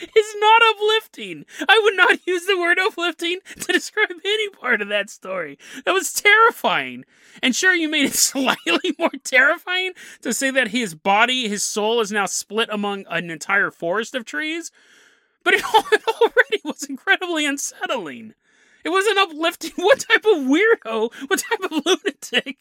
is 0.00 0.34
not 0.38 0.62
uplifting. 0.70 1.44
I 1.68 1.80
would 1.82 1.96
not 1.96 2.26
use 2.26 2.46
the 2.46 2.58
word 2.58 2.78
uplifting 2.78 3.38
to 3.60 3.72
describe 3.72 4.10
any 4.24 4.48
part 4.50 4.82
of 4.82 4.88
that 4.88 5.10
story. 5.10 5.58
That 5.84 5.94
was 5.94 6.12
terrifying. 6.12 7.04
And 7.42 7.54
sure, 7.54 7.74
you 7.74 7.88
made 7.88 8.06
it 8.06 8.14
slightly 8.14 8.94
more 8.98 9.10
terrifying 9.24 9.92
to 10.22 10.32
say 10.32 10.50
that 10.50 10.68
his 10.68 10.94
body, 10.94 11.48
his 11.48 11.62
soul 11.62 12.00
is 12.00 12.12
now 12.12 12.26
split 12.26 12.68
among 12.70 13.04
an 13.08 13.30
entire 13.30 13.70
forest 13.70 14.14
of 14.14 14.24
trees, 14.24 14.70
but 15.42 15.54
it, 15.54 15.62
already 15.74 16.60
was 16.64 16.84
incredibly 16.84 17.46
unsettling. 17.46 18.34
It 18.84 18.90
wasn't 18.90 19.18
uplifting. 19.18 19.72
What 19.76 20.00
type 20.00 20.24
of 20.24 20.46
weirdo? 20.46 21.12
What 21.28 21.40
type 21.40 21.70
of 21.70 21.84
lunatic? 21.84 22.56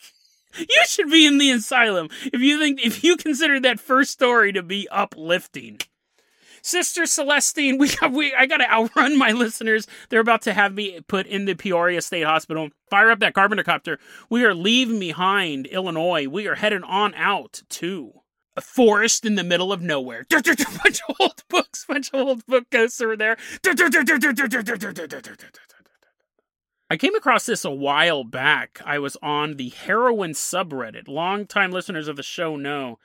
You 0.57 0.83
should 0.87 1.09
be 1.09 1.25
in 1.25 1.37
the 1.37 1.51
asylum 1.51 2.09
if 2.31 2.39
you 2.39 2.57
think 2.59 2.83
if 2.83 3.03
you 3.03 3.17
consider 3.17 3.59
that 3.59 3.79
first 3.79 4.11
story 4.11 4.53
to 4.53 4.63
be 4.63 4.87
uplifting. 4.89 5.79
Sister 6.65 7.03
Celestine, 7.03 7.77
we 7.77 7.95
got, 7.95 8.11
we 8.11 8.33
I 8.33 8.47
gotta 8.47 8.67
outrun 8.67 9.19
my 9.19 9.31
listeners. 9.31 9.85
They're 10.09 10.19
about 10.19 10.41
to 10.41 10.53
have 10.53 10.73
me 10.73 10.99
put 11.07 11.27
in 11.27 11.45
the 11.45 11.53
Peoria 11.53 12.01
State 12.01 12.25
Hospital. 12.25 12.69
Fire 12.89 13.11
up 13.11 13.19
that 13.19 13.35
carpenter 13.35 13.63
copter. 13.63 13.99
We 14.31 14.43
are 14.45 14.55
leaving 14.55 14.99
behind 14.99 15.67
Illinois. 15.67 16.27
We 16.27 16.47
are 16.47 16.55
heading 16.55 16.83
on 16.83 17.13
out 17.13 17.61
to 17.69 18.13
a 18.57 18.61
forest 18.61 19.25
in 19.25 19.35
the 19.35 19.43
middle 19.43 19.71
of 19.71 19.83
nowhere. 19.83 20.25
bunch 20.31 20.49
of 20.49 21.15
old 21.19 21.43
books, 21.49 21.85
bunch 21.87 22.09
of 22.11 22.19
old 22.19 22.43
book 22.47 22.67
ghosts 22.71 22.99
over 22.99 23.15
there. 23.15 23.37
I 26.89 26.97
came 26.97 27.13
across 27.13 27.45
this 27.45 27.63
a 27.63 27.69
while 27.69 28.23
back. 28.23 28.81
I 28.83 28.97
was 28.97 29.17
on 29.21 29.57
the 29.57 29.69
heroin 29.69 30.31
subreddit. 30.31 31.07
Longtime 31.07 31.71
listeners 31.71 32.07
of 32.07 32.15
the 32.15 32.23
show 32.23 32.55
know 32.55 32.97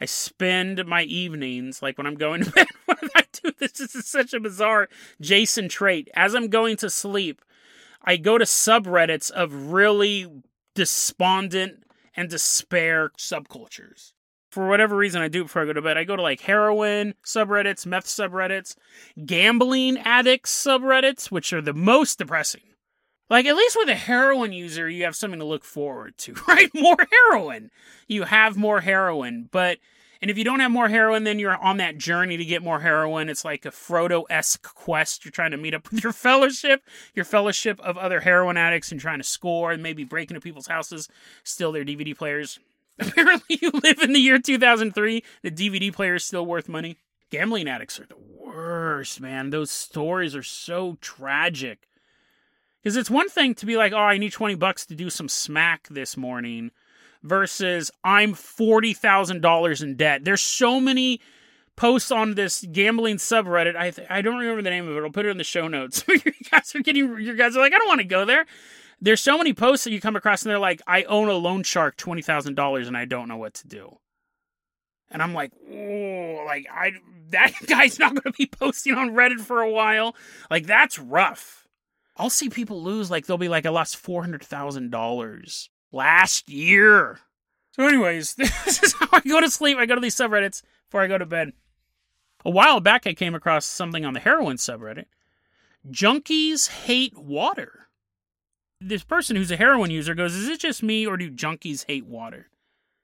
I 0.00 0.04
spend 0.04 0.86
my 0.86 1.02
evenings, 1.02 1.82
like 1.82 1.98
when 1.98 2.06
I'm 2.06 2.14
going 2.14 2.44
to 2.44 2.50
bed, 2.52 2.66
what 2.86 2.98
I 3.14 3.24
do 3.32 3.52
this? 3.58 3.72
This 3.72 3.94
is 3.94 4.06
such 4.06 4.32
a 4.32 4.40
bizarre 4.40 4.88
Jason 5.20 5.68
trait. 5.68 6.08
As 6.14 6.34
I'm 6.34 6.48
going 6.48 6.76
to 6.78 6.90
sleep, 6.90 7.42
I 8.02 8.16
go 8.16 8.38
to 8.38 8.44
subreddits 8.44 9.30
of 9.30 9.72
really 9.72 10.26
despondent 10.74 11.84
and 12.16 12.28
despair 12.28 13.10
subcultures. 13.18 14.12
For 14.50 14.66
whatever 14.66 14.96
reason, 14.96 15.20
I 15.20 15.28
do 15.28 15.42
before 15.42 15.62
I 15.62 15.66
go 15.66 15.74
to 15.74 15.82
bed. 15.82 15.98
I 15.98 16.04
go 16.04 16.16
to 16.16 16.22
like 16.22 16.40
heroin 16.40 17.14
subreddits, 17.24 17.84
meth 17.84 18.06
subreddits, 18.06 18.76
gambling 19.26 19.98
addicts 19.98 20.64
subreddits, 20.64 21.30
which 21.30 21.52
are 21.52 21.60
the 21.60 21.74
most 21.74 22.18
depressing. 22.18 22.62
Like, 23.30 23.46
at 23.46 23.56
least 23.56 23.76
with 23.76 23.88
a 23.88 23.94
heroin 23.94 24.52
user, 24.52 24.88
you 24.88 25.04
have 25.04 25.16
something 25.16 25.40
to 25.40 25.46
look 25.46 25.64
forward 25.64 26.16
to, 26.18 26.34
right? 26.48 26.70
More 26.74 26.96
heroin. 27.10 27.70
You 28.06 28.24
have 28.24 28.56
more 28.56 28.80
heroin. 28.80 29.48
But, 29.50 29.78
and 30.22 30.30
if 30.30 30.38
you 30.38 30.44
don't 30.44 30.60
have 30.60 30.70
more 30.70 30.88
heroin, 30.88 31.24
then 31.24 31.38
you're 31.38 31.56
on 31.56 31.76
that 31.76 31.98
journey 31.98 32.36
to 32.36 32.44
get 32.44 32.62
more 32.62 32.80
heroin. 32.80 33.28
It's 33.28 33.44
like 33.44 33.66
a 33.66 33.70
Frodo 33.70 34.24
esque 34.30 34.74
quest. 34.74 35.24
You're 35.24 35.32
trying 35.32 35.50
to 35.50 35.56
meet 35.58 35.74
up 35.74 35.90
with 35.90 36.02
your 36.02 36.12
fellowship, 36.14 36.82
your 37.14 37.24
fellowship 37.26 37.78
of 37.80 37.98
other 37.98 38.20
heroin 38.20 38.56
addicts, 38.56 38.90
and 38.90 39.00
trying 39.00 39.18
to 39.18 39.24
score 39.24 39.72
and 39.72 39.82
maybe 39.82 40.04
break 40.04 40.30
into 40.30 40.40
people's 40.40 40.68
houses, 40.68 41.08
steal 41.44 41.72
their 41.72 41.84
DVD 41.84 42.16
players. 42.16 42.58
Apparently, 42.98 43.58
you 43.60 43.70
live 43.82 44.00
in 44.00 44.12
the 44.12 44.20
year 44.20 44.38
2003. 44.38 45.22
The 45.42 45.50
DVD 45.50 45.92
player 45.92 46.16
is 46.16 46.24
still 46.24 46.46
worth 46.46 46.68
money. 46.68 46.96
Gambling 47.30 47.68
addicts 47.68 48.00
are 48.00 48.06
the 48.06 48.16
worst, 48.16 49.20
man. 49.20 49.50
Those 49.50 49.70
stories 49.70 50.34
are 50.34 50.42
so 50.42 50.96
tragic. 51.00 51.87
Because 52.82 52.96
it's 52.96 53.10
one 53.10 53.28
thing 53.28 53.54
to 53.56 53.66
be 53.66 53.76
like, 53.76 53.92
oh, 53.92 53.98
I 53.98 54.18
need 54.18 54.32
20 54.32 54.54
bucks 54.54 54.86
to 54.86 54.94
do 54.94 55.10
some 55.10 55.28
smack 55.28 55.88
this 55.90 56.16
morning 56.16 56.70
versus 57.22 57.90
I'm 58.04 58.34
$40,000 58.34 59.82
in 59.82 59.96
debt. 59.96 60.24
There's 60.24 60.40
so 60.40 60.80
many 60.80 61.20
posts 61.78 62.10
on 62.10 62.34
this 62.34 62.64
gambling 62.72 63.16
subreddit. 63.16 63.76
I 63.76 63.90
th- 63.90 64.08
I 64.10 64.20
don't 64.20 64.36
remember 64.36 64.62
the 64.62 64.70
name 64.70 64.88
of 64.88 64.96
it. 64.96 65.02
I'll 65.02 65.10
put 65.10 65.26
it 65.26 65.30
in 65.30 65.38
the 65.38 65.44
show 65.44 65.68
notes. 65.68 66.04
you 66.08 66.20
guys 66.50 66.74
are 66.74 66.80
getting 66.80 67.18
you 67.20 67.36
guys 67.36 67.56
are 67.56 67.60
like, 67.60 67.72
I 67.72 67.78
don't 67.78 67.88
want 67.88 68.00
to 68.00 68.06
go 68.06 68.24
there. 68.24 68.46
There's 69.00 69.20
so 69.20 69.38
many 69.38 69.54
posts 69.54 69.84
that 69.84 69.92
you 69.92 70.00
come 70.00 70.16
across 70.16 70.42
and 70.42 70.50
they're 70.50 70.58
like, 70.58 70.82
I 70.86 71.04
own 71.04 71.28
a 71.28 71.34
loan 71.34 71.62
shark 71.62 71.96
twenty 71.96 72.20
thousand 72.20 72.56
dollars 72.56 72.88
and 72.88 72.96
I 72.96 73.04
don't 73.04 73.28
know 73.28 73.36
what 73.36 73.54
to 73.54 73.68
do. 73.68 73.98
And 75.10 75.22
I'm 75.22 75.32
like, 75.34 75.52
oh, 75.70 76.42
like 76.46 76.66
I 76.72 76.92
that 77.30 77.52
guy's 77.66 77.98
not 77.98 78.14
gonna 78.14 78.34
be 78.36 78.46
posting 78.46 78.94
on 78.94 79.10
Reddit 79.10 79.40
for 79.40 79.62
a 79.62 79.70
while. 79.70 80.16
Like 80.50 80.66
that's 80.66 80.98
rough. 80.98 81.57
I'll 82.18 82.30
see 82.30 82.50
people 82.50 82.82
lose 82.82 83.10
like 83.10 83.26
they'll 83.26 83.38
be 83.38 83.48
like, 83.48 83.64
I 83.66 83.70
lost 83.70 83.96
four 83.96 84.22
hundred 84.22 84.42
thousand 84.42 84.90
dollars 84.90 85.70
last 85.92 86.48
year. 86.48 87.20
So, 87.72 87.86
anyways, 87.86 88.34
this 88.36 88.82
is 88.82 88.94
how 88.94 89.08
I 89.12 89.20
go 89.20 89.40
to 89.40 89.50
sleep. 89.50 89.78
I 89.78 89.86
go 89.86 89.94
to 89.94 90.00
these 90.00 90.16
subreddits, 90.16 90.62
before 90.88 91.02
I 91.02 91.06
go 91.06 91.18
to 91.18 91.26
bed. 91.26 91.52
A 92.44 92.50
while 92.50 92.80
back, 92.80 93.06
I 93.06 93.14
came 93.14 93.34
across 93.34 93.64
something 93.66 94.04
on 94.04 94.14
the 94.14 94.20
heroin 94.20 94.56
subreddit. 94.56 95.06
Junkies 95.88 96.68
hate 96.68 97.16
water. 97.16 97.88
This 98.80 99.02
person 99.02 99.36
who's 99.36 99.50
a 99.50 99.56
heroin 99.56 99.90
user 99.90 100.14
goes, 100.14 100.34
Is 100.34 100.48
it 100.48 100.60
just 100.60 100.82
me 100.82 101.06
or 101.06 101.16
do 101.16 101.30
junkies 101.30 101.84
hate 101.86 102.06
water? 102.06 102.48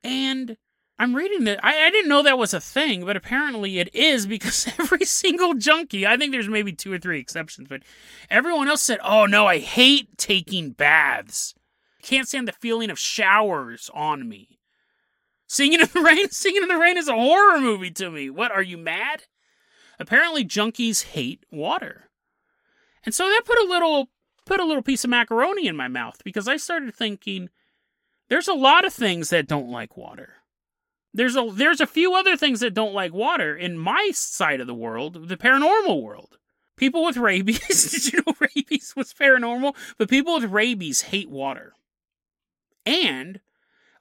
And 0.02 0.56
I'm 0.98 1.14
reading 1.14 1.44
that. 1.44 1.64
I, 1.64 1.86
I 1.86 1.90
didn't 1.90 2.08
know 2.08 2.22
that 2.22 2.38
was 2.38 2.54
a 2.54 2.60
thing, 2.60 3.04
but 3.04 3.16
apparently 3.16 3.78
it 3.78 3.92
is 3.94 4.26
because 4.26 4.68
every 4.78 5.04
single 5.04 5.54
junkie, 5.54 6.06
I 6.06 6.16
think 6.16 6.32
there's 6.32 6.48
maybe 6.48 6.72
two 6.72 6.92
or 6.92 6.98
three 6.98 7.18
exceptions, 7.18 7.68
but 7.68 7.82
everyone 8.30 8.68
else 8.68 8.82
said, 8.82 9.00
Oh 9.02 9.26
no, 9.26 9.46
I 9.46 9.58
hate 9.58 10.16
taking 10.16 10.70
baths. 10.70 11.54
Can't 12.02 12.28
stand 12.28 12.46
the 12.46 12.52
feeling 12.52 12.90
of 12.90 12.98
showers 12.98 13.90
on 13.94 14.28
me. 14.28 14.60
Singing 15.48 15.80
in 15.80 15.88
the 15.92 16.00
Rain, 16.02 16.30
Singing 16.30 16.62
in 16.62 16.68
the 16.68 16.76
Rain 16.76 16.96
is 16.96 17.08
a 17.08 17.14
horror 17.14 17.60
movie 17.60 17.90
to 17.92 18.10
me. 18.10 18.30
What, 18.30 18.52
are 18.52 18.62
you 18.62 18.78
mad? 18.78 19.24
Apparently 19.98 20.44
junkies 20.44 21.04
hate 21.04 21.44
water. 21.50 22.10
And 23.04 23.14
so 23.14 23.24
that 23.24 23.42
put 23.44 23.58
a 23.58 23.68
little 23.68 24.10
put 24.46 24.60
a 24.60 24.64
little 24.64 24.82
piece 24.82 25.04
of 25.04 25.10
macaroni 25.10 25.66
in 25.66 25.76
my 25.76 25.88
mouth 25.88 26.20
because 26.22 26.46
I 26.46 26.56
started 26.58 26.94
thinking 26.94 27.48
there's 28.28 28.48
a 28.48 28.54
lot 28.54 28.84
of 28.84 28.92
things 28.92 29.30
that 29.30 29.48
don't 29.48 29.70
like 29.70 29.96
water. 29.96 30.34
There's 31.14 31.36
a 31.36 31.48
there's 31.52 31.80
a 31.80 31.86
few 31.86 32.14
other 32.14 32.36
things 32.36 32.58
that 32.60 32.74
don't 32.74 32.92
like 32.92 33.12
water 33.12 33.56
in 33.56 33.78
my 33.78 34.10
side 34.12 34.60
of 34.60 34.66
the 34.66 34.74
world, 34.74 35.28
the 35.28 35.36
paranormal 35.36 36.02
world. 36.02 36.36
People 36.76 37.04
with 37.04 37.16
rabies, 37.16 37.90
did 37.92 38.12
you 38.12 38.20
know 38.26 38.34
rabies 38.40 38.94
was 38.96 39.14
paranormal? 39.14 39.76
But 39.96 40.10
people 40.10 40.34
with 40.34 40.50
rabies 40.50 41.02
hate 41.02 41.30
water. 41.30 41.74
And 42.84 43.40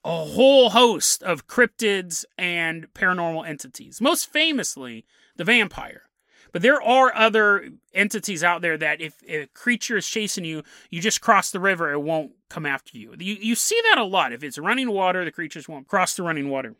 a 0.03 0.25
whole 0.25 0.71
host 0.71 1.23
of 1.23 1.47
cryptids 1.47 2.25
and 2.37 2.91
paranormal 2.93 3.47
entities. 3.47 4.01
Most 4.01 4.31
famously, 4.31 5.05
the 5.35 5.43
vampire. 5.43 6.03
But 6.51 6.61
there 6.61 6.81
are 6.81 7.15
other 7.15 7.69
entities 7.93 8.43
out 8.43 8.61
there 8.61 8.77
that 8.77 9.01
if, 9.01 9.15
if, 9.25 9.45
a 9.45 9.47
creature 9.47 9.97
is 9.97 10.07
chasing 10.07 10.45
you, 10.45 10.63
you 10.89 11.01
just 11.01 11.21
cross 11.21 11.51
the 11.51 11.59
river, 11.59 11.91
it 11.91 11.99
won't 11.99 12.33
come 12.49 12.65
after 12.65 12.97
you. 12.97 13.15
you. 13.17 13.35
You 13.35 13.55
see 13.55 13.79
that 13.89 13.97
a 13.97 14.03
lot. 14.03 14.33
If 14.33 14.43
it's 14.43 14.57
running 14.57 14.91
water, 14.91 15.25
the 15.25 15.31
creatures 15.31 15.67
won't 15.67 15.87
cross 15.87 16.15
the 16.15 16.23
running 16.23 16.49
water. 16.49 16.75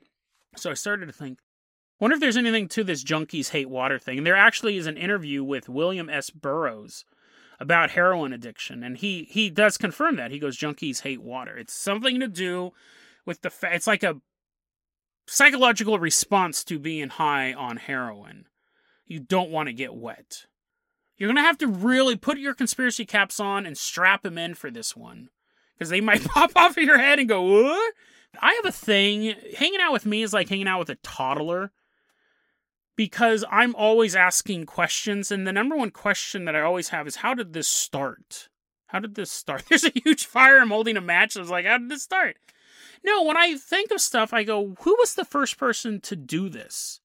So 0.56 0.72
I 0.72 0.76
started 0.76 1.08
to 1.08 1.12
think, 1.12 1.40
wonder 2.00 2.16
if 2.16 2.20
there's 2.20 2.38
anything 2.38 2.68
to 2.70 2.84
this 2.84 3.04
junkies 3.04 3.50
hate 3.50 3.70
water 3.70 4.00
thing. 4.00 4.20
And 4.20 4.28
there 4.28 4.36
actually 4.36 4.78
is 4.78 4.88
an 4.88 4.98
interview 4.98 5.44
with 5.44 5.70
William 5.70 6.10
S. 6.10 6.30
Burroughs 6.30 7.06
about 7.60 7.92
heroin 7.92 8.34
addiction, 8.34 8.84
and 8.84 8.98
he 8.98 9.28
he 9.30 9.50
does 9.50 9.78
confirm 9.78 10.16
that. 10.18 10.32
He 10.32 10.40
goes, 10.40 10.58
junkies 10.58 11.02
hate 11.02 11.22
water. 11.22 11.58
It's 11.58 11.74
something 11.74 12.20
to 12.20 12.28
do 12.28 12.72
with 13.26 13.42
the 13.42 13.50
fa- 13.50 13.74
it's 13.74 13.88
like 13.88 14.04
a 14.04 14.20
psychological 15.28 16.00
response 16.00 16.64
to 16.66 16.80
being 16.80 17.10
high 17.10 17.54
on 17.54 17.78
heroin. 17.78 18.48
You 19.06 19.20
don't 19.20 19.52
want 19.52 19.68
to 19.68 19.74
get 19.74 19.96
wet. 19.96 20.46
You're 21.18 21.28
going 21.28 21.38
to 21.38 21.48
have 21.48 21.58
to 21.60 21.68
really 21.68 22.16
put 22.16 22.38
your 22.38 22.54
conspiracy 22.54 23.06
caps 23.06 23.40
on 23.40 23.66
and 23.66 23.78
strap 23.78 24.24
them 24.24 24.38
in 24.38 24.56
for 24.56 24.72
this 24.72 24.96
one. 24.96 25.30
Because 25.74 25.90
they 25.90 26.02
might 26.02 26.24
pop 26.26 26.52
off 26.56 26.78
of 26.78 26.84
your 26.84 26.98
head 26.98 27.20
and 27.20 27.30
go? 27.30 27.78
I 28.40 28.54
have 28.54 28.66
a 28.66 28.76
thing. 28.76 29.36
Hanging 29.58 29.80
out 29.82 29.94
with 29.94 30.06
me 30.06 30.24
is 30.24 30.34
like 30.34 30.50
hanging 30.50 30.68
out 30.68 30.80
with 30.80 30.90
a 30.90 30.96
toddler 30.96 31.72
because 32.96 33.44
I'm 33.50 33.76
always 33.76 34.16
asking 34.16 34.66
questions. 34.66 35.32
And 35.32 35.48
the 35.48 35.54
number 35.54 35.76
one 35.76 35.92
question 35.92 36.46
that 36.46 36.56
I 36.56 36.62
always 36.62 36.90
have 36.90 37.08
is, 37.08 37.18
how 37.18 37.34
did 37.34 37.54
this 37.54 37.68
start? 37.68 38.50
How 38.88 39.00
did 39.00 39.16
this 39.16 39.32
start? 39.32 39.66
There's 39.70 39.86
a 39.86 39.92
huge 40.04 40.26
fire. 40.26 40.60
I'm 40.60 40.70
holding 40.70 40.98
a 40.98 41.02
match. 41.02 41.36
I 41.36 41.40
was 41.40 41.50
like, 41.50 41.66
how 41.66 41.78
did 41.78 41.90
this 41.90 42.04
start? 42.04 42.38
No, 43.04 43.24
when 43.24 43.38
I 43.38 43.58
think 43.58 43.92
of 43.92 44.00
stuff, 44.00 44.34
I 44.34 44.44
go, 44.44 44.76
who 44.82 44.96
was 44.98 45.14
the 45.14 45.26
first 45.26 45.58
person 45.58 46.00
to 46.02 46.16
do 46.16 46.50
this? 46.50 47.02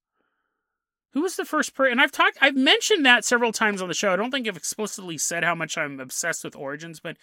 Who 1.12 1.23
was 1.23 1.37
the 1.37 1.44
first 1.44 1.75
person? 1.75 1.92
And 1.92 2.01
I've 2.01 2.12
talked, 2.12 2.38
I've 2.40 2.57
mentioned 2.57 3.05
that 3.07 3.25
several 3.25 3.53
times 3.53 3.81
on 3.81 3.88
the 3.88 3.94
show. 3.94 4.12
I 4.12 4.16
don't 4.16 4.31
think 4.31 4.47
I've 4.47 4.57
explicitly 4.57 5.16
said 5.18 5.42
how 5.42 5.55
much 5.55 5.79
I'm 5.79 6.01
obsessed 6.01 6.44
with 6.44 6.55
origins, 6.55 7.01
but 7.01 7.16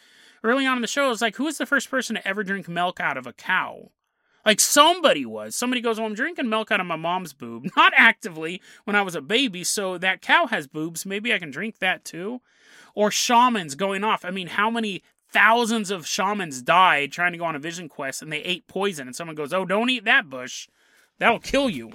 early 0.43 0.65
on 0.65 0.77
in 0.77 0.81
the 0.81 0.87
show, 0.87 1.05
I 1.05 1.09
was 1.09 1.21
like, 1.21 1.35
who 1.35 1.45
was 1.45 1.57
the 1.57 1.65
first 1.65 1.89
person 1.91 2.15
to 2.15 2.27
ever 2.27 2.43
drink 2.43 2.67
milk 2.67 2.99
out 2.99 3.17
of 3.17 3.27
a 3.27 3.33
cow? 3.33 3.91
Like 4.45 4.59
somebody 4.59 5.25
was. 5.25 5.55
Somebody 5.55 5.81
goes, 5.81 5.97
Well, 5.97 6.07
I'm 6.07 6.13
drinking 6.13 6.49
milk 6.49 6.71
out 6.71 6.79
of 6.79 6.85
my 6.85 6.95
mom's 6.95 7.33
boob. 7.33 7.67
Not 7.77 7.93
actively 7.97 8.61
when 8.83 8.95
I 8.95 9.01
was 9.01 9.15
a 9.15 9.21
baby, 9.21 9.63
so 9.63 9.97
that 9.97 10.21
cow 10.21 10.45
has 10.47 10.67
boobs. 10.67 11.05
Maybe 11.05 11.33
I 11.33 11.39
can 11.39 11.49
drink 11.49 11.79
that 11.79 12.05
too. 12.05 12.41
Or 12.93 13.11
shamans 13.11 13.75
going 13.75 14.03
off. 14.03 14.23
I 14.23 14.29
mean, 14.29 14.47
how 14.47 14.69
many 14.69 15.01
thousands 15.31 15.89
of 15.89 16.07
shamans 16.07 16.61
died 16.61 17.11
trying 17.11 17.31
to 17.31 17.37
go 17.37 17.45
on 17.45 17.55
a 17.55 17.59
vision 17.59 17.89
quest 17.89 18.21
and 18.21 18.31
they 18.31 18.41
ate 18.43 18.67
poison 18.67 19.07
and 19.07 19.15
someone 19.15 19.35
goes, 19.35 19.51
"Oh, 19.51 19.65
don't 19.65 19.89
eat 19.89 20.05
that 20.05 20.29
bush. 20.29 20.67
That'll 21.17 21.39
kill 21.39 21.69
you." 21.69 21.93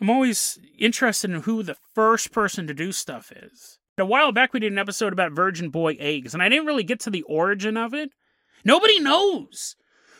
I'm 0.00 0.10
always 0.10 0.58
interested 0.78 1.30
in 1.30 1.42
who 1.42 1.62
the 1.62 1.76
first 1.94 2.32
person 2.32 2.66
to 2.66 2.74
do 2.74 2.92
stuff 2.92 3.32
is. 3.34 3.78
A 3.98 4.04
while 4.04 4.30
back 4.30 4.52
we 4.52 4.60
did 4.60 4.72
an 4.72 4.78
episode 4.78 5.12
about 5.12 5.32
virgin 5.32 5.70
boy 5.70 5.96
eggs 5.98 6.34
and 6.34 6.42
I 6.42 6.48
didn't 6.48 6.66
really 6.66 6.84
get 6.84 7.00
to 7.00 7.10
the 7.10 7.22
origin 7.22 7.76
of 7.76 7.94
it. 7.94 8.10
Nobody 8.64 9.00
knows 9.00 9.76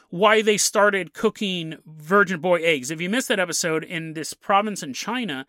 why 0.08 0.40
they 0.40 0.56
started 0.56 1.12
cooking 1.12 1.76
virgin 1.84 2.40
boy 2.40 2.62
eggs. 2.62 2.90
If 2.90 3.00
you 3.00 3.10
missed 3.10 3.28
that 3.28 3.40
episode 3.40 3.84
in 3.84 4.14
this 4.14 4.32
province 4.32 4.82
in 4.82 4.94
China, 4.94 5.46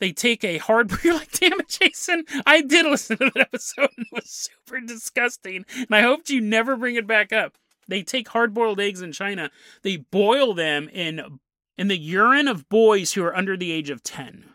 they 0.00 0.12
take 0.12 0.44
a 0.44 0.58
hard. 0.58 0.92
You're 1.02 1.14
like, 1.14 1.32
damn 1.32 1.60
it, 1.60 1.68
Jason! 1.68 2.24
I 2.44 2.60
did 2.60 2.86
listen 2.86 3.18
to 3.18 3.30
that 3.32 3.40
episode 3.40 3.90
and 3.96 4.06
it 4.10 4.14
was 4.14 4.50
super 4.66 4.80
disgusting, 4.80 5.64
and 5.76 5.88
I 5.90 6.02
hoped 6.02 6.30
you 6.30 6.40
never 6.40 6.76
bring 6.76 6.96
it 6.96 7.06
back 7.06 7.32
up. 7.32 7.56
They 7.88 8.02
take 8.02 8.28
hard-boiled 8.28 8.80
eggs 8.80 9.02
in 9.02 9.12
China. 9.12 9.50
They 9.82 9.98
boil 9.98 10.54
them 10.54 10.88
in 10.88 11.38
in 11.76 11.88
the 11.88 11.98
urine 11.98 12.48
of 12.48 12.68
boys 12.68 13.12
who 13.12 13.24
are 13.24 13.36
under 13.36 13.56
the 13.56 13.72
age 13.72 13.90
of 13.90 14.02
ten, 14.02 14.50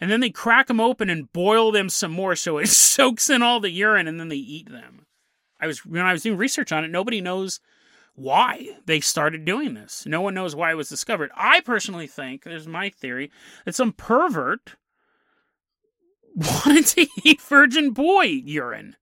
and 0.00 0.10
then 0.10 0.20
they 0.20 0.30
crack 0.30 0.66
them 0.66 0.80
open 0.80 1.08
and 1.10 1.32
boil 1.32 1.70
them 1.70 1.88
some 1.88 2.12
more 2.12 2.34
so 2.34 2.58
it 2.58 2.68
soaks 2.68 3.30
in 3.30 3.42
all 3.42 3.60
the 3.60 3.70
urine, 3.70 4.08
and 4.08 4.18
then 4.18 4.28
they 4.28 4.36
eat 4.36 4.70
them. 4.70 5.06
I 5.60 5.66
was 5.66 5.84
when 5.86 6.02
I 6.02 6.12
was 6.12 6.22
doing 6.22 6.38
research 6.38 6.72
on 6.72 6.84
it. 6.84 6.88
Nobody 6.88 7.20
knows 7.20 7.60
why 8.14 8.68
they 8.86 9.00
started 9.00 9.44
doing 9.44 9.74
this. 9.74 10.04
No 10.06 10.20
one 10.20 10.34
knows 10.34 10.54
why 10.54 10.70
it 10.70 10.76
was 10.76 10.88
discovered. 10.88 11.30
I 11.34 11.60
personally 11.60 12.06
think, 12.06 12.44
there's 12.44 12.68
my 12.68 12.90
theory, 12.90 13.30
that 13.64 13.74
some 13.74 13.92
pervert 13.92 14.76
wanted 16.34 16.86
to 16.86 17.06
eat 17.22 17.40
virgin 17.40 17.90
boy 17.90 18.24
urine. 18.24 18.96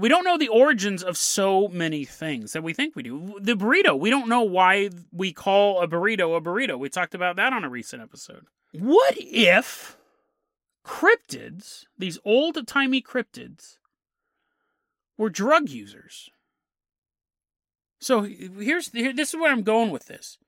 We 0.00 0.08
don't 0.08 0.24
know 0.24 0.38
the 0.38 0.48
origins 0.48 1.02
of 1.02 1.16
so 1.16 1.68
many 1.68 2.04
things 2.04 2.54
that 2.54 2.62
we 2.62 2.72
think 2.72 2.96
we 2.96 3.02
do. 3.02 3.38
The 3.40 3.54
burrito, 3.54 3.98
we 3.98 4.08
don't 4.08 4.28
know 4.28 4.42
why 4.42 4.90
we 5.12 5.32
call 5.32 5.82
a 5.82 5.86
burrito 5.86 6.36
a 6.36 6.40
burrito. 6.40 6.78
We 6.78 6.88
talked 6.88 7.14
about 7.14 7.36
that 7.36 7.52
on 7.52 7.64
a 7.64 7.68
recent 7.68 8.02
episode. 8.02 8.46
What 8.72 9.14
if 9.18 9.98
cryptids, 10.86 11.84
these 11.98 12.18
old 12.24 12.66
timey 12.66 13.02
cryptids, 13.02 13.76
were 15.18 15.28
drug 15.28 15.68
users? 15.68 16.30
So 18.00 18.22
here's 18.22 18.90
here, 18.92 19.12
this 19.12 19.34
is 19.34 19.40
where 19.40 19.52
I'm 19.52 19.62
going 19.62 19.90
with 19.90 20.06
this. 20.06 20.38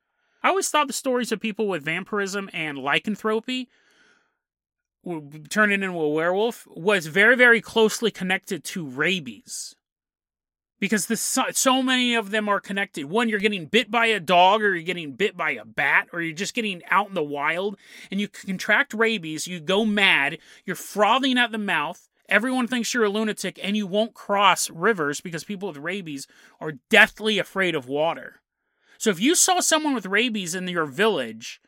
I 0.43 0.49
always 0.49 0.69
thought 0.71 0.87
the 0.87 0.95
stories 0.95 1.31
of 1.31 1.41
people 1.41 1.69
with 1.69 1.85
vampirism 1.85 2.49
and 2.55 2.79
lycanthropy 2.79 3.69
turning 5.49 5.83
into 5.83 5.99
a 5.99 6.09
werewolf 6.09 6.67
was 6.69 7.07
very 7.07 7.37
very 7.37 7.61
closely 7.61 8.11
connected 8.11 8.63
to 8.65 8.87
rabies 8.87 9.75
because 10.83 11.07
this, 11.07 11.39
so 11.53 11.81
many 11.81 12.17
of 12.17 12.33
them 12.33 12.49
are 12.49 12.59
connected. 12.59 13.05
One, 13.05 13.29
you're 13.29 13.39
getting 13.39 13.67
bit 13.67 13.89
by 13.89 14.07
a 14.07 14.19
dog, 14.19 14.65
or 14.65 14.75
you're 14.75 14.83
getting 14.83 15.13
bit 15.13 15.37
by 15.37 15.53
a 15.53 15.65
bat, 15.65 16.09
or 16.13 16.21
you're 16.21 16.35
just 16.35 16.55
getting 16.55 16.83
out 16.91 17.07
in 17.07 17.15
the 17.15 17.23
wild, 17.23 17.79
and 18.11 18.21
you 18.21 18.27
contract 18.27 18.93
rabies. 18.93 19.47
You 19.47 19.61
go 19.61 19.85
mad. 19.85 20.39
You're 20.65 20.75
frothing 20.75 21.39
at 21.39 21.53
the 21.53 21.59
mouth. 21.59 22.09
Everyone 22.29 22.67
thinks 22.67 22.93
you're 22.93 23.05
a 23.05 23.09
lunatic 23.09 23.61
and 23.63 23.77
you 23.77 23.87
won't 23.87 24.15
cross 24.15 24.71
rivers 24.71 25.21
because 25.21 25.45
people 25.45 25.69
with 25.69 25.77
rabies 25.77 26.27
are 26.61 26.81
deathly 26.91 27.39
afraid 27.39 27.77
of 27.77 27.87
water. 27.87 28.41
So 28.99 29.11
if 29.11 29.21
you 29.21 29.37
saw 29.37 29.61
someone 29.61 29.95
with 29.95 30.07
rabies 30.07 30.57
in 30.57 30.67
your 30.67 30.87
village, 30.87 31.61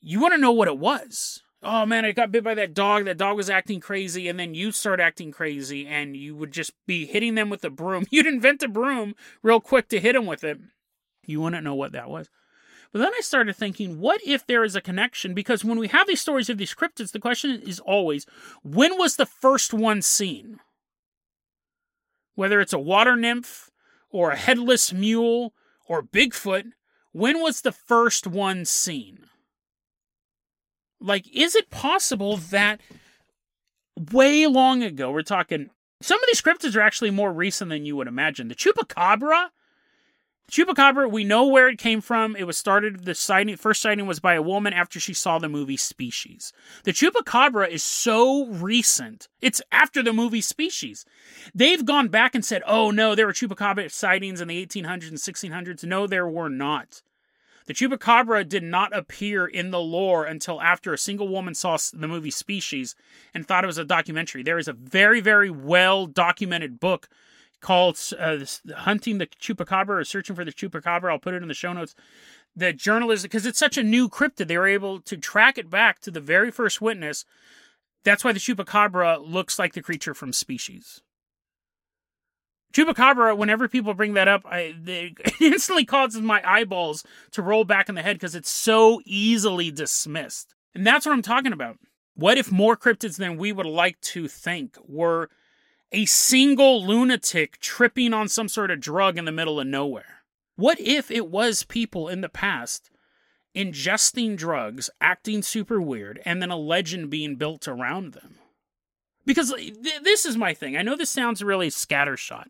you 0.00 0.18
want 0.18 0.32
to 0.32 0.40
know 0.40 0.52
what 0.52 0.68
it 0.68 0.78
was. 0.78 1.42
Oh 1.62 1.84
man, 1.84 2.04
I 2.04 2.12
got 2.12 2.30
bit 2.30 2.44
by 2.44 2.54
that 2.54 2.72
dog. 2.72 3.06
That 3.06 3.18
dog 3.18 3.36
was 3.36 3.50
acting 3.50 3.80
crazy, 3.80 4.28
and 4.28 4.38
then 4.38 4.54
you 4.54 4.70
start 4.70 5.00
acting 5.00 5.32
crazy, 5.32 5.86
and 5.86 6.16
you 6.16 6.36
would 6.36 6.52
just 6.52 6.72
be 6.86 7.04
hitting 7.04 7.34
them 7.34 7.50
with 7.50 7.64
a 7.64 7.70
broom. 7.70 8.06
You'd 8.10 8.26
invent 8.26 8.62
a 8.62 8.68
broom 8.68 9.14
real 9.42 9.60
quick 9.60 9.88
to 9.88 10.00
hit 10.00 10.12
them 10.12 10.26
with 10.26 10.44
it. 10.44 10.58
You 11.26 11.40
wouldn't 11.40 11.64
know 11.64 11.74
what 11.74 11.92
that 11.92 12.08
was. 12.08 12.30
But 12.92 13.00
then 13.00 13.12
I 13.14 13.20
started 13.20 13.54
thinking, 13.54 14.00
what 14.00 14.20
if 14.24 14.46
there 14.46 14.64
is 14.64 14.74
a 14.74 14.80
connection? 14.80 15.34
Because 15.34 15.64
when 15.64 15.78
we 15.78 15.88
have 15.88 16.06
these 16.06 16.20
stories 16.20 16.48
of 16.48 16.56
these 16.56 16.74
cryptids, 16.74 17.12
the 17.12 17.18
question 17.18 17.60
is 17.60 17.80
always, 17.80 18.24
when 18.62 18.96
was 18.96 19.16
the 19.16 19.26
first 19.26 19.74
one 19.74 20.00
seen? 20.00 20.60
Whether 22.34 22.60
it's 22.60 22.72
a 22.72 22.78
water 22.78 23.16
nymph, 23.16 23.70
or 24.10 24.30
a 24.30 24.36
headless 24.36 24.92
mule, 24.92 25.52
or 25.86 26.02
Bigfoot, 26.02 26.70
when 27.12 27.42
was 27.42 27.60
the 27.60 27.72
first 27.72 28.26
one 28.26 28.64
seen? 28.64 29.26
Like, 31.00 31.26
is 31.34 31.54
it 31.54 31.70
possible 31.70 32.36
that 32.36 32.80
way 34.12 34.46
long 34.46 34.82
ago, 34.82 35.10
we're 35.10 35.22
talking, 35.22 35.70
some 36.00 36.22
of 36.22 36.26
these 36.26 36.42
cryptids 36.42 36.76
are 36.76 36.80
actually 36.80 37.10
more 37.10 37.32
recent 37.32 37.70
than 37.70 37.84
you 37.84 37.96
would 37.96 38.08
imagine. 38.08 38.48
The 38.48 38.54
chupacabra 38.54 39.48
Chupacabra, 40.50 41.10
we 41.10 41.24
know 41.24 41.46
where 41.46 41.68
it 41.68 41.76
came 41.76 42.00
from. 42.00 42.34
It 42.34 42.46
was 42.46 42.56
started, 42.56 43.04
the 43.04 43.14
sighting, 43.14 43.56
first 43.56 43.82
sighting 43.82 44.06
was 44.06 44.18
by 44.18 44.32
a 44.32 44.40
woman 44.40 44.72
after 44.72 44.98
she 44.98 45.12
saw 45.12 45.38
the 45.38 45.48
movie 45.48 45.76
Species. 45.76 46.54
The 46.84 46.92
Chupacabra 46.92 47.68
is 47.68 47.82
so 47.82 48.46
recent. 48.46 49.28
It's 49.42 49.60
after 49.70 50.02
the 50.02 50.14
movie 50.14 50.40
Species. 50.40 51.04
They've 51.54 51.84
gone 51.84 52.08
back 52.08 52.34
and 52.34 52.42
said, 52.42 52.62
oh 52.66 52.90
no, 52.90 53.14
there 53.14 53.26
were 53.26 53.34
Chupacabra 53.34 53.92
sightings 53.92 54.40
in 54.40 54.48
the 54.48 54.66
1800s 54.66 55.08
and 55.08 55.18
1600s. 55.18 55.84
No, 55.84 56.06
there 56.06 56.26
were 56.26 56.48
not. 56.48 57.02
The 57.68 57.74
Chupacabra 57.74 58.48
did 58.48 58.62
not 58.62 58.96
appear 58.96 59.46
in 59.46 59.72
the 59.72 59.78
lore 59.78 60.24
until 60.24 60.58
after 60.58 60.94
a 60.94 60.98
single 60.98 61.28
woman 61.28 61.54
saw 61.54 61.76
the 61.92 62.08
movie 62.08 62.30
Species 62.30 62.96
and 63.34 63.46
thought 63.46 63.62
it 63.62 63.66
was 63.66 63.76
a 63.76 63.84
documentary. 63.84 64.42
There 64.42 64.56
is 64.56 64.68
a 64.68 64.72
very, 64.72 65.20
very 65.20 65.50
well 65.50 66.06
documented 66.06 66.80
book 66.80 67.10
called 67.60 68.00
uh, 68.18 68.38
Hunting 68.74 69.18
the 69.18 69.26
Chupacabra 69.26 70.00
or 70.00 70.04
Searching 70.04 70.34
for 70.34 70.46
the 70.46 70.52
Chupacabra. 70.52 71.10
I'll 71.10 71.18
put 71.18 71.34
it 71.34 71.42
in 71.42 71.48
the 71.48 71.52
show 71.52 71.74
notes. 71.74 71.94
The 72.56 72.72
journalist, 72.72 73.24
because 73.24 73.44
it's 73.44 73.58
such 73.58 73.76
a 73.76 73.82
new 73.82 74.08
cryptid, 74.08 74.48
they 74.48 74.56
were 74.56 74.66
able 74.66 75.02
to 75.02 75.18
track 75.18 75.58
it 75.58 75.68
back 75.68 76.00
to 76.00 76.10
the 76.10 76.22
very 76.22 76.50
first 76.50 76.80
witness. 76.80 77.26
That's 78.02 78.24
why 78.24 78.32
the 78.32 78.40
Chupacabra 78.40 79.22
looks 79.22 79.58
like 79.58 79.74
the 79.74 79.82
creature 79.82 80.14
from 80.14 80.32
Species. 80.32 81.02
Chupacabra, 82.72 83.36
whenever 83.36 83.68
people 83.68 83.94
bring 83.94 84.14
that 84.14 84.28
up, 84.28 84.44
I, 84.44 84.74
it 84.86 85.40
instantly 85.40 85.84
causes 85.84 86.20
my 86.20 86.42
eyeballs 86.44 87.04
to 87.32 87.42
roll 87.42 87.64
back 87.64 87.88
in 87.88 87.94
the 87.94 88.02
head 88.02 88.16
because 88.16 88.34
it's 88.34 88.50
so 88.50 89.00
easily 89.04 89.70
dismissed. 89.70 90.54
And 90.74 90.86
that's 90.86 91.06
what 91.06 91.12
I'm 91.12 91.22
talking 91.22 91.52
about. 91.52 91.78
What 92.14 92.38
if 92.38 92.50
more 92.50 92.76
cryptids 92.76 93.16
than 93.16 93.36
we 93.36 93.52
would 93.52 93.66
like 93.66 94.00
to 94.00 94.28
think 94.28 94.76
were 94.86 95.30
a 95.92 96.04
single 96.04 96.84
lunatic 96.84 97.58
tripping 97.60 98.12
on 98.12 98.28
some 98.28 98.48
sort 98.48 98.70
of 98.70 98.80
drug 98.80 99.16
in 99.16 99.24
the 99.24 99.32
middle 99.32 99.60
of 99.60 99.66
nowhere? 99.66 100.22
What 100.56 100.80
if 100.80 101.10
it 101.10 101.28
was 101.28 101.62
people 101.62 102.08
in 102.08 102.20
the 102.20 102.28
past 102.28 102.90
ingesting 103.54 104.36
drugs, 104.36 104.90
acting 105.00 105.42
super 105.42 105.80
weird, 105.80 106.20
and 106.24 106.42
then 106.42 106.50
a 106.50 106.56
legend 106.56 107.10
being 107.10 107.36
built 107.36 107.66
around 107.66 108.12
them? 108.12 108.38
Because 109.28 109.52
th- 109.52 109.74
this 110.02 110.24
is 110.24 110.38
my 110.38 110.54
thing. 110.54 110.74
I 110.74 110.80
know 110.80 110.96
this 110.96 111.10
sounds 111.10 111.44
really 111.44 111.68
scattershot, 111.68 112.46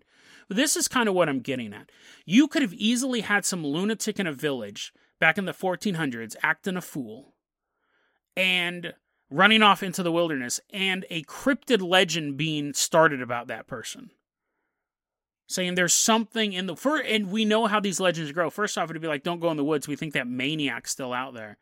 but 0.47 0.57
this 0.57 0.77
is 0.77 0.87
kind 0.87 1.09
of 1.09 1.15
what 1.17 1.29
I'm 1.29 1.41
getting 1.41 1.75
at. 1.75 1.91
You 2.25 2.47
could 2.47 2.63
have 2.63 2.73
easily 2.73 3.23
had 3.23 3.45
some 3.45 3.67
lunatic 3.67 4.21
in 4.21 4.29
a 4.29 4.33
village 4.33 4.93
back 5.19 5.37
in 5.39 5.45
the 5.45 5.53
1400s 5.53 6.37
acting 6.41 6.77
a 6.77 6.81
fool 6.81 7.35
and 8.37 8.95
running 9.29 9.61
off 9.61 9.83
into 9.83 10.05
the 10.05 10.13
wilderness 10.13 10.61
and 10.73 11.05
a 11.11 11.25
cryptid 11.25 11.83
legend 11.83 12.37
being 12.37 12.73
started 12.73 13.21
about 13.21 13.49
that 13.49 13.67
person. 13.67 14.11
Saying 15.49 15.75
there's 15.75 15.95
something 15.95 16.53
in 16.53 16.67
the 16.67 16.77
for 16.77 16.99
and 16.99 17.33
we 17.33 17.45
know 17.45 17.67
how 17.67 17.81
these 17.81 17.99
legends 17.99 18.31
grow. 18.31 18.51
First 18.51 18.79
off, 18.79 18.89
it'd 18.89 19.03
be 19.03 19.09
like, 19.09 19.25
don't 19.25 19.41
go 19.41 19.51
in 19.51 19.57
the 19.57 19.65
woods. 19.65 19.89
We 19.89 19.97
think 19.97 20.13
that 20.13 20.29
maniac's 20.29 20.93
still 20.93 21.13
out 21.13 21.35
there. 21.35 21.59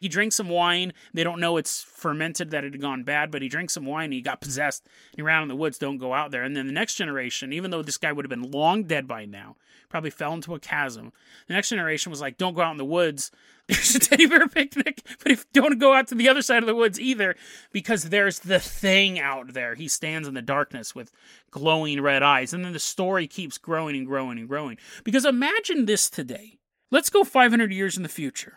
He 0.00 0.08
drinks 0.08 0.36
some 0.36 0.48
wine. 0.48 0.94
They 1.12 1.22
don't 1.22 1.40
know 1.40 1.58
it's 1.58 1.82
fermented, 1.82 2.50
that 2.50 2.64
it 2.64 2.72
had 2.72 2.80
gone 2.80 3.04
bad, 3.04 3.30
but 3.30 3.42
he 3.42 3.48
drank 3.48 3.68
some 3.68 3.84
wine. 3.84 4.12
he 4.12 4.22
got 4.22 4.40
possessed. 4.40 4.88
he 5.14 5.20
ran 5.20 5.42
in 5.42 5.48
the 5.48 5.54
woods. 5.54 5.78
Don't 5.78 5.98
go 5.98 6.14
out 6.14 6.30
there. 6.30 6.42
And 6.42 6.56
then 6.56 6.66
the 6.66 6.72
next 6.72 6.94
generation, 6.94 7.52
even 7.52 7.70
though 7.70 7.82
this 7.82 7.98
guy 7.98 8.10
would 8.10 8.24
have 8.24 8.30
been 8.30 8.50
long 8.50 8.84
dead 8.84 9.06
by 9.06 9.26
now, 9.26 9.56
probably 9.90 10.08
fell 10.08 10.32
into 10.32 10.54
a 10.54 10.58
chasm. 10.58 11.12
The 11.48 11.54
next 11.54 11.68
generation 11.68 12.08
was 12.08 12.20
like, 12.20 12.38
don't 12.38 12.54
go 12.54 12.62
out 12.62 12.70
in 12.70 12.78
the 12.78 12.84
woods. 12.84 13.30
There's 13.66 13.94
a 13.94 13.98
teddy 14.00 14.26
bear 14.26 14.48
picnic, 14.48 15.02
but 15.22 15.30
if 15.30 15.52
don't 15.52 15.78
go 15.78 15.92
out 15.92 16.08
to 16.08 16.14
the 16.14 16.28
other 16.28 16.42
side 16.42 16.62
of 16.62 16.66
the 16.66 16.74
woods 16.74 16.98
either, 16.98 17.36
because 17.70 18.04
there's 18.04 18.40
the 18.40 18.58
thing 18.58 19.20
out 19.20 19.52
there. 19.52 19.76
He 19.76 19.86
stands 19.86 20.26
in 20.26 20.34
the 20.34 20.42
darkness 20.42 20.92
with 20.92 21.12
glowing 21.52 22.00
red 22.00 22.24
eyes. 22.24 22.52
And 22.52 22.64
then 22.64 22.72
the 22.72 22.80
story 22.80 23.28
keeps 23.28 23.58
growing 23.58 23.96
and 23.96 24.08
growing 24.08 24.38
and 24.38 24.48
growing. 24.48 24.76
Because 25.04 25.24
imagine 25.24 25.86
this 25.86 26.10
today. 26.10 26.58
Let's 26.90 27.10
go 27.10 27.22
500 27.22 27.72
years 27.72 27.96
in 27.96 28.02
the 28.02 28.08
future 28.08 28.56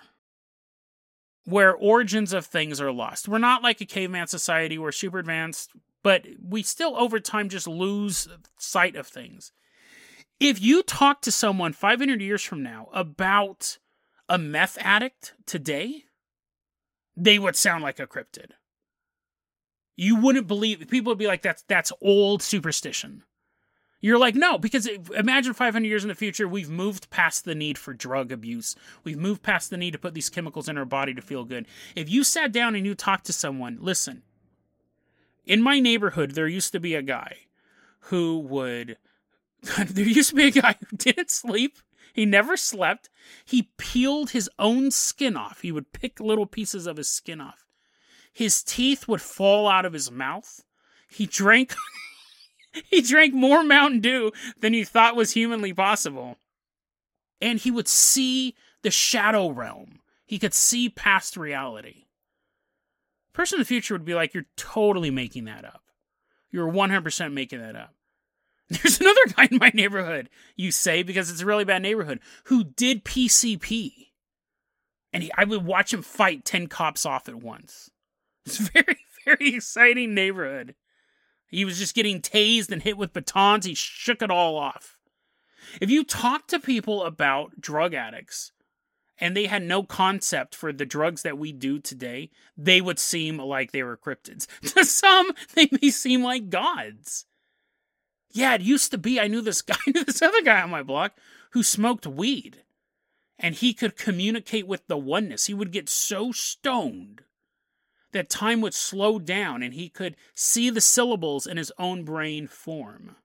where 1.45 1.73
origins 1.73 2.34
of 2.34 2.45
things 2.45 2.79
are 2.79 2.91
lost. 2.91 3.27
We're 3.27 3.38
not 3.38 3.63
like 3.63 3.82
a 3.82 3.86
caveman 3.86 4.27
society, 4.27 4.77
we're 4.77 4.91
super 4.91 5.19
advanced, 5.19 5.71
but 6.03 6.25
we 6.41 6.63
still 6.63 6.95
over 6.97 7.19
time 7.19 7.49
just 7.49 7.67
lose 7.67 8.27
sight 8.58 8.95
of 8.95 9.08
things. 9.08 9.51
If 10.39 10.62
you 10.62 10.84
talk 10.84 11.21
to 11.21 11.32
someone 11.32 11.73
500 11.73 12.21
years 12.21 12.43
from 12.43 12.63
now 12.63 12.89
about 12.93 13.77
a 14.27 14.38
meth 14.38 14.77
addict 14.82 15.34
today, 15.45 16.03
they 17.15 17.39
would 17.39 17.56
sound 17.56 17.84
like 17.84 17.99
a 17.99 18.08
cryptid. 18.08 18.51
You 19.95 20.15
wouldn't 20.15 20.47
believe 20.47 20.88
people 20.89 21.12
would 21.12 21.19
be 21.19 21.27
like 21.27 21.43
that's 21.43 21.63
that's 21.67 21.91
old 22.01 22.41
superstition. 22.41 23.23
You're 24.04 24.20
like, 24.20 24.36
no, 24.36 24.58
because 24.58 24.86
imagine 25.16 25.54
500 25.54 25.88
years 25.88 26.04
in 26.04 26.10
the 26.10 26.13
future, 26.13 26.46
we've 26.46 26.70
moved 26.70 27.10
past 27.10 27.46
the 27.46 27.56
need 27.56 27.78
for 27.78 27.94
drug 27.94 28.34
abuse. 28.34 28.76
We've 29.06 29.18
moved 29.18 29.44
past 29.44 29.70
the 29.70 29.78
need 29.78 29.92
to 29.92 29.98
put 29.98 30.13
these 30.13 30.30
chemicals 30.30 30.68
in 30.68 30.78
our 30.78 30.84
body 30.84 31.13
to 31.13 31.22
feel 31.22 31.46
good. 31.46 31.66
If 31.96 32.10
you 32.10 32.26
sat 32.26 32.52
down 32.52 32.76
and 32.76 32.86
you 32.86 32.96
talked 32.96 33.26
to 33.28 33.34
someone, 33.34 33.78
listen, 33.80 34.24
in 35.46 35.62
my 35.62 35.80
neighborhood, 35.80 36.32
there 36.32 36.50
used 36.50 36.74
to 36.74 36.82
be 36.82 36.96
a 36.96 37.02
guy 37.02 37.38
who 38.08 38.39
would, 38.39 38.98
there 39.88 40.06
used 40.06 40.32
to 40.32 40.36
be 40.36 40.48
a 40.48 40.52
guy 40.52 40.76
who 40.82 40.98
didn't 40.98 41.32
sleep. 41.32 41.78
He 42.13 42.26
never 42.26 42.58
slept. 42.58 43.10
He 43.46 43.70
peeled 43.78 44.32
his 44.32 44.50
own 44.60 44.92
skin 44.92 45.38
off. 45.38 45.62
He 45.62 45.72
would 45.72 45.94
pick 45.94 46.20
little 46.20 46.46
pieces 46.46 46.88
of 46.88 46.98
his 46.98 47.08
skin 47.08 47.39
off. 47.39 47.63
His 48.34 48.63
teeth 48.63 49.08
would 49.08 49.22
fall 49.22 49.70
out 49.70 49.86
of 49.86 49.94
his 49.94 50.12
mouth. 50.12 50.66
He 51.10 51.26
drank 51.26 51.74
he 52.90 53.02
drank 53.02 53.34
more 53.34 53.64
Mountain 53.64 54.02
Dew 54.02 54.32
than 54.60 54.74
he 54.74 54.84
thought 54.84 55.16
was 55.16 55.34
humanly 55.34 55.74
possible. 55.74 56.38
And 57.42 57.60
he 57.60 57.72
would 57.72 57.88
see 57.88 58.56
the 58.84 58.92
shadow 58.92 59.50
realm. 59.50 60.00
He 60.26 60.40
could 60.40 60.54
see 60.54 60.90
past 60.90 61.38
reality. 61.38 62.06
Person 63.34 63.58
in 63.58 63.62
the 63.62 63.66
future 63.66 63.94
would 63.94 64.06
be 64.06 64.14
like, 64.14 64.34
You're 64.34 64.46
totally 64.56 65.12
making 65.12 65.46
that 65.46 65.66
up. 65.66 65.82
You're 66.52 66.72
100% 66.72 67.34
making 67.34 67.60
that 67.60 67.76
up. 67.76 67.94
There's 68.70 69.02
another 69.02 69.20
guy 69.36 69.48
in 69.52 69.58
my 69.58 69.72
neighborhood, 69.74 70.30
you 70.56 70.72
say, 70.72 71.04
because 71.04 71.30
it's 71.30 71.42
a 71.42 71.46
really 71.46 71.66
bad 71.66 71.82
neighborhood, 71.82 72.20
who 72.46 72.64
did 72.64 73.04
PCP. 73.04 74.08
And 75.12 75.24
he, 75.24 75.32
I 75.38 75.44
would 75.44 75.66
watch 75.66 75.94
him 75.94 76.02
fight 76.02 76.46
10 76.46 76.68
cops 76.68 77.06
off 77.06 77.28
at 77.28 77.36
once. 77.36 77.90
It's 78.46 78.58
very, 78.58 79.00
very 79.26 79.56
exciting 79.56 80.14
neighborhood. 80.14 80.76
He 81.54 81.66
was 81.66 81.78
just 81.78 81.94
getting 81.94 82.20
tased 82.20 82.72
and 82.72 82.82
hit 82.82 82.98
with 82.98 83.13
batons. 83.13 83.66
He 83.66 83.76
shook 83.76 84.24
it 84.24 84.32
all 84.32 84.58
off. 84.58 84.98
If 85.80 85.92
you 85.92 86.04
talk 86.04 86.48
to 86.48 86.60
people 86.60 87.04
about 87.04 87.62
drug 87.62 87.94
addicts 87.94 88.52
and 89.20 89.38
they 89.38 89.46
had 89.46 89.62
no 89.62 89.84
concept 89.84 90.56
for 90.56 90.74
the 90.74 90.86
drugs 90.86 91.22
that 91.22 91.38
we 91.38 91.52
do 91.52 91.78
today, 91.78 92.32
they 92.58 92.82
would 92.82 92.98
seem 92.98 93.38
like 93.38 93.72
they 93.72 93.84
were 93.84 93.96
cryptids. 93.96 94.48
To 94.74 94.84
some, 94.84 95.32
they 95.54 95.70
may 95.80 95.92
seem 95.92 96.24
like 96.24 96.50
gods. 96.50 97.26
Yeah, 98.32 98.56
it 98.56 98.62
used 98.62 98.89
to 98.89 98.98
be. 98.98 99.20
I 99.20 99.28
knew 99.28 99.42
this 99.42 99.62
guy, 99.63 99.78
knew 99.86 100.04
this 100.04 100.24
other 100.24 100.42
guy 100.42 100.60
on 100.60 100.72
my 100.72 100.82
block 100.82 101.20
who 101.52 101.62
smoked 101.62 102.08
weed 102.08 102.63
and 103.38 103.54
he 103.54 103.76
could 103.76 103.96
communicate 103.96 104.66
with 104.66 104.88
the 104.88 104.98
oneness. 104.98 105.46
He 105.46 105.54
would 105.54 105.72
get 105.72 105.88
so 105.88 106.32
stoned 106.32 107.22
that 108.13 108.30
time 108.30 108.62
would 108.62 108.73
slow 108.73 109.19
down 109.19 109.62
and 109.62 109.73
he 109.73 109.89
could 109.89 110.15
see 110.34 110.69
the 110.69 110.82
syllables 110.82 111.45
in 111.45 111.58
his 111.58 111.71
own 111.78 112.04
brain 112.04 112.47
form 112.47 113.15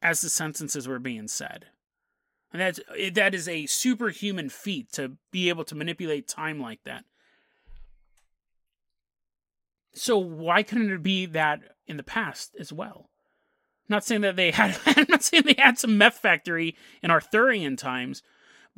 as 0.00 0.20
the 0.20 0.30
sentences 0.30 0.86
were 0.86 0.98
being 0.98 1.28
said. 1.28 1.66
And 2.52 2.60
that's, 2.60 2.80
that 3.12 3.34
is 3.34 3.48
a 3.48 3.66
superhuman 3.66 4.48
feat 4.48 4.92
to 4.92 5.16
be 5.30 5.48
able 5.48 5.64
to 5.64 5.74
manipulate 5.74 6.26
time 6.26 6.60
like 6.60 6.82
that. 6.84 7.04
So 9.92 10.18
why 10.18 10.62
couldn't 10.62 10.92
it 10.92 11.02
be 11.02 11.26
that 11.26 11.60
in 11.86 11.96
the 11.96 12.02
past 12.02 12.54
as 12.58 12.72
well? 12.72 13.10
Not 13.88 14.04
saying 14.04 14.20
that 14.20 14.36
they 14.36 14.52
had 14.52 14.78
I'm 14.86 15.06
not 15.08 15.22
saying 15.22 15.44
they 15.44 15.60
had 15.60 15.78
some 15.78 15.98
meth 15.98 16.18
factory 16.18 16.76
in 17.02 17.10
Arthurian 17.10 17.76
times, 17.76 18.22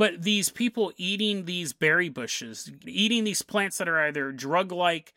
but 0.02 0.22
these 0.24 0.48
people 0.48 0.92
eating 0.96 1.44
these 1.44 1.72
berry 1.72 2.08
bushes, 2.08 2.72
eating 2.84 3.22
these 3.22 3.42
plants 3.42 3.78
that 3.78 3.88
are 3.88 4.00
either 4.00 4.32
drug 4.32 4.72
like 4.72 5.14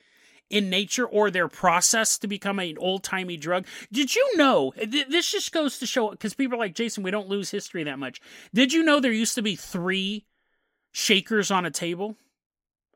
in 0.52 0.70
nature 0.70 1.08
or 1.08 1.32
they're 1.32 1.48
processed 1.48 2.22
to 2.22 2.28
become 2.28 2.60
an 2.60 2.78
old 2.78 3.04
timey 3.04 3.36
drug. 3.36 3.66
Did 3.92 4.14
you 4.14 4.38
know? 4.38 4.76
This 4.78 5.32
just 5.32 5.52
goes 5.52 5.80
to 5.80 5.88
show 5.88 6.12
because 6.12 6.36
people 6.36 6.54
are 6.54 6.60
like, 6.60 6.76
Jason, 6.76 7.02
we 7.02 7.10
don't 7.10 7.28
lose 7.28 7.50
history 7.50 7.84
that 7.84 7.98
much. 7.98 8.22
Did 8.54 8.74
you 8.74 8.84
know 8.84 9.00
there 9.00 9.12
used 9.12 9.34
to 9.34 9.42
be 9.42 9.56
three 9.56 10.28
shakers 10.92 11.50
on 11.50 11.66
a 11.66 11.72
table? 11.72 12.16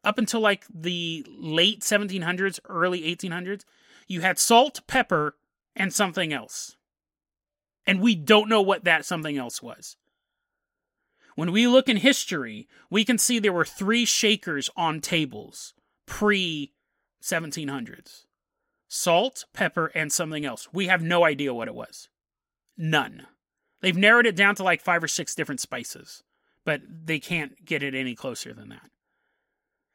Up 0.04 0.20
until 0.20 0.42
like 0.42 0.66
the 0.72 1.26
late 1.28 1.82
1700s, 1.82 2.60
early 2.70 3.02
1800s, 3.02 3.64
you 4.08 4.22
had 4.22 4.38
salt, 4.38 4.82
pepper, 4.86 5.38
and 5.76 5.92
something 5.92 6.32
else. 6.34 6.78
And 7.88 8.00
we 8.00 8.14
don't 8.14 8.48
know 8.48 8.62
what 8.62 8.84
that 8.84 9.06
something 9.06 9.40
else 9.40 9.64
was. 9.64 9.98
When 11.40 11.54
we 11.54 11.68
look 11.68 11.88
in 11.88 11.96
history, 11.96 12.68
we 12.90 13.06
can 13.06 13.18
see 13.18 13.40
there 13.40 13.54
were 13.54 13.64
three 13.64 14.04
shakers 14.04 14.70
on 14.76 15.00
tables 15.00 15.74
pre 16.06 16.74
1700s 17.24 18.26
salt, 18.90 19.46
pepper, 19.54 19.86
and 19.96 20.12
something 20.12 20.44
else. 20.44 20.68
We 20.74 20.88
have 20.88 21.02
no 21.02 21.24
idea 21.24 21.54
what 21.54 21.70
it 21.70 21.76
was. 21.76 22.10
None. 22.76 23.26
They've 23.80 23.96
narrowed 23.96 24.26
it 24.26 24.36
down 24.36 24.56
to 24.56 24.64
like 24.64 24.82
five 24.82 25.02
or 25.02 25.08
six 25.08 25.34
different 25.34 25.62
spices, 25.62 26.24
but 26.66 26.82
they 26.86 27.20
can't 27.20 27.64
get 27.64 27.84
it 27.84 27.96
any 27.96 28.16
closer 28.16 28.54
than 28.54 28.68
that. 28.68 28.92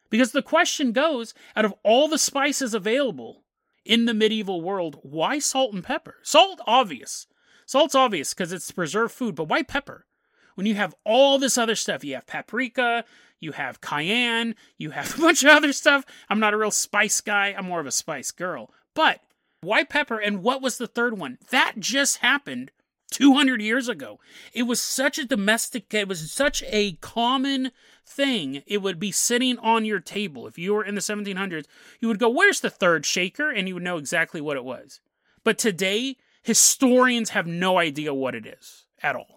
Because 0.09 0.33
the 0.33 0.41
question 0.41 0.93
goes 0.93 1.35
out 1.55 1.67
of 1.67 1.75
all 1.83 2.09
the 2.09 2.17
spices 2.17 2.73
available 2.73 3.45
in 3.85 4.07
the 4.07 4.15
medieval 4.15 4.63
world, 4.63 4.99
why 5.03 5.41
salt 5.41 5.75
and 5.75 5.85
pepper? 5.85 6.15
Salt, 6.23 6.63
obvious. 6.67 7.27
Salt's 7.67 7.95
obvious 7.95 8.33
because 8.33 8.51
it's 8.51 8.71
preserved 8.71 9.13
food, 9.13 9.35
but 9.35 9.49
why 9.49 9.63
pepper? 9.63 10.07
When 10.55 10.67
you 10.67 10.75
have 10.75 10.95
all 11.05 11.39
this 11.39 11.59
other 11.59 11.75
stuff, 11.75 12.05
you 12.05 12.15
have 12.15 12.27
paprika, 12.27 13.05
you 13.41 13.53
have 13.53 13.81
cayenne, 13.81 14.55
you 14.79 14.91
have 14.91 15.15
a 15.19 15.21
bunch 15.21 15.43
of 15.43 15.51
other 15.51 15.73
stuff. 15.73 16.05
I'm 16.29 16.41
not 16.41 16.55
a 16.55 16.57
real 16.57 16.71
spice 16.71 17.21
guy, 17.21 17.55
I'm 17.57 17.67
more 17.67 17.81
of 17.81 17.87
a 17.87 17.93
spice 17.93 18.31
girl. 18.31 18.71
But 18.95 19.21
why 19.61 19.85
pepper? 19.85 20.19
And 20.19 20.43
what 20.43 20.63
was 20.63 20.79
the 20.79 20.87
third 20.87 21.19
one? 21.19 21.39
That 21.51 21.75
just 21.79 22.19
happened 22.19 22.71
200 23.11 23.61
years 23.61 23.89
ago. 23.89 24.19
It 24.53 24.65
was 24.65 24.81
such 24.81 25.19
a 25.19 25.25
domestic, 25.25 25.93
it 25.93 26.09
was 26.09 26.31
such 26.31 26.63
a 26.67 26.93
common 26.95 27.71
thing. 28.07 28.63
It 28.67 28.83
would 28.83 28.99
be 28.99 29.13
sitting 29.13 29.59
on 29.59 29.85
your 29.85 30.01
table. 30.01 30.47
If 30.47 30.59
you 30.59 30.75
were 30.75 30.85
in 30.85 30.95
the 30.95 31.01
1700s, 31.01 31.67
you 32.01 32.09
would 32.09 32.19
go, 32.19 32.29
Where's 32.29 32.61
the 32.61 32.71
third 32.71 33.07
shaker? 33.07 33.51
And 33.51 33.69
you 33.69 33.75
would 33.75 33.83
know 33.83 33.97
exactly 33.97 34.41
what 34.41 34.57
it 34.57 34.65
was. 34.65 35.01
But 35.43 35.59
today, 35.59 36.17
historians 36.43 37.31
have 37.31 37.47
no 37.47 37.79
idea 37.79 38.15
what 38.15 38.35
it 38.35 38.47
is 38.47 38.87
at 39.03 39.17
all. 39.17 39.34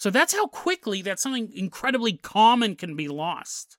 So 0.00 0.08
that's 0.08 0.32
how 0.32 0.46
quickly 0.46 1.02
that 1.02 1.20
something 1.20 1.52
incredibly 1.54 2.14
common 2.14 2.74
can 2.74 2.96
be 2.96 3.06
lost. 3.06 3.76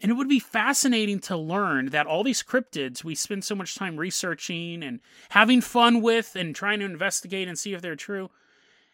And 0.00 0.10
it 0.10 0.14
would 0.14 0.30
be 0.30 0.38
fascinating 0.38 1.20
to 1.20 1.36
learn 1.36 1.90
that 1.90 2.06
all 2.06 2.24
these 2.24 2.42
cryptids 2.42 3.04
we 3.04 3.14
spend 3.14 3.44
so 3.44 3.54
much 3.54 3.74
time 3.74 3.98
researching 3.98 4.82
and 4.82 5.00
having 5.28 5.60
fun 5.60 6.00
with 6.00 6.36
and 6.36 6.56
trying 6.56 6.78
to 6.78 6.86
investigate 6.86 7.48
and 7.48 7.58
see 7.58 7.74
if 7.74 7.82
they're 7.82 7.96
true, 7.96 8.30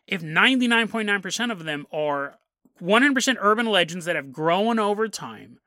if 0.09 0.20
99.9% 0.20 1.53
of 1.53 1.62
them 1.62 1.86
are 1.93 2.38
100% 2.82 3.36
urban 3.38 3.66
legends 3.66 4.05
that 4.07 4.16
have 4.16 4.32
grown 4.32 4.80
over 4.80 5.07
time, 5.07 5.61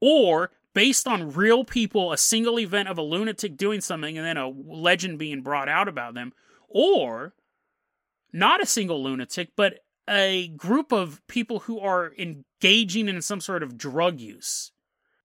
or 0.00 0.50
based 0.74 1.06
on 1.06 1.30
real 1.30 1.62
people, 1.64 2.10
a 2.10 2.18
single 2.18 2.58
event 2.58 2.88
of 2.88 2.98
a 2.98 3.02
lunatic 3.02 3.56
doing 3.56 3.80
something 3.80 4.18
and 4.18 4.26
then 4.26 4.36
a 4.36 4.48
legend 4.48 5.20
being 5.20 5.40
brought 5.40 5.68
out 5.68 5.86
about 5.86 6.14
them, 6.14 6.32
or 6.68 7.32
not 8.32 8.60
a 8.60 8.66
single 8.66 9.00
lunatic, 9.00 9.50
but 9.54 9.78
a 10.08 10.48
group 10.48 10.92
of 10.92 11.26
people 11.28 11.60
who 11.60 11.78
are 11.78 12.12
engaging 12.18 13.08
in 13.08 13.22
some 13.22 13.40
sort 13.40 13.62
of 13.62 13.78
drug 13.78 14.20
use. 14.20 14.72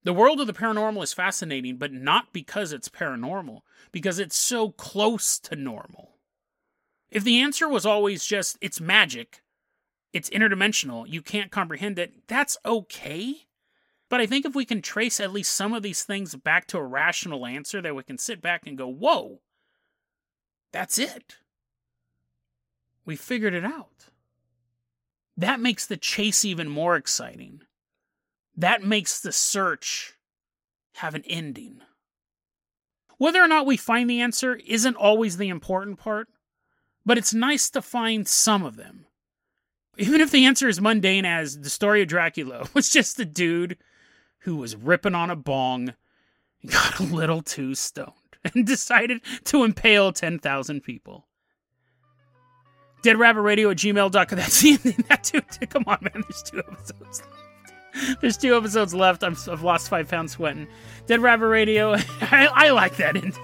The 0.04 0.14
world 0.14 0.40
of 0.40 0.46
the 0.48 0.54
paranormal 0.54 1.04
is 1.04 1.14
fascinating, 1.14 1.78
but 1.78 1.92
not 1.92 2.32
because 2.32 2.72
it's 2.72 2.90
paranormal, 2.90 3.62
because 3.92 4.20
it's 4.20 4.38
so 4.38 4.70
close 4.70 5.40
to 5.40 5.56
normal. 5.56 6.18
If 7.10 7.24
the 7.24 7.40
answer 7.40 7.68
was 7.68 7.86
always 7.86 8.24
just, 8.24 8.58
it's 8.62 8.80
magic, 8.80 9.42
it's 10.14 10.30
interdimensional, 10.30 11.06
you 11.08 11.22
can't 11.22 11.52
comprehend 11.52 11.98
it, 11.98 12.28
that's 12.28 12.58
okay. 12.66 13.48
But 14.10 14.22
I 14.22 14.28
think 14.28 14.46
if 14.46 14.54
we 14.54 14.66
can 14.66 14.82
trace 14.82 15.20
at 15.20 15.34
least 15.34 15.54
some 15.54 15.74
of 15.74 15.82
these 15.82 16.04
things 16.04 16.36
back 16.36 16.68
to 16.68 16.78
a 16.78 16.84
rational 16.84 17.46
answer, 17.46 17.82
that 17.82 17.96
we 17.96 18.04
can 18.04 18.20
sit 18.20 18.42
back 18.42 18.68
and 18.68 18.78
go, 18.78 18.88
whoa, 18.88 19.40
that's 20.72 21.00
it. 21.00 21.38
We 23.06 23.16
figured 23.16 23.54
it 23.54 23.66
out. 23.66 24.10
That 25.38 25.60
makes 25.60 25.86
the 25.86 25.98
chase 25.98 26.46
even 26.46 26.70
more 26.70 26.96
exciting. 26.96 27.62
That 28.56 28.84
makes 28.84 29.20
the 29.20 29.32
search 29.32 30.14
have 30.96 31.14
an 31.16 31.24
ending. 31.28 31.82
Whether 33.18 33.42
or 33.42 33.48
not 33.48 33.66
we 33.66 33.78
find 33.78 34.10
the 34.10 34.22
answer 34.22 34.56
isn't 34.66 34.96
always 34.96 35.38
the 35.38 35.50
important 35.50 36.00
part, 36.00 36.28
but 37.06 37.18
it's 37.18 37.34
nice 37.34 37.70
to 37.72 37.82
find 37.82 38.28
some 38.28 38.64
of 38.64 38.76
them. 38.76 39.06
Even 39.98 40.20
if 40.20 40.32
the 40.32 40.46
answer 40.46 40.68
is 40.68 40.82
mundane 40.82 41.26
as 41.26 41.60
the 41.60 41.70
story 41.70 42.02
of 42.02 42.08
Dracula 42.08 42.68
was 42.74 42.90
just 42.90 43.20
a 43.20 43.26
dude 43.26 43.78
who 44.40 44.56
was 44.58 44.76
ripping 44.76 45.16
on 45.16 45.30
a 45.30 45.36
bong, 45.36 45.94
got 46.66 47.00
a 47.00 47.04
little 47.04 47.42
too 47.42 47.76
stoned, 47.76 48.12
and 48.44 48.66
decided 48.66 49.22
to 49.46 49.64
impale 49.64 50.12
10,000 50.12 50.82
people. 50.82 51.28
DeadRabbitRadio 53.06 53.72
at 53.72 53.78
gmail.com. 53.78 54.38
That's 54.38 54.62
the 54.62 54.72
ending. 54.72 55.06
That 55.10 55.24
too. 55.24 55.41
Come 55.68 55.84
on, 55.88 55.99
man. 56.01 56.24
There's 56.28 56.43
two 56.43 56.60
episodes 56.60 57.22
left. 57.22 58.22
There's 58.22 58.38
two 58.38 58.58
episodes 58.58 58.93
left. 58.93 59.24
i 59.24 59.30
have 59.30 59.64
lost 59.64 59.89
five 59.89 60.10
pounds 60.10 60.34
sweating. 60.34 60.68
Dead 61.08 61.22
Rabbit 61.22 61.47
Radio. 61.47 61.93
I, 62.22 62.49
I 62.51 62.70
like 62.72 62.97
that 62.97 63.16
end. 63.16 63.38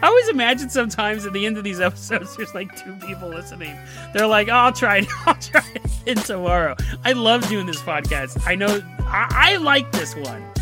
I 0.00 0.06
always 0.06 0.28
imagine 0.28 0.70
sometimes 0.70 1.26
at 1.26 1.32
the 1.32 1.44
end 1.44 1.58
of 1.58 1.64
these 1.64 1.80
episodes, 1.80 2.36
there's 2.36 2.54
like 2.54 2.74
two 2.76 2.94
people 3.06 3.28
listening. 3.28 3.76
They're 4.14 4.26
like, 4.26 4.48
oh, 4.48 4.52
"I'll 4.52 4.72
try 4.72 4.98
it. 4.98 5.08
I'll 5.26 5.34
try 5.34 5.62
it 6.06 6.16
tomorrow." 6.18 6.76
I 7.04 7.12
love 7.12 7.46
doing 7.48 7.66
this 7.66 7.82
podcast. 7.82 8.46
I 8.46 8.54
know. 8.54 8.82
I, 9.00 9.28
I 9.30 9.56
like 9.56 9.90
this 9.92 10.14
one. 10.16 10.53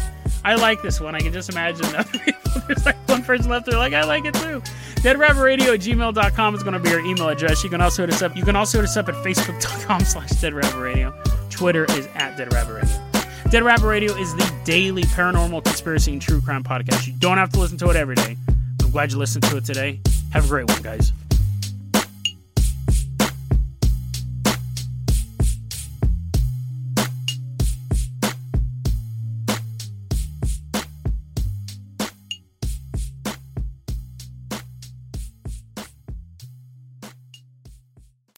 I 0.45 0.55
like 0.57 0.83
this 0.83 1.01
one. 1.01 1.15
I 1.15 1.21
can 1.21 1.33
just 1.33 1.51
imagine 1.51 1.87
people. 2.13 2.63
There's 2.67 2.85
like 2.85 2.97
one 3.09 3.23
person 3.23 3.51
left. 3.51 3.67
They're 3.67 3.79
like, 3.79 3.93
I 3.93 4.05
like 4.05 4.25
it 4.25 4.35
too. 4.35 4.61
DeadRabbitRadio 5.03 5.75
at 5.75 5.81
gmail.com 5.81 6.55
is 6.55 6.63
going 6.63 6.75
to 6.75 6.81
be 6.81 6.93
our 6.93 7.01
email 7.01 7.29
address. 7.29 7.63
You 7.65 7.71
can 7.71 7.81
also 7.81 8.05
hit 8.05 8.15
us 8.15 8.23
up. 8.23 8.37
You 8.37 8.45
can 8.45 8.57
also 8.57 8.79
hit 8.79 8.85
us 8.85 8.97
up 8.97 9.09
at 9.09 9.15
facebook.com 9.17 10.01
slash 10.05 10.31
DeadRabbitRadio. 10.31 11.51
Twitter 11.51 11.85
is 11.91 12.07
at 12.15 12.37
DeadRabbitRadio. 12.37 13.13
Dead 13.53 13.65
Rabbit 13.65 13.87
Radio 13.87 14.15
is 14.15 14.35
the 14.35 14.51
daily 14.65 15.03
paranormal 15.03 15.63
conspiracy 15.63 16.11
and 16.11 16.23
true 16.23 16.41
crime 16.41 16.65
podcast. 16.65 17.07
You 17.07 17.13
don't 17.19 17.37
have 17.37 17.51
to 17.53 17.61
listen 17.61 17.77
to 17.77 17.91
it 17.91 17.97
every 17.97 18.15
day. 18.15 18.35
I'm 18.83 18.91
glad 18.91 19.13
you 19.13 19.19
listened 19.19 19.45
to 19.45 19.59
it 19.59 19.67
today. 19.67 20.01
Have 20.31 20.47
a 20.47 20.49
great 20.49 20.67
one, 20.69 20.81
guys. 20.81 21.13